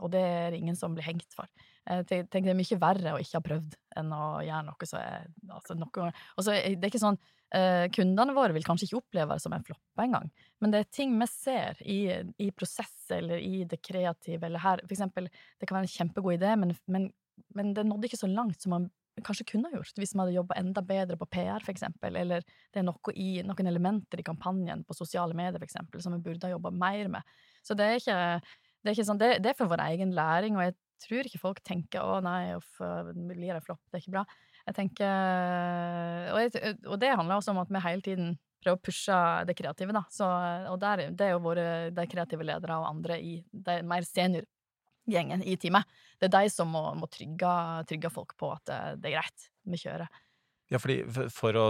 og 0.00 0.08
det 0.14 0.20
er 0.24 0.54
ingen 0.56 0.76
som 0.78 0.94
blir 0.96 1.04
hengt 1.04 1.34
for. 1.36 1.50
Jeg 1.84 2.06
tenker 2.08 2.46
det 2.46 2.54
er 2.54 2.56
mye 2.56 2.78
verre 2.80 3.12
å 3.12 3.20
ikke 3.20 3.36
ha 3.36 3.44
prøvd 3.44 3.74
enn 4.00 4.12
å 4.16 4.24
gjøre 4.46 4.64
noe 4.64 4.86
som 4.88 5.00
er 5.02 5.26
altså 5.50 5.76
noe, 5.76 6.06
altså, 6.38 6.54
Det 6.54 6.78
er 6.78 6.88
ikke 6.88 7.02
sånn 7.02 7.18
uh, 7.56 7.86
Kundene 7.94 8.34
våre 8.36 8.54
vil 8.56 8.66
kanskje 8.66 8.88
ikke 8.88 9.00
oppleve 9.02 9.36
det 9.36 9.44
som 9.44 9.54
en 9.56 9.66
flopp 9.66 10.02
engang, 10.04 10.30
men 10.62 10.74
det 10.74 10.82
er 10.82 10.90
ting 10.94 11.14
vi 11.20 11.28
ser 11.30 11.78
i, 11.84 12.00
i 12.38 12.50
prosess 12.56 13.10
eller 13.14 13.42
i 13.42 13.64
det 13.68 13.82
kreative, 13.84 14.46
eller 14.46 14.62
her 14.62 14.82
For 14.86 14.96
eksempel, 14.96 15.28
det 15.60 15.68
kan 15.68 15.78
være 15.78 15.88
en 15.88 15.94
kjempegod 15.94 16.38
idé, 16.38 16.56
men, 16.58 16.74
men, 16.86 17.08
men 17.56 17.72
det 17.76 17.86
nådde 17.88 18.10
ikke 18.10 18.24
så 18.24 18.30
langt 18.30 18.62
som 18.62 18.76
man 18.76 18.90
kanskje 19.20 19.44
kunne 19.50 19.68
gjort 19.72 19.98
hvis 20.00 20.14
man 20.14 20.24
hadde 20.24 20.38
jobba 20.38 20.56
enda 20.56 20.82
bedre 20.86 21.18
på 21.20 21.28
PR, 21.34 21.60
for 21.60 21.74
eksempel, 21.74 22.16
eller 22.16 22.44
det 22.72 22.80
er 22.80 22.86
noe 22.86 23.14
i, 23.14 23.42
noen 23.44 23.68
elementer 23.68 24.22
i 24.22 24.26
kampanjen 24.26 24.84
på 24.88 24.96
sosiale 24.96 25.36
medier, 25.36 25.60
for 25.60 25.68
eksempel, 25.68 26.02
som 26.04 26.16
vi 26.16 26.22
burde 26.24 26.48
ha 26.48 26.54
jobba 26.54 26.72
mer 26.72 27.10
med. 27.18 27.34
Så 27.66 27.76
det 27.78 27.88
er 27.88 28.00
ikke 28.00 28.20
det 28.82 28.90
er, 28.90 29.04
sånn, 29.06 29.20
det, 29.20 29.36
det 29.44 29.52
er, 29.52 29.58
for 29.58 29.70
vår 29.70 29.84
egen 29.92 30.14
læring, 30.16 30.56
og 30.58 30.64
jeg 30.66 30.74
tror 31.02 31.28
ikke 31.28 31.42
folk 31.42 31.60
tenker 31.66 32.02
'å 32.02 32.18
nei, 32.24 32.54
uff, 32.56 32.80
blir 33.14 33.54
det 33.54 33.62
flopp, 33.62 33.82
det 33.90 33.98
er 33.98 34.02
ikke 34.02 34.16
bra'. 34.16 34.26
Jeg 34.62 34.76
tenker 34.76 36.32
og, 36.32 36.38
jeg, 36.44 36.74
og, 36.86 36.96
det 37.02 37.12
handler 37.12 37.38
også 37.38 37.54
om 37.54 37.60
at 37.62 37.70
vi 37.72 37.82
hele 37.82 38.04
tiden 38.04 38.32
prøver 38.62 38.78
å 38.78 38.82
pushe 38.86 39.18
det 39.48 39.56
kreative, 39.58 39.94
da. 39.96 40.04
Så, 40.12 40.26
og 40.70 40.78
der, 40.82 41.08
det 41.10 41.26
er 41.26 41.32
jo 41.34 41.44
våre 41.44 41.66
de 41.94 42.08
kreative 42.10 42.46
ledere 42.46 42.78
og 42.78 42.90
andre 42.92 43.18
i 43.18 43.36
de 43.50 43.78
mer 43.86 44.06
seniorgjengen 44.06 45.42
i 45.42 45.56
teamet. 45.58 45.88
Det 46.20 46.30
er 46.30 46.36
de 46.36 46.52
som 46.54 46.70
må, 46.70 46.84
må 46.94 47.10
trygge, 47.10 47.54
trygge, 47.90 48.12
folk 48.14 48.36
på 48.38 48.52
at 48.54 48.70
det 49.02 49.10
er 49.10 49.16
greit, 49.18 49.48
vi 49.66 49.82
kjører. 49.82 50.22
Ja, 50.72 50.78
fordi 50.80 51.02
for 51.34 51.58
å 51.58 51.66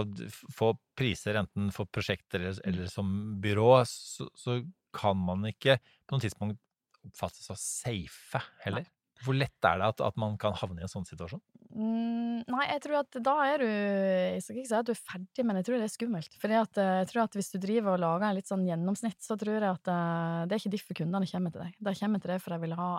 få 0.53 0.69
priser, 0.95 1.41
enten 1.41 1.73
for 1.75 1.89
prosjekter 1.91 2.39
eller, 2.39 2.59
eller 2.69 2.91
som 2.91 3.09
byrå, 3.43 3.71
så, 3.89 4.29
så, 4.37 4.61
kan 4.93 5.17
man 5.17 5.41
ikke 5.49 5.79
på 6.05 6.13
noe 6.13 6.21
tidspunkt 6.21 6.59
oppfattes 7.07 7.47
som 7.49 7.57
safe 7.57 8.37
heller. 8.61 8.85
Hvor 9.25 9.33
lett 9.33 9.65
er 9.65 9.79
det 9.81 9.87
at, 9.89 10.03
at, 10.05 10.19
man 10.21 10.35
kan 10.37 10.53
havne 10.59 10.83
i 10.83 10.85
en 10.85 10.91
sånn 10.91 11.07
situasjon? 11.07 11.41
Mm, 11.73 12.43
nei, 12.53 12.65
jeg 12.69 12.81
tror 12.83 12.99
at 12.99 13.15
da 13.25 13.31
er 13.47 13.63
du 13.63 13.65
Jeg 13.65 14.41
skal 14.45 14.57
ikke 14.61 14.69
si 14.69 14.75
at 14.77 14.85
du 14.85 14.91
er 14.93 14.99
ferdig, 14.99 15.45
men 15.47 15.57
jeg 15.57 15.65
tror 15.65 15.79
det 15.81 15.87
er 15.87 15.93
skummelt. 15.93 16.35
For 16.37 16.53
eh, 16.53 16.65
jeg 17.01 17.09
tror 17.09 17.23
at 17.23 17.37
hvis 17.37 17.49
du 17.55 17.57
driver 17.63 17.95
og 17.95 18.03
lager 18.03 18.27
en 18.27 18.37
litt 18.37 18.49
sånn 18.51 18.67
gjennomsnitt, 18.67 19.17
så 19.25 19.37
tror 19.39 19.57
jeg 19.57 19.65
at 19.71 19.89
uh, 19.89 20.43
det 20.45 20.53
er 20.53 20.61
ikke 20.61 20.73
derfor 20.75 20.99
kundene 21.01 21.29
kommer 21.31 21.55
til 21.55 21.63
deg. 21.65 21.79
De 21.81 21.95
kommer 21.97 22.21
til 22.21 22.33
deg 22.33 22.43
for 22.43 22.53
de 22.53 22.61
vil 22.67 22.77
ha 22.77 22.91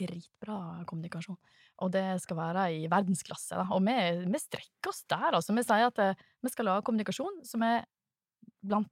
dritbra 0.00 0.56
kommunikasjon. 0.88 1.36
Og 1.84 1.92
det 1.92 2.06
skal 2.24 2.38
være 2.38 2.64
i 2.78 2.88
verdensklasse. 2.88 3.60
Da. 3.60 3.66
Og 3.76 3.84
vi, 3.84 3.98
vi, 4.24 4.40
strekker 4.40 4.92
oss 4.92 5.04
der, 5.12 5.28
altså. 5.36 5.52
Vi 5.52 5.66
sier 5.68 5.90
at 5.90 6.00
uh, 6.00 6.26
vi 6.40 6.54
skal 6.54 6.70
lage 6.70 6.86
kommunikasjon 6.88 7.42
som 7.48 7.68
er 7.68 7.84
blant 8.62 8.88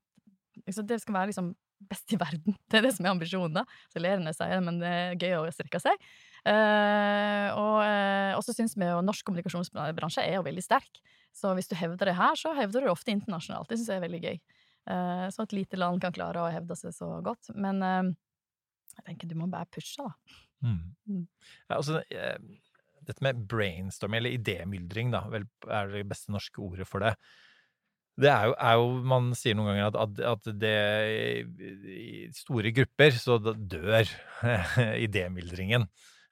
liksom, 0.67 0.85
Det 0.91 1.01
skal 1.01 1.17
være 1.17 1.33
liksom 1.33 1.55
best 1.89 2.13
i 2.13 2.21
verden. 2.21 2.59
Det 2.69 2.83
er 2.83 2.85
det 2.85 2.93
som 2.99 3.09
er 3.09 3.15
ambisjonen, 3.15 3.63
da. 3.63 3.65
Så 3.89 4.05
ler 4.05 4.21
når 4.21 4.35
jeg 4.35 4.43
sier 4.43 4.59
det, 4.59 4.65
men 4.69 4.83
det 4.83 4.93
er 4.99 5.17
gøy 5.17 5.39
å 5.39 5.55
strekke 5.57 5.81
seg. 5.81 6.11
Uh, 6.41 7.49
og 7.53 7.77
uh, 7.85 8.41
så 8.47 8.55
syns 8.57 8.77
vi 8.79 8.89
jo 8.89 9.03
norsk 9.05 9.27
kommunikasjonsbransje 9.29 10.25
er 10.25 10.39
jo 10.39 10.47
veldig 10.47 10.65
sterk. 10.65 11.03
Så 11.37 11.53
hvis 11.57 11.69
du 11.71 11.77
hevder 11.79 12.11
det 12.11 12.17
her, 12.19 12.35
så 12.39 12.55
hevder 12.57 12.83
du 12.83 12.89
det 12.89 12.95
ofte 12.95 13.13
internasjonalt. 13.15 13.69
Det 13.71 13.79
syns 13.79 13.93
jeg 13.93 14.01
er 14.01 14.07
veldig 14.07 14.23
gøy. 14.25 14.41
Eh, 14.91 15.27
så 15.31 15.45
et 15.45 15.55
lite 15.55 15.79
land 15.79 16.01
kan 16.03 16.15
klare 16.15 16.43
å 16.43 16.51
hevde 16.53 16.77
seg 16.79 16.95
så 16.97 17.11
godt. 17.25 17.53
Men 17.59 17.83
eh, 17.85 18.11
jeg 18.97 19.07
tenker 19.07 19.31
du 19.31 19.37
må 19.39 19.51
bare 19.51 19.69
pushe, 19.73 20.03
da. 20.03 20.41
Mm. 20.65 20.81
Mm. 21.09 21.23
Ja, 21.69 21.77
altså, 21.79 22.01
eh, 22.11 22.41
dette 23.07 23.25
med 23.25 23.45
brainstorming, 23.51 24.23
eller 24.23 24.37
idémyldring, 24.37 25.15
da, 25.15 25.25
vel, 25.33 25.47
er 25.71 25.95
det 25.95 26.09
beste 26.11 26.35
norske 26.35 26.63
ordet 26.63 26.89
for 26.89 27.05
det. 27.05 27.15
Det 28.21 28.29
er 28.29 28.51
jo, 28.51 28.55
er 28.59 28.75
jo 28.77 28.89
Man 29.09 29.31
sier 29.39 29.55
noen 29.57 29.71
ganger 29.71 29.87
at, 29.87 29.97
at, 30.03 30.19
at 30.35 30.49
det 30.61 30.73
i 31.89 32.27
store 32.37 32.73
grupper 32.77 33.15
så 33.17 33.39
dør 33.41 34.11
idémyldringen. 35.07 35.87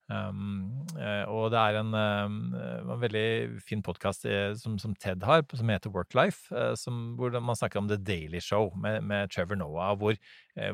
Um, 0.09 0.87
eh, 0.97 1.25
og 1.29 1.51
det 1.53 1.61
er 1.61 1.79
en, 1.83 1.93
um, 1.93 2.37
en 2.57 3.01
veldig 3.03 3.61
fin 3.61 3.83
podkast 3.85 4.25
som, 4.57 4.79
som, 4.81 4.95
TED 4.97 5.27
har, 5.29 5.45
som 5.53 5.69
heter 5.69 5.93
Worklife, 5.93 6.49
som, 6.81 7.13
hvor 7.19 7.35
man 7.41 7.59
snakker 7.59 7.83
om 7.83 7.91
The 7.91 8.01
Daily 8.01 8.41
Show 8.41 8.73
med, 8.77 9.03
med 9.05 9.35
Trevor 9.35 9.61
Noah, 9.61 9.93
hvor, 10.01 10.17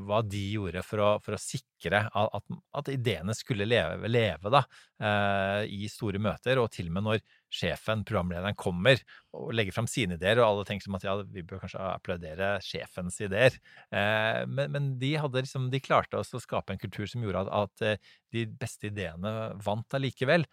hva 0.05 0.21
de 0.25 0.41
gjorde 0.55 0.83
for 0.87 1.03
å, 1.03 1.09
for 1.25 1.37
å 1.37 1.41
sikre 1.41 2.05
at, 2.09 2.51
at, 2.79 2.91
ideene 2.93 3.35
skulle 3.37 3.67
leve, 3.69 4.09
leve 4.11 4.53
da, 4.53 4.63
eh, 5.03 5.63
i 5.75 5.89
store 5.93 6.21
møter, 6.23 6.61
og 6.63 6.71
til 6.75 6.89
og 6.91 6.97
med 6.97 7.07
når 7.09 7.23
sjefen, 7.55 8.03
programlederen, 8.07 8.57
kommer 8.59 9.01
og 9.37 9.53
legger 9.55 9.77
fram 9.77 9.89
sine 9.91 10.19
ideer, 10.19 10.41
og 10.41 10.49
alle 10.49 10.67
tenker 10.69 10.89
som 10.89 10.99
at 10.99 11.07
ja, 11.07 11.17
vi 11.23 11.45
bør 11.47 11.63
kanskje 11.63 11.83
applaudere 11.87 12.51
sjefens 12.65 13.21
ideer. 13.25 13.59
Eh, 13.95 14.43
men, 14.51 14.73
men, 14.75 14.93
de, 15.01 15.15
liksom, 15.39 15.71
de 15.73 15.83
klarte 15.85 16.21
også 16.21 16.41
å 16.41 16.45
skape 16.45 16.75
en 16.75 16.83
kultur 16.83 17.07
som 17.11 17.25
gjorde 17.25 17.47
at, 17.47 17.55
at 17.65 17.89
eh, 17.89 18.15
de 18.35 18.47
beste 18.51 18.91
ideene 18.91 19.55
vant 19.65 19.99
allikevel. 19.99 20.49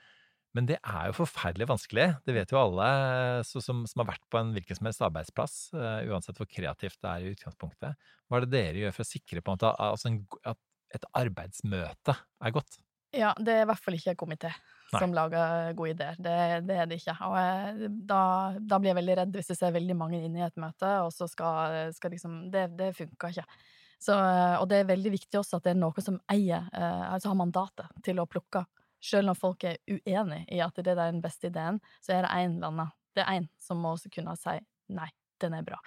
Men 0.57 0.67
det 0.67 0.77
er 0.81 1.07
jo 1.07 1.15
forferdelig 1.21 1.69
vanskelig. 1.69 2.07
Det 2.27 2.35
vet 2.35 2.51
jo 2.51 2.59
alle 2.59 2.87
så, 3.47 3.61
som, 3.63 3.85
som, 3.87 4.03
har 4.03 4.09
vært 4.11 4.25
på 4.27 4.39
en 4.41 4.51
hvilken 4.55 4.77
som 4.77 4.89
helst 4.89 5.03
arbeidsplass, 5.07 5.55
uh, 5.77 6.01
uansett 6.11 6.39
hvor 6.39 6.49
kreativt 6.51 6.99
det 6.99 7.11
er 7.11 7.23
i 7.23 7.31
utgangspunktet. 7.31 8.09
Hva 8.27 8.39
er 8.39 8.47
det 8.47 8.53
dere 8.57 8.83
gjør 8.83 8.97
for 8.97 9.05
å 9.05 9.11
sikre 9.11 9.43
på 9.43 9.53
en 9.53 9.59
måte, 9.59 9.71
altså 9.87 10.11
en, 10.11 10.19
at 10.51 10.59
et 10.95 11.07
arbeidsmøte 11.21 12.17
er 12.19 12.55
godt? 12.55 12.81
Ja, 13.15 13.33
det 13.39 13.53
er 13.53 13.65
i 13.65 13.67
hvert 13.67 13.83
fall 13.83 13.95
ikke 13.97 14.13
en 14.13 14.19
komité 14.19 14.49
som 14.91 15.13
lager 15.15 15.73
gode 15.75 15.93
ideer. 15.95 16.19
Det, 16.19 16.35
det, 16.67 16.77
er 16.79 16.87
det 16.87 16.99
ikke. 17.01 17.15
Og 17.27 17.35
jeg, 17.35 17.73
eh, 17.87 17.97
da, 18.07 18.21
da, 18.59 18.79
blir 18.79 18.91
jeg 18.91 18.99
veldig 19.01 19.17
redd 19.19 19.35
hvis 19.35 19.51
jeg 19.51 19.59
ser 19.59 19.75
veldig 19.75 19.97
mange 19.99 20.19
inn 20.23 20.37
i 20.39 20.45
et 20.45 20.59
møte, 20.59 20.91
og 21.05 21.11
så 21.15 21.27
skal, 21.31 21.91
skal 21.95 22.15
liksom 22.15 22.43
Det, 22.51 22.69
det 22.79 22.91
funker 22.95 23.35
ikke. 23.35 23.47
Så, 24.01 24.15
eh, 24.15 24.55
og 24.57 24.69
det 24.71 24.81
er 24.81 24.91
veldig 24.93 25.11
viktig 25.13 25.39
også 25.41 25.59
at 25.59 25.67
det 25.67 25.75
er 25.75 25.81
noen 25.81 26.05
som 26.05 26.21
eier, 26.31 26.69
eh, 26.73 27.03
altså 27.11 27.31
har 27.31 27.39
mandatet 27.39 27.91
til 28.05 28.21
å 28.21 28.27
plukke. 28.29 28.63
Selv 29.01 29.29
når 29.29 29.39
folk 29.39 29.63
er 29.65 29.79
uenig 29.89 30.43
i 30.53 30.61
at 30.61 30.77
det 30.77 30.93
er 30.93 30.99
den 31.01 31.23
beste 31.23 31.49
ideen, 31.49 31.79
så 32.03 32.15
er 32.15 32.25
det 32.25 32.35
én 32.37 32.57
eller 32.57 32.69
annen. 32.69 32.93
Det 33.15 33.23
er 33.23 33.41
én 33.41 33.49
som 33.59 33.81
må 33.81 33.95
også 33.95 34.11
kunne 34.13 34.37
si 34.39 34.53
nei, 34.93 35.09
den 35.41 35.57
er 35.57 35.65
bra. 35.65 35.79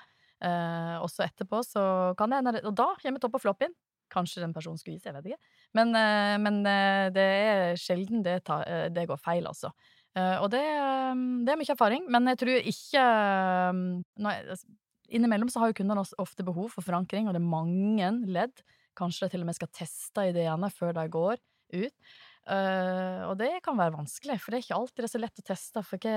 Uh, 0.45 1.01
og 1.01 1.09
så 1.09 1.25
etterpå 1.25 1.63
så 1.65 1.83
kan 2.19 2.29
det 2.29 2.41
hende 2.43 2.61
Og 2.69 2.75
da 2.77 2.91
kommer 3.01 3.23
topp 3.23 3.39
og 3.39 3.45
flopp 3.47 3.65
inn. 3.65 3.75
Kanskje 4.13 4.43
den 4.43 4.53
personen 4.53 4.79
skulle 4.79 4.99
gi 4.99 5.05
seg, 5.05 5.15
jeg 5.15 5.23
vet 5.23 5.33
ikke. 5.33 5.53
Men, 5.79 5.95
uh, 5.97 6.37
men 6.43 6.61
uh, 6.67 7.09
det 7.15 7.25
er 7.25 7.81
sjelden 7.81 8.25
det, 8.27 8.43
tar, 8.47 8.67
eh, 8.69 8.89
det, 8.93 9.07
går 9.09 9.21
feil, 9.23 9.47
altså. 9.51 9.73
Og 10.15 10.47
det, 10.47 10.61
det, 10.63 11.51
er 11.51 11.59
mye 11.59 11.73
erfaring, 11.73 12.05
men 12.07 12.31
jeg 12.31 12.39
tror 12.39 12.67
ikke 12.71 13.01
jeg, 13.03 14.45
altså, 14.47 14.69
Innimellom 15.11 15.51
så 15.51 15.59
har 15.59 15.73
jo 15.73 15.77
kundene 15.81 16.05
ofte 16.23 16.47
behov 16.47 16.69
for 16.71 16.87
forankring, 16.87 17.27
og 17.27 17.35
det 17.35 17.41
er 17.41 17.49
mange 17.51 18.11
ledd. 18.31 18.63
Kanskje 18.95 19.27
de 19.27 19.35
til 19.35 19.43
og 19.43 19.49
med 19.49 19.59
skal 19.59 19.73
teste 19.75 20.29
ideene 20.31 20.71
før 20.71 20.95
de 20.95 21.05
går 21.11 21.43
ut. 21.75 22.15
Uh, 22.45 23.25
og 23.31 23.39
det 23.41 23.63
kan 23.65 23.79
være 23.79 23.95
vanskelig, 23.95 24.37
for 24.43 24.53
det 24.53 24.59
er 24.59 24.65
ikke 24.67 24.77
alltid 24.77 25.01
det 25.01 25.07
er 25.09 25.13
så 25.15 25.21
lett 25.23 25.41
å 25.41 25.47
teste. 25.49 25.83
For 25.87 25.97
ikke, 25.97 26.17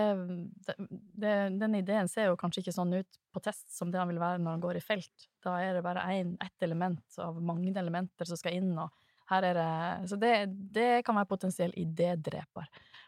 det, 0.67 0.75
det, 1.23 1.35
den 1.61 1.77
ideen 1.79 2.11
ser 2.11 2.29
jo 2.31 2.39
kanskje 2.39 2.65
ikke 2.65 2.75
sånn 2.75 2.97
ut 2.97 3.19
på 3.31 3.43
test 3.45 3.69
som 3.71 3.93
det 3.93 4.01
han 4.01 4.11
vil 4.11 4.19
være 4.19 4.41
når 4.43 4.57
han 4.57 4.63
går 4.65 4.79
i 4.79 4.83
felt. 4.83 5.27
Da 5.45 5.55
er 5.63 5.77
det 5.77 5.85
bare 5.85 6.03
ett 6.13 6.67
element 6.67 7.19
av 7.23 7.39
mange 7.39 7.71
elementer 7.71 8.27
som 8.27 8.39
skal 8.39 8.59
inn. 8.59 8.73
og 8.75 8.91
her 9.27 9.43
er 9.43 9.57
det, 9.57 10.09
så 10.09 10.15
det, 10.19 10.33
det 10.71 10.91
kan 11.05 11.17
være 11.17 11.27
potensiell 11.27 11.73
idédreper. 11.75 12.67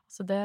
Så 0.10 0.26
det, 0.28 0.40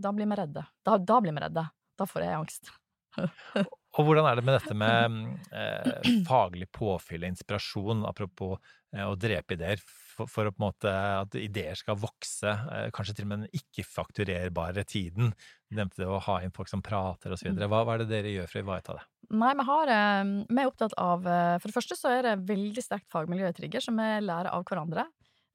da 0.00 0.12
blir 0.14 0.28
vi 0.30 0.38
redde. 0.38 0.64
Da, 0.86 0.96
da 0.96 1.18
blir 1.20 1.34
vi 1.36 1.42
redde. 1.42 1.64
Da 1.98 2.06
får 2.08 2.24
jeg 2.24 2.38
angst. 2.38 2.70
og 3.98 4.06
hvordan 4.06 4.28
er 4.30 4.38
det 4.38 4.44
med 4.46 4.56
dette 4.56 4.76
med 4.78 5.16
eh, 5.60 6.10
faglig 6.28 6.70
påfyll 6.72 7.26
og 7.26 7.32
inspirasjon, 7.32 8.06
apropos 8.08 8.56
eh, 8.94 9.04
å 9.04 9.16
drepe 9.20 9.58
ideer? 9.58 9.82
For, 10.18 10.30
for 10.30 10.50
på 10.50 10.58
en 10.58 10.66
måte, 10.66 10.92
at 10.92 11.36
ideer 11.38 11.78
skal 11.78 11.98
vokse, 12.00 12.50
eh, 12.50 12.88
kanskje 12.94 13.18
til 13.18 13.28
og 13.28 13.30
med 13.32 13.44
den 13.44 13.60
ikke-fakturerbare 13.60 14.84
tiden. 14.88 15.32
Du 15.68 15.78
nevnte 15.78 16.02
det 16.02 16.08
å 16.10 16.20
ha 16.26 16.40
inn 16.42 16.54
folk 16.54 16.70
som 16.70 16.82
prater 16.84 17.34
osv. 17.34 17.52
Mm. 17.52 17.62
Hva, 17.66 17.84
hva 17.86 17.96
er 17.96 18.04
det 18.04 18.10
dere 18.12 18.34
gjør 18.34 18.50
for 18.50 18.60
å 18.60 18.66
ivareta 18.66 18.98
det? 18.98 19.06
Nei, 19.38 19.52
vi, 19.58 19.68
har, 19.68 19.92
eh, 19.92 20.32
vi 20.48 20.62
er 20.62 20.70
opptatt 20.70 20.94
av 20.96 21.26
eh, 21.28 21.54
For 21.60 21.68
det 21.68 21.76
første 21.76 21.98
så 21.98 22.14
er 22.14 22.24
det 22.24 22.38
veldig 22.48 22.84
sterkt 22.84 23.10
fagmiljø 23.12 23.50
i 23.50 23.56
Trigger, 23.56 23.84
som 23.84 23.98
vi 24.00 24.08
lærer 24.24 24.50
av 24.54 24.64
hverandre. 24.68 25.04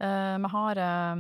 Vi 0.04 0.50
har, 0.52 0.80
uh, 0.84 1.16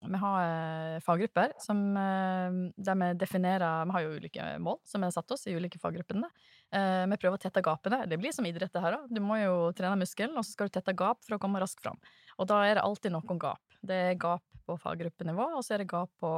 vi 0.00 0.18
har 0.20 0.44
uh, 0.48 1.00
faggrupper 1.04 1.52
som, 1.60 1.80
der 1.94 2.96
vi 3.00 3.08
definerer 3.20 3.84
Vi 3.84 3.96
har 3.96 4.04
jo 4.04 4.14
ulike 4.16 4.46
mål 4.64 4.78
som 4.88 5.02
vi 5.02 5.10
har 5.10 5.12
satt 5.12 5.34
oss 5.36 5.46
i 5.46 5.56
ulike 5.56 5.80
faggruppene. 5.82 6.30
vi 6.72 7.18
prøver 7.20 7.36
å 7.36 7.42
tette 7.42 7.62
gapene. 7.62 8.00
Det 8.08 8.18
blir 8.18 8.32
som 8.32 8.46
idrett, 8.48 8.72
det 8.72 8.80
her 8.82 8.96
òg. 8.96 9.12
Du 9.12 9.20
må 9.20 9.36
jo 9.42 9.70
trene 9.76 10.00
muskelen, 10.00 10.36
og 10.38 10.46
så 10.46 10.54
skal 10.54 10.70
du 10.70 10.74
tette 10.78 10.96
gap 10.96 11.20
for 11.22 11.36
å 11.36 11.40
komme 11.42 11.60
raskt 11.60 11.84
fram. 11.84 12.00
Og 12.38 12.48
da 12.48 12.64
er 12.64 12.78
det 12.78 12.86
alltid 12.86 13.12
noen 13.14 13.38
gap. 13.38 13.76
Det 13.84 14.00
er 14.08 14.18
gap 14.18 14.42
på 14.64 14.78
faggruppenivå, 14.80 15.50
og 15.58 15.62
så 15.62 15.76
er 15.76 15.84
det 15.84 15.90
gap 15.92 16.10
på 16.22 16.32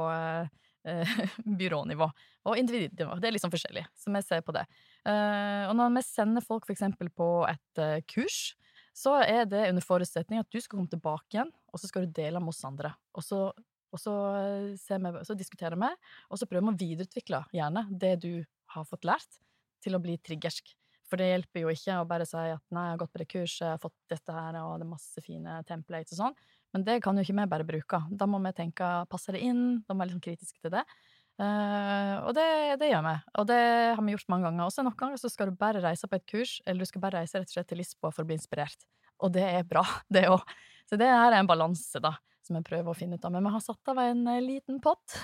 byrånivå 1.61 2.11
og 2.47 2.59
individnivå. 2.59 3.17
Det 3.21 3.31
er 3.31 3.37
liksom 3.37 3.53
forskjellig, 3.53 3.87
så 3.95 4.13
vi 4.13 4.23
ser 4.27 4.43
på 4.45 4.55
det. 4.55 4.67
og 5.07 5.75
når 5.79 5.97
vi 5.97 6.05
sender 6.05 6.45
folk 6.45 6.67
eksempel 6.69 7.09
på 7.15 7.31
et 7.49 7.83
kurs, 8.11 8.55
så 8.97 9.13
er 9.21 9.45
det 9.49 9.67
under 9.69 9.85
forutsetning 9.85 10.41
at 10.41 10.49
du 10.49 10.57
skal 10.57 10.79
komme 10.79 10.89
tilbake 10.89 11.35
igjen, 11.35 11.51
og 11.69 11.81
så 11.81 11.89
skal 11.89 12.07
du 12.07 12.15
dele 12.17 12.41
med 12.41 12.53
oss 12.53 12.63
andre. 12.65 12.95
Og 13.17 13.25
så, 13.25 13.41
og 13.93 14.01
så, 14.01 14.15
vi, 14.73 15.11
så 15.27 15.37
diskuterer 15.37 15.77
vi, 15.77 15.91
og 16.31 16.41
så 16.41 16.49
prøver 16.49 16.65
vi 16.65 16.73
å 16.73 16.81
videreutvikle 16.81 17.43
gjerne 17.53 17.85
det 17.91 18.15
du 18.25 18.31
har 18.73 18.89
fått 18.89 19.05
lært, 19.07 19.39
til 19.85 19.93
å 19.93 20.01
bli 20.01 20.17
triggersk. 20.25 20.73
For 21.07 21.21
det 21.21 21.29
hjelper 21.29 21.63
jo 21.63 21.71
ikke 21.71 21.99
å 22.01 22.07
bare 22.07 22.25
si 22.27 22.39
at 22.41 22.63
'nei, 22.73 22.87
jeg 22.87 22.95
har 22.95 23.01
gått 23.03 23.13
på 23.13 23.21
det 23.21 23.29
kurset, 23.31 23.63
jeg 23.63 23.75
har 23.75 23.83
fått 23.83 23.95
dette 24.11 24.33
her, 24.33 24.57
og 24.59 24.73
det 24.79 24.87
er 24.87 24.91
masse 24.91 25.23
fine 25.23 25.59
templates' 25.69 26.17
og 26.17 26.23
sånn. 26.23 26.39
Men 26.75 26.83
det 26.83 26.97
kan 27.05 27.15
jo 27.15 27.23
ikke 27.23 27.37
vi 27.37 27.45
bare 27.53 27.67
bruke. 27.67 28.01
Da 28.11 28.27
må 28.27 28.41
vi 28.43 28.51
tenke 28.57 28.89
'passer 29.07 29.37
det 29.37 29.45
inn?' 29.45 29.85
Da 29.87 29.93
må 29.93 30.01
vi 30.01 30.03
være 30.03 30.09
liksom 30.09 30.25
kritiske 30.25 30.59
til 30.59 30.73
det. 30.73 30.83
Uh, 31.37 32.25
og 32.25 32.31
det, 32.33 32.45
det, 32.81 32.87
gjør 32.89 33.03
vi, 33.05 33.13
og 33.37 33.45
det 33.45 33.57
har 33.93 33.99
vi 34.01 34.13
gjort 34.15 34.31
mange 34.33 34.47
ganger. 34.47 34.63
Også 34.65 34.85
noen 34.85 34.97
ganger 34.97 35.19
så 35.21 35.29
skal 35.29 35.51
du 35.51 35.59
bare 35.59 35.83
reise 35.83 36.09
på 36.09 36.17
et 36.17 36.25
kurs, 36.29 36.55
eller 36.65 36.81
du 36.81 36.89
skal 36.89 37.03
bare 37.03 37.21
reise 37.21 37.37
rett 37.37 37.51
og 37.51 37.53
slett 37.53 37.69
til 37.69 37.81
Lisboa 37.81 38.09
for 38.13 38.25
å 38.25 38.29
bli 38.29 38.37
inspirert. 38.39 38.87
Og 39.21 39.33
det 39.35 39.45
er 39.45 39.67
bra, 39.69 39.83
det 40.13 40.25
òg. 40.31 40.55
Så 40.89 40.97
det 40.97 41.09
her 41.11 41.29
er 41.29 41.41
en 41.41 41.49
balanse, 41.49 42.01
da, 42.01 42.15
som 42.47 42.57
jeg 42.57 42.65
prøver 42.65 42.89
å 42.89 42.97
finne 42.97 43.19
ut 43.19 43.27
av. 43.27 43.35
Men 43.35 43.45
vi 43.45 43.53
har 43.53 43.65
satt 43.65 43.93
av 43.93 44.01
en 44.01 44.23
uh, 44.25 44.41
liten 44.41 44.81
pott 44.81 45.17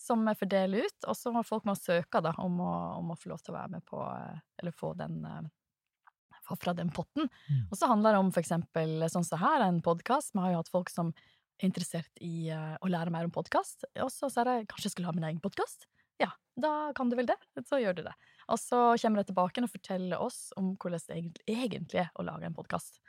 som 0.00 0.24
vi 0.24 0.36
fordeler 0.40 0.88
ut, 0.88 1.08
og 1.10 1.18
så 1.18 1.34
må 1.34 1.44
folk 1.44 1.68
må 1.68 1.76
søke 1.76 2.24
da, 2.24 2.32
om 2.40 2.60
å, 2.64 2.74
om 3.02 3.12
å, 3.12 3.18
få 3.20 3.34
lov 3.34 3.44
til 3.44 3.52
å 3.52 3.58
være 3.58 3.74
med 3.76 3.88
på 3.88 4.00
uh, 4.00 4.38
Eller 4.62 4.76
få 4.76 4.94
den 4.96 5.20
fra 6.58 6.72
den 6.74 6.88
potten. 6.90 7.28
Mm. 7.46 7.66
Og 7.70 7.78
så 7.78 7.86
handler 7.86 8.16
det 8.16 8.20
om 8.24 8.30
for 8.34 8.42
eksempel 8.42 8.96
sånn 9.04 9.22
som 9.22 9.38
så 9.38 9.42
her, 9.44 9.62
en 9.62 9.76
podkast. 9.86 10.32
Vi 10.34 10.42
har 10.42 10.50
jo 10.50 10.62
hatt 10.64 10.72
folk 10.72 10.90
som 10.90 11.12
interessert 11.66 12.20
i 12.24 12.50
uh, 12.54 12.76
å 12.80 12.90
lære 12.90 13.12
mer 13.14 13.26
om 13.28 13.32
podkast, 13.34 13.86
og 14.02 14.10
så 14.12 14.30
sier 14.32 14.48
de 14.48 14.68
kanskje 14.70 14.88
jeg 14.88 14.96
skulle 14.96 15.10
ha 15.10 15.16
min 15.16 15.26
egen 15.28 15.42
podkast. 15.42 15.86
Ja, 16.20 16.28
da 16.60 16.90
kan 16.96 17.08
du 17.08 17.16
vel 17.16 17.28
det. 17.30 17.38
Så 17.64 17.78
gjør 17.80 17.96
du 17.96 18.02
det. 18.04 18.12
Og 18.52 18.60
så 18.60 18.80
kommer 19.00 19.22
de 19.22 19.30
tilbake 19.30 19.62
og 19.64 19.72
forteller 19.72 20.20
oss 20.20 20.50
om 20.60 20.74
hvordan 20.76 21.00
det 21.08 21.20
egentlig 21.48 22.02
er 22.04 22.10
å 22.20 22.26
lage 22.26 22.48
en 22.48 22.56
podkast. 22.56 23.00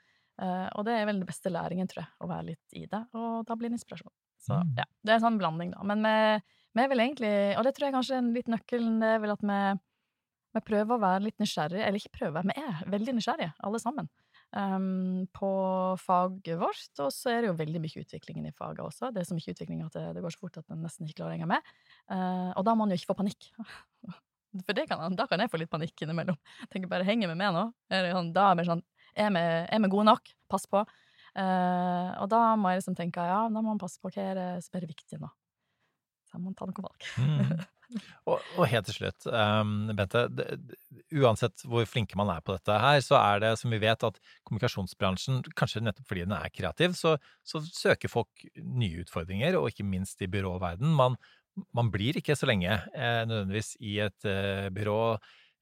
Eh, 0.41 0.67
og 0.79 0.85
det 0.87 0.95
er 0.95 1.07
vel 1.09 1.19
den 1.19 1.27
beste 1.27 1.51
læringen, 1.51 1.89
tror 1.91 2.05
jeg, 2.05 2.11
å 2.23 2.29
være 2.31 2.47
litt 2.53 2.77
i 2.79 2.85
det, 2.89 3.01
og 3.17 3.43
da 3.49 3.57
blir 3.59 3.71
det 3.71 3.81
inspirasjon. 3.81 4.13
Så 4.41 4.55
mm. 4.57 4.73
ja, 4.79 4.87
det 5.03 5.11
er 5.11 5.19
en 5.19 5.25
sånn 5.27 5.41
blanding, 5.41 5.75
da. 5.75 5.83
Men 5.91 6.07
vi, 6.07 6.85
er 6.85 6.91
vel 6.93 7.03
egentlig, 7.03 7.33
og 7.59 7.67
det 7.67 7.75
tror 7.75 7.89
jeg 7.89 7.97
kanskje 7.97 8.15
er 8.15 8.23
en 8.23 8.33
litt 8.37 8.49
nøkkelen, 8.49 8.95
det 9.03 9.11
er 9.17 9.21
vel 9.25 9.35
at 9.35 9.43
vi, 9.43 9.59
vi 10.55 10.63
prøver 10.71 10.95
å 10.95 11.03
være 11.03 11.25
litt 11.27 11.43
nysgjerrige, 11.43 11.83
eller 11.83 12.01
ikke 12.01 12.15
prøver, 12.15 12.47
vi 12.47 12.57
er 12.63 12.81
veldig 12.95 13.17
nysgjerrige, 13.19 13.53
alle 13.67 13.83
sammen 13.83 14.09
på 14.51 15.51
faget 16.01 16.59
vårt. 16.59 16.89
Og 16.99 17.11
så 17.15 17.31
er 17.31 17.41
det 17.41 17.51
jo 17.51 17.59
veldig 17.59 17.81
mye 17.83 18.03
utvikling 18.03 18.47
i 18.47 18.51
faget 18.55 18.83
også. 18.83 19.11
Det 19.15 19.21
er 19.21 19.29
så 19.29 19.37
mye 19.37 19.53
utvikling 19.53 19.85
at 19.85 19.95
det, 19.95 20.07
det 20.17 20.23
går 20.25 20.35
så 20.35 20.41
fort 20.43 20.59
at 20.59 20.73
en 20.73 20.83
nesten 20.83 21.07
ikke 21.07 21.21
klarer 21.21 21.33
å 21.33 21.37
henge 21.37 21.51
med. 21.53 21.71
Uh, 22.11 22.51
og 22.59 22.65
da 22.67 22.75
må 22.75 22.85
en 22.85 22.93
jo 22.93 22.99
ikke 22.99 23.13
få 23.13 23.19
panikk. 23.21 23.51
For 24.67 24.75
kan, 24.83 25.15
da 25.15 25.27
kan 25.31 25.39
jeg 25.39 25.51
få 25.51 25.61
litt 25.61 25.71
panikk 25.71 26.03
innimellom. 26.03 26.35
Tenker 26.71 26.89
bare 26.91 27.07
'henger 27.07 27.31
med 27.31 27.39
nå?' 27.39 27.69
Er 27.87 28.03
det, 28.03 28.11
sånn, 28.11 28.33
da 28.35 28.49
er 28.51 28.57
vi 28.59 28.67
sånn 28.67 28.83
er 29.15 29.31
vi, 29.31 29.87
gode 29.87 30.07
nok? 30.09 30.27
Pass 30.51 30.67
på. 30.67 30.83
Uh, 31.31 32.11
og 32.19 32.27
da 32.31 32.57
må 32.59 32.71
jeg 32.71 32.81
liksom 32.81 32.97
tenke 32.97 33.23
ja, 33.23 33.45
da 33.47 33.61
må 33.61 33.69
man 33.71 33.79
passe 33.79 33.99
på 34.03 34.11
hva 34.11 34.25
er 34.33 34.35
det 34.35 34.49
som 34.65 34.75
er 34.75 34.87
viktig 34.89 35.19
nå. 35.21 35.29
Så 36.27 36.39
må 36.39 36.49
man 36.49 36.57
ta 36.59 36.67
noen 36.67 36.83
valg. 36.83 37.07
mm. 37.15 37.63
Og, 38.25 38.37
og, 38.57 38.63
helt 38.71 38.87
til 38.89 38.97
slutt, 38.97 39.27
um, 39.27 39.91
Bente. 39.97 40.23
Uansett 41.11 41.65
hvor 41.67 41.87
flinke 41.89 42.17
man 42.19 42.31
er 42.33 42.43
på 42.45 42.55
dette 42.55 42.77
her, 42.83 43.01
så 43.05 43.17
er 43.19 43.43
det 43.43 43.51
som 43.59 43.73
vi 43.73 43.81
vet 43.81 44.05
at 44.07 44.19
kommunikasjonsbransjen, 44.47 45.41
kanskje 45.57 45.83
nettopp 45.83 46.07
fordi 46.11 46.25
den 46.27 46.37
er 46.37 46.53
kreativ, 46.53 46.95
så, 46.99 47.17
så 47.43 47.63
søker 47.67 48.11
folk 48.11 48.47
nye 48.55 49.03
utfordringer, 49.05 49.59
og 49.59 49.71
ikke 49.71 49.87
minst 49.87 50.21
i 50.23 50.29
byråverden. 50.31 50.95
Man, 50.97 51.19
man 51.75 51.91
blir 51.93 52.19
ikke 52.19 52.37
så 52.39 52.49
lenge 52.49 52.71
eh, 52.71 53.21
nødvendigvis 53.27 53.75
i 53.83 53.99
et 54.07 54.29
eh, 54.29 54.69
byrå 54.73 55.03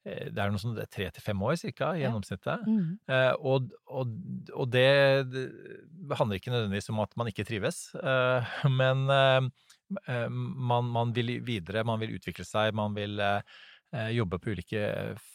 det 0.04 0.40
er 0.40 0.48
noe 0.48 0.60
sånn 0.60 0.78
tre 0.88 1.10
til 1.12 1.22
fem 1.22 1.42
år 1.44 1.58
cirka, 1.60 1.90
i 1.92 2.00
Ja. 2.00 2.08
gjennomsnittet. 2.08 2.64
Mm. 2.64 2.98
Eh, 3.04 3.34
og, 3.44 3.68
og, 3.86 4.14
og 4.54 4.70
det, 4.72 5.28
det 5.28 6.16
handler 6.16 6.40
ikke 6.40 6.54
nødvendigvis 6.54 6.88
om 6.88 7.02
at 7.04 7.12
man 7.20 7.28
ikke 7.28 7.44
trives, 7.44 7.90
eh, 8.00 8.54
men 8.80 9.04
eh, 9.12 9.36
eh, 9.36 9.50
man, 10.30 10.84
man 10.94 11.12
vil 11.16 11.38
videre, 11.46 11.84
man 11.86 12.00
vil 12.02 12.14
utvikle 12.18 12.44
seg, 12.46 12.74
man 12.78 12.94
vil 12.96 13.18
eh, 13.20 13.40
eh, 13.94 14.10
jobbe 14.16 14.38
på 14.42 14.54
ulike 14.54 14.84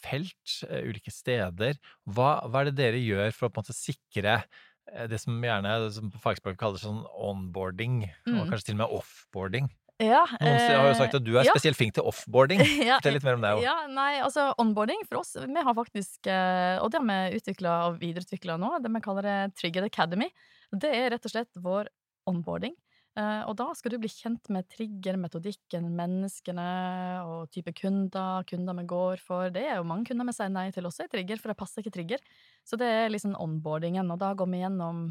felt, 0.02 0.60
eh, 0.68 0.86
ulike 0.88 1.12
steder. 1.12 1.76
Hva, 2.08 2.38
hva 2.48 2.62
er 2.64 2.70
det 2.70 2.78
dere 2.80 3.02
gjør 3.02 3.34
for 3.36 3.48
å 3.48 3.52
på 3.52 3.60
en 3.60 3.66
måte 3.66 3.76
sikre 3.76 4.36
eh, 4.42 5.06
det 5.10 5.20
som 5.22 5.36
gjerne 5.44 5.74
som 5.94 6.12
på 6.12 6.22
fagspråket 6.22 6.60
kalles 6.60 6.84
sånn 6.86 7.02
onboarding, 7.12 8.04
og 8.26 8.32
Mm. 8.32 8.46
kanskje 8.50 8.70
til 8.70 8.78
og 8.78 8.84
med 8.84 8.96
offboarding? 9.00 9.68
Ja, 9.96 10.26
Noen 10.42 10.60
har 10.60 10.90
jo 10.90 10.96
sagt 10.98 11.14
at 11.16 11.24
du 11.24 11.30
er 11.38 11.46
ja. 11.46 11.52
spesielt 11.56 11.78
flink 11.78 11.94
til 11.96 12.04
offboarding. 12.04 12.60
ja, 12.84 12.98
Fortell 12.98 13.14
litt 13.16 13.24
mer 13.24 13.38
om 13.38 13.44
det 13.46 13.52
òg. 13.56 13.62
Ja, 13.64 13.76
nei, 13.88 14.18
altså 14.20 14.50
onboarding 14.60 15.06
for 15.08 15.22
oss, 15.22 15.30
vi 15.40 15.62
har 15.64 15.76
faktisk, 15.78 16.26
eh, 16.28 16.76
og 16.84 16.90
det 16.92 17.00
har 17.00 17.06
vi 17.08 17.38
utvikla 17.40 17.76
og 17.86 17.96
videreutvikla 18.02 18.58
nå, 18.60 18.74
det 18.84 18.92
vi 18.92 19.00
kaller 19.06 19.24
det 19.24 19.36
Trigger 19.56 19.88
Academy. 19.88 20.28
Det 20.76 20.90
er 20.92 21.08
rett 21.14 21.24
og 21.24 21.32
slett 21.32 21.48
vår 21.64 21.88
onboarding. 22.28 22.74
Eh, 23.16 23.42
Og 23.48 23.54
da 23.56 23.70
skal 23.74 23.94
du 23.94 23.98
bli 24.02 24.10
kjent 24.12 24.50
med 24.52 24.66
trigger-metodikken, 24.74 25.88
menneskene 25.96 26.66
og 27.24 27.50
type 27.54 27.72
kunder, 27.78 28.44
kunder 28.48 28.76
vi 28.76 28.84
går 28.92 29.22
for. 29.24 29.48
Det 29.50 29.64
er 29.64 29.78
jo 29.78 29.86
mange 29.88 30.10
kunder 30.10 30.28
vi 30.28 30.34
sier 30.36 30.52
nei 30.52 30.68
til 30.74 30.88
også 30.88 31.06
i 31.06 31.12
trigger, 31.12 31.40
for 31.40 31.52
det 31.52 31.60
passer 31.60 31.80
ikke 31.80 31.94
trigger. 31.96 32.26
Så 32.66 32.76
det 32.80 32.88
er 32.88 33.08
liksom 33.12 33.36
onboardingen, 33.40 34.10
og 34.12 34.20
da 34.20 34.34
går 34.34 34.52
vi 34.52 34.64
gjennom 34.64 35.06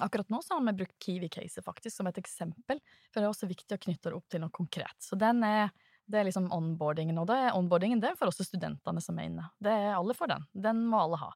Akkurat 0.00 0.30
nå 0.32 0.38
så 0.40 0.56
har 0.56 0.62
vi 0.64 0.72
brukt 0.78 0.96
Kiwi-caset 1.04 1.60
faktisk 1.60 1.92
som 1.98 2.08
et 2.08 2.16
eksempel, 2.16 2.78
for 3.10 3.20
det 3.20 3.26
er 3.26 3.34
også 3.34 3.48
viktig 3.50 3.76
å 3.76 3.80
knytte 3.82 4.08
det 4.08 4.16
opp 4.16 4.30
til 4.32 4.40
noe 4.40 4.54
konkret. 4.54 4.96
Så 4.96 5.18
den 5.18 5.42
er 5.44 5.68
det 6.10 6.18
er 6.22 6.26
liksom 6.26 6.48
onboardingen, 6.56 7.18
og 7.20 7.28
det 7.28 7.36
er 7.36 7.56
onboardingen 7.58 8.00
det 8.00 8.14
er 8.14 8.16
for 8.18 8.30
også 8.30 8.46
studentene 8.48 9.02
som 9.04 9.18
er 9.20 9.28
inne. 9.28 9.44
Det 9.62 9.70
er 9.70 9.92
Alle 9.94 10.16
for 10.16 10.30
den. 10.30 10.46
Den 10.56 10.80
må 10.88 11.04
alle 11.04 11.20
ha. 11.20 11.28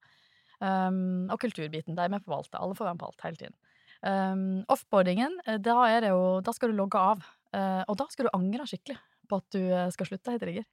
Um, 0.65 1.29
og 1.29 1.39
kulturbiten, 1.43 1.95
der 1.99 2.09
er 2.09 2.25
på 2.25 2.35
alt. 2.35 2.57
Alle 2.57 2.75
får 2.79 2.89
være 2.89 2.97
med 2.97 3.05
på 3.05 3.11
alt 3.11 3.27
hele 3.27 3.41
tiden. 3.43 3.57
Um, 4.05 4.65
offboardingen, 4.69 5.39
eh, 5.47 5.57
da, 5.65 5.79
det 6.05 6.11
jo, 6.13 6.43
da 6.45 6.53
skal 6.53 6.73
du 6.73 6.77
logge 6.77 7.01
av, 7.01 7.23
Uh, 7.55 7.83
og 7.87 7.99
da 8.01 8.07
skal 8.11 8.27
du 8.27 8.35
angre 8.35 8.67
skikkelig 8.67 8.99
på 9.31 9.39
at 9.39 9.55
du 9.55 9.61
eh, 9.63 9.91
skal 9.95 10.09
slutte 10.09 10.33
heter 10.35 10.51
rigger. 10.51 10.65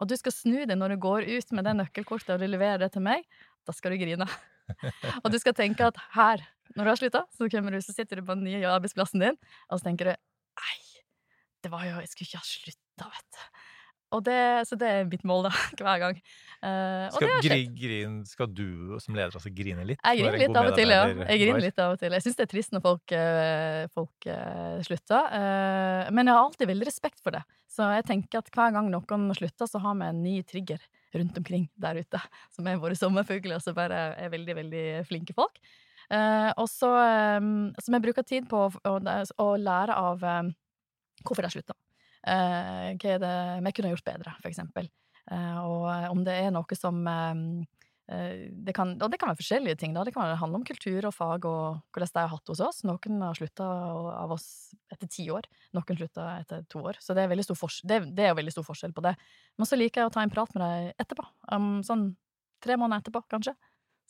Og 0.00 0.08
du 0.08 0.16
skal 0.18 0.32
snu 0.32 0.56
deg 0.64 0.78
når 0.78 0.94
du 0.94 1.02
går 1.04 1.26
ut 1.28 1.52
med 1.54 1.66
det 1.68 1.74
nøkkelkortet 1.76 2.32
og 2.34 2.40
du 2.42 2.48
leverer 2.48 2.80
det 2.80 2.88
til 2.94 3.04
meg. 3.04 3.26
Da 3.68 3.74
skal 3.76 3.92
du 3.92 4.00
grine. 4.00 4.26
og 5.22 5.28
du 5.30 5.36
skal 5.38 5.54
tenke 5.54 5.86
at 5.86 6.00
her, 6.16 6.42
når 6.74 6.82
du 6.82 6.90
har 6.90 6.98
slutta, 6.98 7.22
så, 7.36 7.50
kommer 7.52 7.76
du, 7.76 7.82
så 7.84 7.94
sitter 7.94 8.18
du 8.18 8.26
på 8.26 8.38
den 8.38 8.48
nye 8.48 8.64
arbeidsplassen 8.66 9.22
din, 9.22 9.38
og 9.68 9.78
så 9.78 9.90
tenker 9.90 10.10
du 10.10 10.14
Nei, 10.60 10.78
det 11.62 11.70
var 11.72 11.84
jo 11.86 12.00
Jeg 12.00 12.10
skulle 12.10 12.30
ikke 12.30 12.42
ha 12.42 12.48
slutta, 12.48 13.10
vet 13.12 13.36
du. 13.36 13.59
Og 14.10 14.22
det, 14.26 14.40
så 14.66 14.76
det 14.78 14.88
er 14.90 15.08
mitt 15.08 15.22
mål, 15.28 15.46
da, 15.46 15.50
hver 15.80 16.00
gang. 16.02 16.16
Og 16.60 17.16
det 17.22 17.28
Skal, 17.30 17.44
gri, 17.46 17.60
grin, 17.78 18.16
skal 18.28 18.50
du 18.52 18.98
som 19.00 19.16
leder 19.16 19.36
også 19.38 19.52
grine 19.54 19.84
litt? 19.86 20.00
Jeg 20.02 20.20
griner 20.20 20.42
litt 20.42 20.58
av 20.58 20.70
og 20.70 20.76
til, 20.76 20.92
ja. 20.92 21.04
Jeg 21.08 21.42
griner 21.44 21.64
litt 21.64 21.80
av 21.80 21.94
og 21.94 22.02
til. 22.02 22.16
Jeg 22.16 22.24
syns 22.26 22.38
det 22.40 22.46
er 22.46 22.50
trist 22.50 22.74
når 22.74 22.84
folk, 22.84 23.14
eh, 23.16 23.84
folk 23.94 24.28
uh, 24.28 24.80
slutter. 24.86 25.28
Uh, 25.30 26.10
men 26.12 26.26
jeg 26.26 26.36
har 26.36 26.42
alltid 26.42 26.72
veldig 26.72 26.88
respekt 26.90 27.22
for 27.24 27.36
det. 27.36 27.42
Så 27.70 27.86
jeg 27.94 28.06
tenker 28.08 28.42
at 28.42 28.50
hver 28.54 28.74
gang 28.76 28.90
noen 28.92 29.28
slutter, 29.38 29.70
så 29.70 29.80
har 29.84 29.94
vi 30.00 30.08
en 30.10 30.24
ny 30.24 30.36
trigger 30.42 30.82
rundt 31.16 31.38
omkring 31.40 31.68
der 31.80 32.02
ute. 32.02 32.22
Som 32.54 32.68
er 32.68 32.80
våre 32.82 32.98
sommerfugler, 32.98 33.62
som 33.62 33.78
bare 33.78 34.10
er 34.18 34.32
veldig, 34.32 34.58
veldig 34.58 34.84
flinke 35.08 35.36
folk. 35.36 35.62
Og 36.10 36.66
så 36.66 36.88
um, 37.38 37.68
som 37.78 37.94
jeg 37.94 38.02
bruker 38.02 38.24
tid 38.26 38.48
på 38.50 38.64
å, 38.66 38.70
å, 38.90 38.94
å 39.44 39.46
lære 39.62 39.94
av 39.94 40.24
um, 40.26 40.48
hvorfor 41.22 41.46
de 41.46 41.52
slutta. 41.54 41.76
Eh, 42.26 42.88
hva 43.00 43.12
er 43.14 43.20
det 43.22 43.36
vi 43.64 43.74
kunne 43.76 43.92
gjort 43.94 44.08
bedre, 44.08 44.34
for 44.42 44.50
eksempel. 44.50 44.88
Eh, 45.30 45.58
og 45.62 45.86
om 46.10 46.24
det 46.26 46.34
er 46.42 46.50
noe 46.54 46.76
som 46.76 46.98
eh, 47.08 47.42
eh, 48.12 48.48
det 48.50 48.74
kan, 48.76 48.96
Og 48.98 49.12
det 49.12 49.20
kan 49.20 49.30
være 49.30 49.40
forskjellige 49.40 49.78
ting. 49.80 49.94
da, 49.94 50.04
Det 50.04 50.14
kan 50.14 50.36
handle 50.36 50.60
om 50.60 50.66
kultur 50.66 51.06
og 51.06 51.14
fag 51.14 51.46
og 51.48 51.80
hvordan 51.94 52.12
de 52.14 52.24
har 52.24 52.32
hatt 52.34 52.52
hos 52.52 52.64
oss. 52.66 52.82
Noen 52.88 53.22
har 53.22 53.38
slutta 53.38 53.66
av 53.66 54.34
oss 54.36 54.74
etter 54.92 55.08
ti 55.08 55.28
år, 55.30 55.48
noen 55.76 56.00
slutta 56.00 56.32
etter 56.40 56.66
to 56.68 56.82
år. 56.82 56.98
Så 57.00 57.14
det 57.14 57.24
er, 57.24 57.32
veldig 57.32 57.46
stor 57.46 57.78
det, 57.88 58.02
det 58.16 58.26
er 58.26 58.34
jo 58.34 58.40
veldig 58.40 58.56
stor 58.58 58.68
forskjell 58.68 58.96
på 58.96 59.06
det. 59.06 59.14
Men 59.56 59.70
så 59.70 59.78
liker 59.78 60.02
jeg 60.02 60.10
å 60.10 60.14
ta 60.16 60.24
en 60.26 60.34
prat 60.34 60.52
med 60.56 60.66
dem 60.66 60.92
etterpå. 60.98 61.26
Um, 61.52 61.80
sånn 61.86 62.10
tre 62.60 62.76
måneder 62.76 63.04
etterpå, 63.04 63.24
kanskje. 63.30 63.54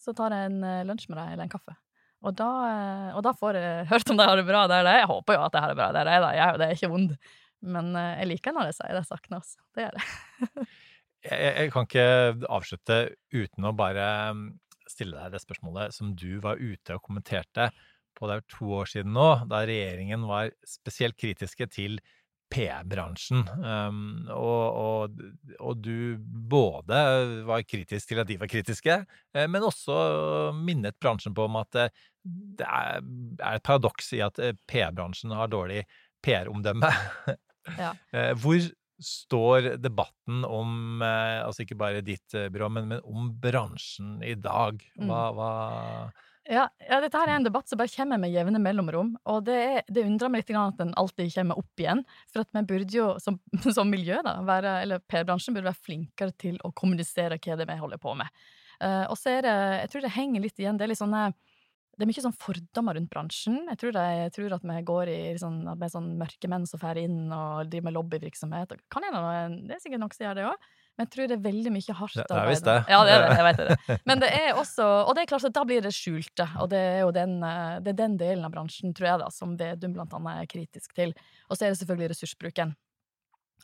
Så 0.01 0.15
tar 0.17 0.35
jeg 0.35 0.49
en 0.49 0.65
eh, 0.65 0.83
lunsj 0.89 1.11
med 1.11 1.19
dem, 1.21 1.35
eller 1.35 1.45
en 1.47 1.53
kaffe. 1.53 1.77
Og 2.27 2.35
da, 2.37 2.49
eh, 2.69 3.11
og 3.17 3.23
da 3.25 3.33
får 3.37 3.57
jeg 3.57 3.87
hørt 3.93 4.13
om 4.13 4.19
de 4.19 4.27
har 4.29 4.41
det 4.41 4.47
bra 4.49 4.65
der 4.69 4.85
de. 4.85 4.97
Jeg 5.01 5.09
håper 5.11 5.37
jo 5.37 5.45
at 5.45 5.55
de 5.55 5.63
har 5.63 5.73
det 5.73 5.79
bra 5.79 5.91
der 5.97 6.09
de 6.09 6.17
er. 6.17 6.25
da. 6.25 6.33
Jeg 6.37 6.61
det, 6.61 6.67
er 6.67 6.79
ikke 6.79 6.93
vond. 6.93 7.15
Men 7.61 7.93
eh, 7.99 8.17
jeg 8.23 8.31
liker 8.33 8.57
når 8.57 8.71
det 8.71 8.79
sier 8.79 8.97
det 8.97 9.07
sakene, 9.09 9.41
altså. 9.41 9.61
Det 9.77 9.87
gjør 9.87 9.99
jeg. 10.01 10.69
Jeg, 11.21 11.49
jeg 11.53 11.73
kan 11.75 11.87
ikke 11.89 12.09
avslutte 12.49 12.99
uten 13.37 13.67
å 13.69 13.75
bare 13.77 14.05
mm, 14.37 14.45
stille 14.89 15.19
deg 15.19 15.35
det 15.35 15.43
spørsmålet 15.43 15.93
som 15.93 16.15
du 16.17 16.39
var 16.41 16.61
ute 16.61 16.97
og 16.97 17.05
kommenterte 17.05 17.69
på 18.17 18.29
det 18.29 18.39
er 18.39 18.47
to 18.53 18.71
år 18.81 18.89
siden 18.91 19.13
nå, 19.17 19.29
da 19.49 19.63
regjeringen 19.69 20.25
var 20.29 20.51
spesielt 20.67 21.17
kritiske 21.21 21.69
til 21.73 22.01
PR-bransjen. 22.51 23.45
Um, 23.63 24.01
og, 24.35 24.65
og, 24.81 25.21
og 25.63 25.83
du 25.85 26.19
både 26.19 26.99
var 27.47 27.63
kritisk 27.69 28.11
til 28.11 28.23
at 28.23 28.31
de 28.31 28.39
var 28.41 28.51
kritiske, 28.51 28.97
eh, 29.37 29.47
men 29.47 29.67
også 29.67 30.01
minnet 30.59 30.99
bransjen 30.99 31.37
på 31.37 31.47
om 31.47 31.61
at 31.61 31.79
eh, 31.79 31.93
det 32.25 32.67
er, 32.67 33.05
et 33.55 33.65
paradoks 33.67 34.11
i 34.19 34.25
at 34.27 34.41
PR-bransjen 34.69 35.37
har 35.37 35.53
dårlig 35.53 35.85
PR-omdømme. 36.27 36.91
Ja. 37.79 37.95
Eh, 38.17 38.33
Hvor 38.39 38.59
står 39.01 39.77
debatten 39.81 40.45
om, 40.45 41.03
eh, 41.03 41.41
altså 41.45 41.65
ikke 41.65 41.79
bare 41.81 42.03
ditt 42.05 42.35
eh, 42.37 42.51
byrå, 42.53 42.69
men, 42.73 42.89
men 42.91 43.05
om 43.07 43.31
bransjen 43.41 44.19
i 44.27 44.35
dag? 44.37 44.83
Hva, 45.01 45.23
hva 45.37 45.51
Ja, 46.51 46.67
ja, 46.83 46.99
dette 47.01 47.17
her 47.17 47.31
er 47.31 47.39
en 47.39 47.47
debatt 47.47 47.71
som 47.71 47.81
bare 47.81 47.93
kommer 47.93 48.21
med 48.21 48.33
jevne 48.35 48.61
mellomrom, 48.63 49.15
og 49.31 49.45
det, 49.47 49.59
er, 49.71 49.85
det 49.89 50.05
undrer 50.09 50.33
meg 50.33 50.43
litt 50.43 50.57
at 50.59 50.81
den 50.83 50.95
alltid 51.01 51.33
kommer 51.37 51.61
opp 51.63 51.83
igjen. 51.83 52.03
For 52.33 52.45
at 52.45 52.51
vi 52.57 52.65
burde 52.73 52.97
jo 52.97 53.11
som, 53.23 53.39
som 53.77 53.93
miljø, 53.93 54.21
da, 54.27 54.41
være, 54.47 54.81
eller 54.85 55.05
PR-bransjen 55.07 55.57
burde 55.57 55.71
være 55.71 55.87
flinkere 55.87 56.37
til 56.41 56.59
å 56.67 56.73
kommunisere 56.77 57.39
hva 57.39 57.57
det 57.57 57.69
er 57.69 57.73
vi 57.73 57.81
holder 57.85 58.03
på 58.03 58.17
med. 58.19 58.43
Uh, 58.81 59.05
og 59.13 59.17
så 59.21 59.37
er 59.37 59.45
det, 59.45 59.57
jeg 59.83 59.93
tror 59.93 60.05
det 60.07 60.15
henger 60.15 60.45
litt 60.45 60.61
igjen, 60.61 60.79
det 60.81 60.87
er 60.87 60.93
litt 60.95 61.01
sånne 61.03 61.27
det 62.01 62.07
er 62.07 62.11
mye 62.11 62.23
sånn 62.25 62.35
fordommer 62.41 62.97
rundt 62.97 63.11
bransjen. 63.13 63.59
Jeg 63.69 63.79
tror, 63.83 63.93
det, 63.93 64.03
jeg 64.17 64.33
tror 64.37 64.55
at 64.57 64.63
vi 64.65 64.77
går 64.89 65.11
i 65.13 65.21
sånn, 65.39 65.61
at 65.69 65.79
vi 65.79 65.85
er 65.87 65.93
sånn 65.93 66.11
mørke 66.19 66.49
menn 66.49 66.65
som 66.67 66.81
drar 66.81 66.97
inn 67.01 67.29
og 67.37 67.69
driver 67.71 67.85
med 67.91 67.97
lobbyvirksomhet. 67.99 68.73
Kan 68.91 69.05
jeg 69.07 69.13
noe- 69.13 69.67
det 69.69 69.77
er 69.77 69.83
sikkert 69.85 70.01
noen 70.01 70.15
som 70.17 70.25
gjør 70.27 70.39
det 70.41 70.47
òg, 70.49 70.57
men 70.97 71.07
jeg 71.07 71.11
tror 71.15 71.29
det 71.31 71.37
er 71.39 71.45
veldig 71.51 71.73
mye 71.77 71.95
hardt 72.01 72.17
Det- 72.17 72.27
det 72.29 72.37
er 72.41 72.49
visst 72.51 72.65
det. 72.65 72.79
Ja, 72.89 73.05
det 73.05 73.13
er 73.13 73.23
det. 73.29 73.37
Jeg 73.37 73.47
vet 73.49 73.61
det. 73.69 74.01
Men 74.07 74.19
det 74.25 74.31
er 74.33 74.53
også 74.55 74.89
Og 75.09 75.15
det 75.15 75.23
er 75.23 75.31
klart 75.31 75.45
at 75.45 75.53
da 75.53 75.65
blir 75.65 75.81
det 75.83 75.93
skjulte, 75.93 76.47
og 76.61 76.71
det 76.71 76.79
er 76.81 77.01
jo 77.05 77.11
den, 77.13 77.43
eh, 77.45 77.79
det 77.81 77.89
er 77.95 78.01
den 78.09 78.17
delen 78.19 78.45
av 78.45 78.53
bransjen, 78.53 78.95
tror 78.95 79.07
jeg, 79.13 79.19
da, 79.21 79.29
som 79.31 79.57
Vedum 79.57 79.93
blant 79.93 80.13
annet 80.13 80.43
er 80.43 80.47
kritisk 80.47 80.93
til. 80.95 81.15
Og 81.51 81.57
så 81.57 81.67
er 81.67 81.71
det 81.75 81.79
selvfølgelig 81.85 82.11
ressursbruken. 82.17 82.75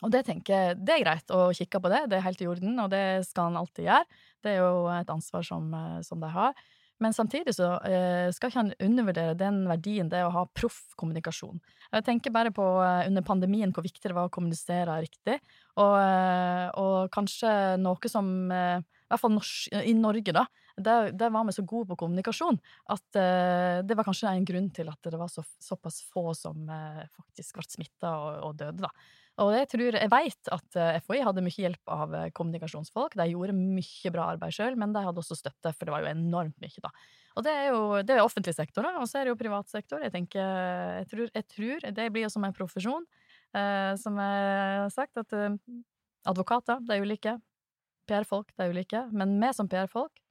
Og 0.03 0.11
det 0.13 0.25
tenker 0.27 0.53
jeg, 0.53 0.85
det 0.85 0.93
er 0.93 1.03
greit 1.03 1.27
å 1.33 1.49
kikke 1.57 1.81
på 1.81 1.89
det, 1.89 2.09
det 2.09 2.17
er 2.19 2.21
helt 2.21 2.41
i 2.41 2.45
orden, 2.45 2.77
og 2.79 2.91
det 2.91 3.25
skal 3.25 3.45
han 3.49 3.57
alltid 3.57 3.85
gjøre. 3.87 4.05
Det 4.43 4.51
er 4.53 4.57
jo 4.61 4.87
et 4.93 5.07
ansvar 5.09 5.43
som, 5.43 5.73
eh, 5.73 6.01
som 6.05 6.19
de 6.21 6.27
har. 6.29 6.53
Men 7.03 7.13
samtidig 7.13 7.53
så 7.53 7.75
eh, 7.85 8.27
skal 8.33 8.49
ikke 8.49 8.61
han 8.63 8.73
undervurdere 8.81 9.37
den 9.37 9.61
verdien 9.69 10.09
det 10.09 10.17
er 10.19 10.27
å 10.27 10.33
ha 10.33 10.45
proff 10.57 10.79
kommunikasjon. 10.97 11.59
Jeg 11.93 12.05
tenker 12.07 12.33
bare 12.33 12.51
på 12.55 12.65
eh, 12.81 13.05
under 13.09 13.25
pandemien 13.25 13.73
hvor 13.73 13.85
viktig 13.85 14.09
det 14.09 14.15
var 14.17 14.29
å 14.29 14.33
kommunisere 14.33 14.95
riktig, 15.05 15.37
og, 15.77 15.97
eh, 16.01 16.65
og 16.81 17.11
kanskje 17.13 17.51
noe 17.83 18.11
som 18.11 18.31
eh, 18.53 18.79
i 18.81 19.13
hvert 19.13 19.23
fall 19.23 19.35
norsk, 19.37 19.75
i 19.87 19.93
Norge, 19.97 20.33
da. 20.35 20.47
Der, 20.77 21.11
der 21.17 21.31
var 21.33 21.45
vi 21.47 21.55
så 21.55 21.63
gode 21.65 21.89
på 21.89 21.95
kommunikasjon 22.03 22.59
at 22.93 23.17
eh, 23.17 23.79
det 23.81 23.95
var 23.97 24.05
kanskje 24.05 24.29
en 24.29 24.45
grunn 24.45 24.67
til 24.69 24.91
at 24.91 25.07
det 25.09 25.17
var 25.17 25.31
så, 25.33 25.41
såpass 25.57 26.03
få 26.11 26.35
som 26.37 26.67
eh, 26.69 27.05
faktisk 27.15 27.57
ble 27.57 27.65
smitta 27.65 28.11
og, 28.13 28.43
og 28.49 28.59
døde, 28.59 28.85
da. 28.85 28.91
Og 29.43 29.51
jeg 29.53 29.67
tror, 29.69 29.95
jeg 29.99 30.09
vet 30.09 30.49
at 30.55 30.77
eh, 30.81 30.97
FHI 31.05 31.21
hadde 31.27 31.43
mye 31.45 31.61
hjelp 31.61 31.91
av 31.93 32.13
eh, 32.17 32.29
kommunikasjonsfolk. 32.37 33.13
De 33.19 33.27
gjorde 33.29 33.53
mye 33.53 34.11
bra 34.13 34.31
arbeid 34.33 34.55
sjøl, 34.55 34.77
men 34.81 34.95
de 34.95 35.03
hadde 35.05 35.21
også 35.21 35.37
støtte, 35.37 35.73
for 35.75 35.85
det 35.85 35.93
var 35.93 36.05
jo 36.05 36.09
enormt 36.09 36.57
mye, 36.63 36.81
da. 36.81 36.91
Og 37.37 37.45
det 37.45 37.53
er 37.53 37.67
jo 37.69 37.81
det 38.01 38.15
er 38.15 38.23
offentlig 38.25 38.55
sektor, 38.57 38.87
da, 38.87 38.95
og 38.97 39.05
så 39.09 39.19
er 39.19 39.27
det 39.27 39.35
jo 39.35 39.39
privat 39.39 39.69
sektor. 39.69 40.01
Jeg 40.01 40.15
tenker, 40.15 40.41
jeg 41.03 41.09
tror, 41.11 41.29
jeg 41.35 41.47
tror 41.53 41.85
det 41.99 42.07
blir 42.15 42.25
jo 42.25 42.31
som 42.33 42.47
en 42.47 42.55
profesjon, 42.57 43.05
eh, 43.53 43.93
som 44.01 44.17
jeg 44.23 44.47
har 44.81 44.93
sagt, 44.95 45.21
at 45.21 45.37
eh, 45.37 45.59
advokater, 46.27 46.81
de 46.87 46.97
er 46.97 47.05
ulike. 47.05 47.37
PR-folk, 48.09 48.55
de 48.55 48.65
er 48.65 48.73
ulike. 48.73 49.03
Men 49.13 49.37
vi 49.37 49.51
som 49.53 49.69
PR-folk, 49.69 50.23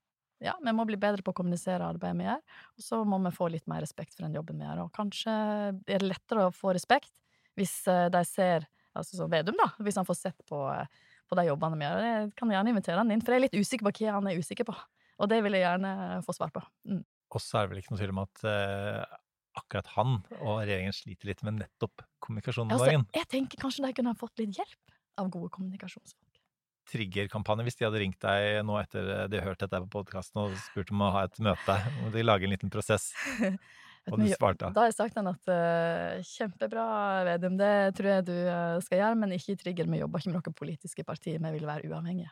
ja, 0.43 0.57
vi 0.61 0.73
må 0.75 0.85
bli 0.89 0.99
bedre 1.01 1.23
på 1.25 1.33
å 1.33 1.37
kommunisere 1.37 1.87
arbeidet 1.87 2.19
vi 2.19 2.27
gjør, 2.27 2.43
og 2.77 2.85
så 2.85 3.01
må 3.09 3.21
vi 3.25 3.33
få 3.33 3.49
litt 3.55 3.69
mer 3.71 3.81
respekt 3.85 4.17
for 4.17 4.27
den 4.27 4.37
jobben 4.37 4.59
vi 4.61 4.67
gjør. 4.67 4.83
Og 4.85 4.97
kanskje 4.97 5.33
er 5.33 5.79
det 5.87 6.09
lettere 6.11 6.49
å 6.49 6.55
få 6.55 6.75
respekt 6.77 7.15
hvis 7.57 7.79
eh, 7.89 8.09
de 8.13 8.25
ser 8.29 8.67
Altså 8.99 9.19
som 9.19 9.31
Vedum, 9.33 9.59
da, 9.61 9.71
hvis 9.85 9.99
han 10.01 10.09
får 10.09 10.19
sett 10.19 10.47
på, 10.49 10.63
eh, 10.73 11.13
på 11.29 11.39
de 11.39 11.47
jobbene 11.49 11.79
vi 11.81 11.87
gjør. 11.87 12.07
Jeg 12.11 12.33
kan 12.39 12.55
gjerne 12.55 12.73
invitere 12.73 13.03
han 13.03 13.13
inn, 13.13 13.23
for 13.25 13.35
jeg 13.35 13.43
er 13.43 13.47
litt 13.49 13.61
usikker 13.61 13.89
på 13.89 13.95
hva 13.99 14.17
han 14.19 14.31
er 14.31 14.41
usikker 14.41 14.69
på. 14.69 14.75
Og 15.17 15.31
det 15.33 15.41
vil 15.45 15.57
jeg 15.57 15.65
gjerne 15.65 15.93
få 16.27 16.35
svar 16.37 16.53
på. 16.55 16.63
Mm. 16.89 17.05
Og 17.35 17.43
så 17.43 17.59
er 17.59 17.67
det 17.67 17.75
vel 17.75 17.83
ikke 17.83 17.95
noe 17.95 18.01
tvil 18.01 18.15
om 18.15 18.23
at 18.23 18.45
eh, 18.49 19.17
akkurat 19.61 19.89
han 19.97 20.19
og 20.41 20.61
regjeringen 20.61 20.95
sliter 20.95 21.31
litt 21.31 21.43
med 21.47 21.59
nettopp 21.63 22.05
kommunikasjonen 22.23 22.73
om 22.73 22.77
Altså, 22.77 23.01
jeg 23.17 23.29
tenker 23.33 23.61
kanskje 23.61 23.87
de 23.87 23.95
kunne 23.97 24.13
ha 24.13 24.19
fått 24.19 24.43
litt 24.43 24.57
hjelp 24.57 24.97
av 25.21 25.31
gode 25.33 25.51
kommunikasjonsfolk. 25.55 26.43
triggerkampanje 26.87 27.65
hvis 27.67 27.81
de 27.81 27.87
hadde 27.89 27.99
ringt 27.99 28.21
deg 28.23 28.61
nå 28.63 28.77
etter 28.79 29.27
de 29.33 29.41
har 29.41 29.49
hørt 29.49 29.65
dette 29.65 29.81
på 29.83 29.91
podkasten 29.97 30.45
og 30.45 30.53
spurt 30.69 30.93
om 30.95 31.03
å 31.03 31.11
ha 31.17 31.25
et 31.27 31.41
møte. 31.43 31.79
og 32.05 32.13
de 32.15 32.23
lager 32.23 32.47
en 32.47 32.55
liten 32.55 32.71
prosess? 32.71 33.11
Og 34.07 34.21
du 34.21 34.27
svarte? 34.31 34.71
Da 34.71 34.85
har 34.85 34.91
jeg 34.91 34.97
sagt 34.97 35.17
han 35.19 35.29
at 35.33 35.51
uh, 35.51 36.25
kjempebra, 36.27 36.87
Vedum, 37.27 37.57
det 37.59 37.73
tror 37.99 38.11
jeg 38.13 38.27
du 38.29 38.35
uh, 38.35 38.77
skal 38.85 39.01
gjøre, 39.03 39.19
men 39.23 39.35
ikke 39.35 39.57
i 39.57 39.61
Trigger. 39.63 39.89
Vi 39.91 40.03
jobber 40.03 40.23
ikke 40.23 40.31
med 40.31 40.39
noen 40.39 40.59
politiske 40.61 41.07
partier, 41.07 41.41
vi 41.43 41.55
vil 41.57 41.67
være 41.67 41.91
uavhengige. 41.91 42.31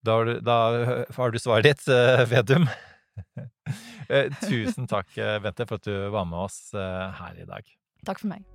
Da 0.00 0.16
har 0.16 0.30
du, 0.30 0.34
da 0.40 0.56
har 1.12 1.34
du 1.34 1.38
svaret 1.42 1.68
ditt, 1.68 1.84
uh, 1.92 2.24
Vedum. 2.30 2.64
Tusen 4.48 4.88
takk, 4.90 5.12
Bente, 5.44 5.68
for 5.68 5.76
at 5.76 5.86
du 5.86 6.08
var 6.14 6.24
med 6.26 6.40
oss 6.48 6.72
her 6.72 7.36
i 7.38 7.44
dag. 7.46 7.68
Takk 8.08 8.22
for 8.22 8.32
meg. 8.32 8.46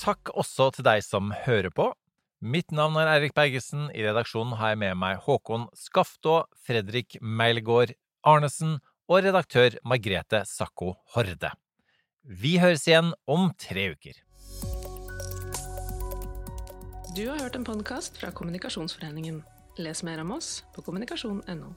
Takk 0.00 0.32
også 0.32 0.70
til 0.78 0.86
deg 0.88 1.04
som 1.04 1.34
hører 1.44 1.70
på. 1.74 1.90
Mitt 2.38 2.70
navn 2.70 2.94
er 3.00 3.08
Eirik 3.10 3.32
Bergesen. 3.34 3.88
I 3.90 4.04
redaksjonen 4.06 4.54
har 4.60 4.70
jeg 4.70 4.78
med 4.78 4.94
meg 5.00 5.18
Håkon 5.24 5.64
Skaftå, 5.74 6.44
Fredrik 6.62 7.16
Meilgaard 7.18 7.96
Arnesen 8.22 8.76
og 9.10 9.24
redaktør 9.26 9.74
Margrete 9.82 10.44
Sakko 10.46 10.92
Horde. 11.16 11.50
Vi 12.22 12.54
høres 12.62 12.86
igjen 12.86 13.10
om 13.26 13.50
tre 13.58 13.88
uker. 13.90 14.22
Du 17.16 17.24
har 17.26 17.42
hørt 17.42 17.58
en 17.58 17.66
podkast 17.66 18.22
fra 18.22 18.30
Kommunikasjonsforeningen. 18.30 19.42
Les 19.82 20.06
mer 20.06 20.22
om 20.22 20.36
oss 20.38 20.60
på 20.76 20.86
kommunikasjon.no. 20.86 21.74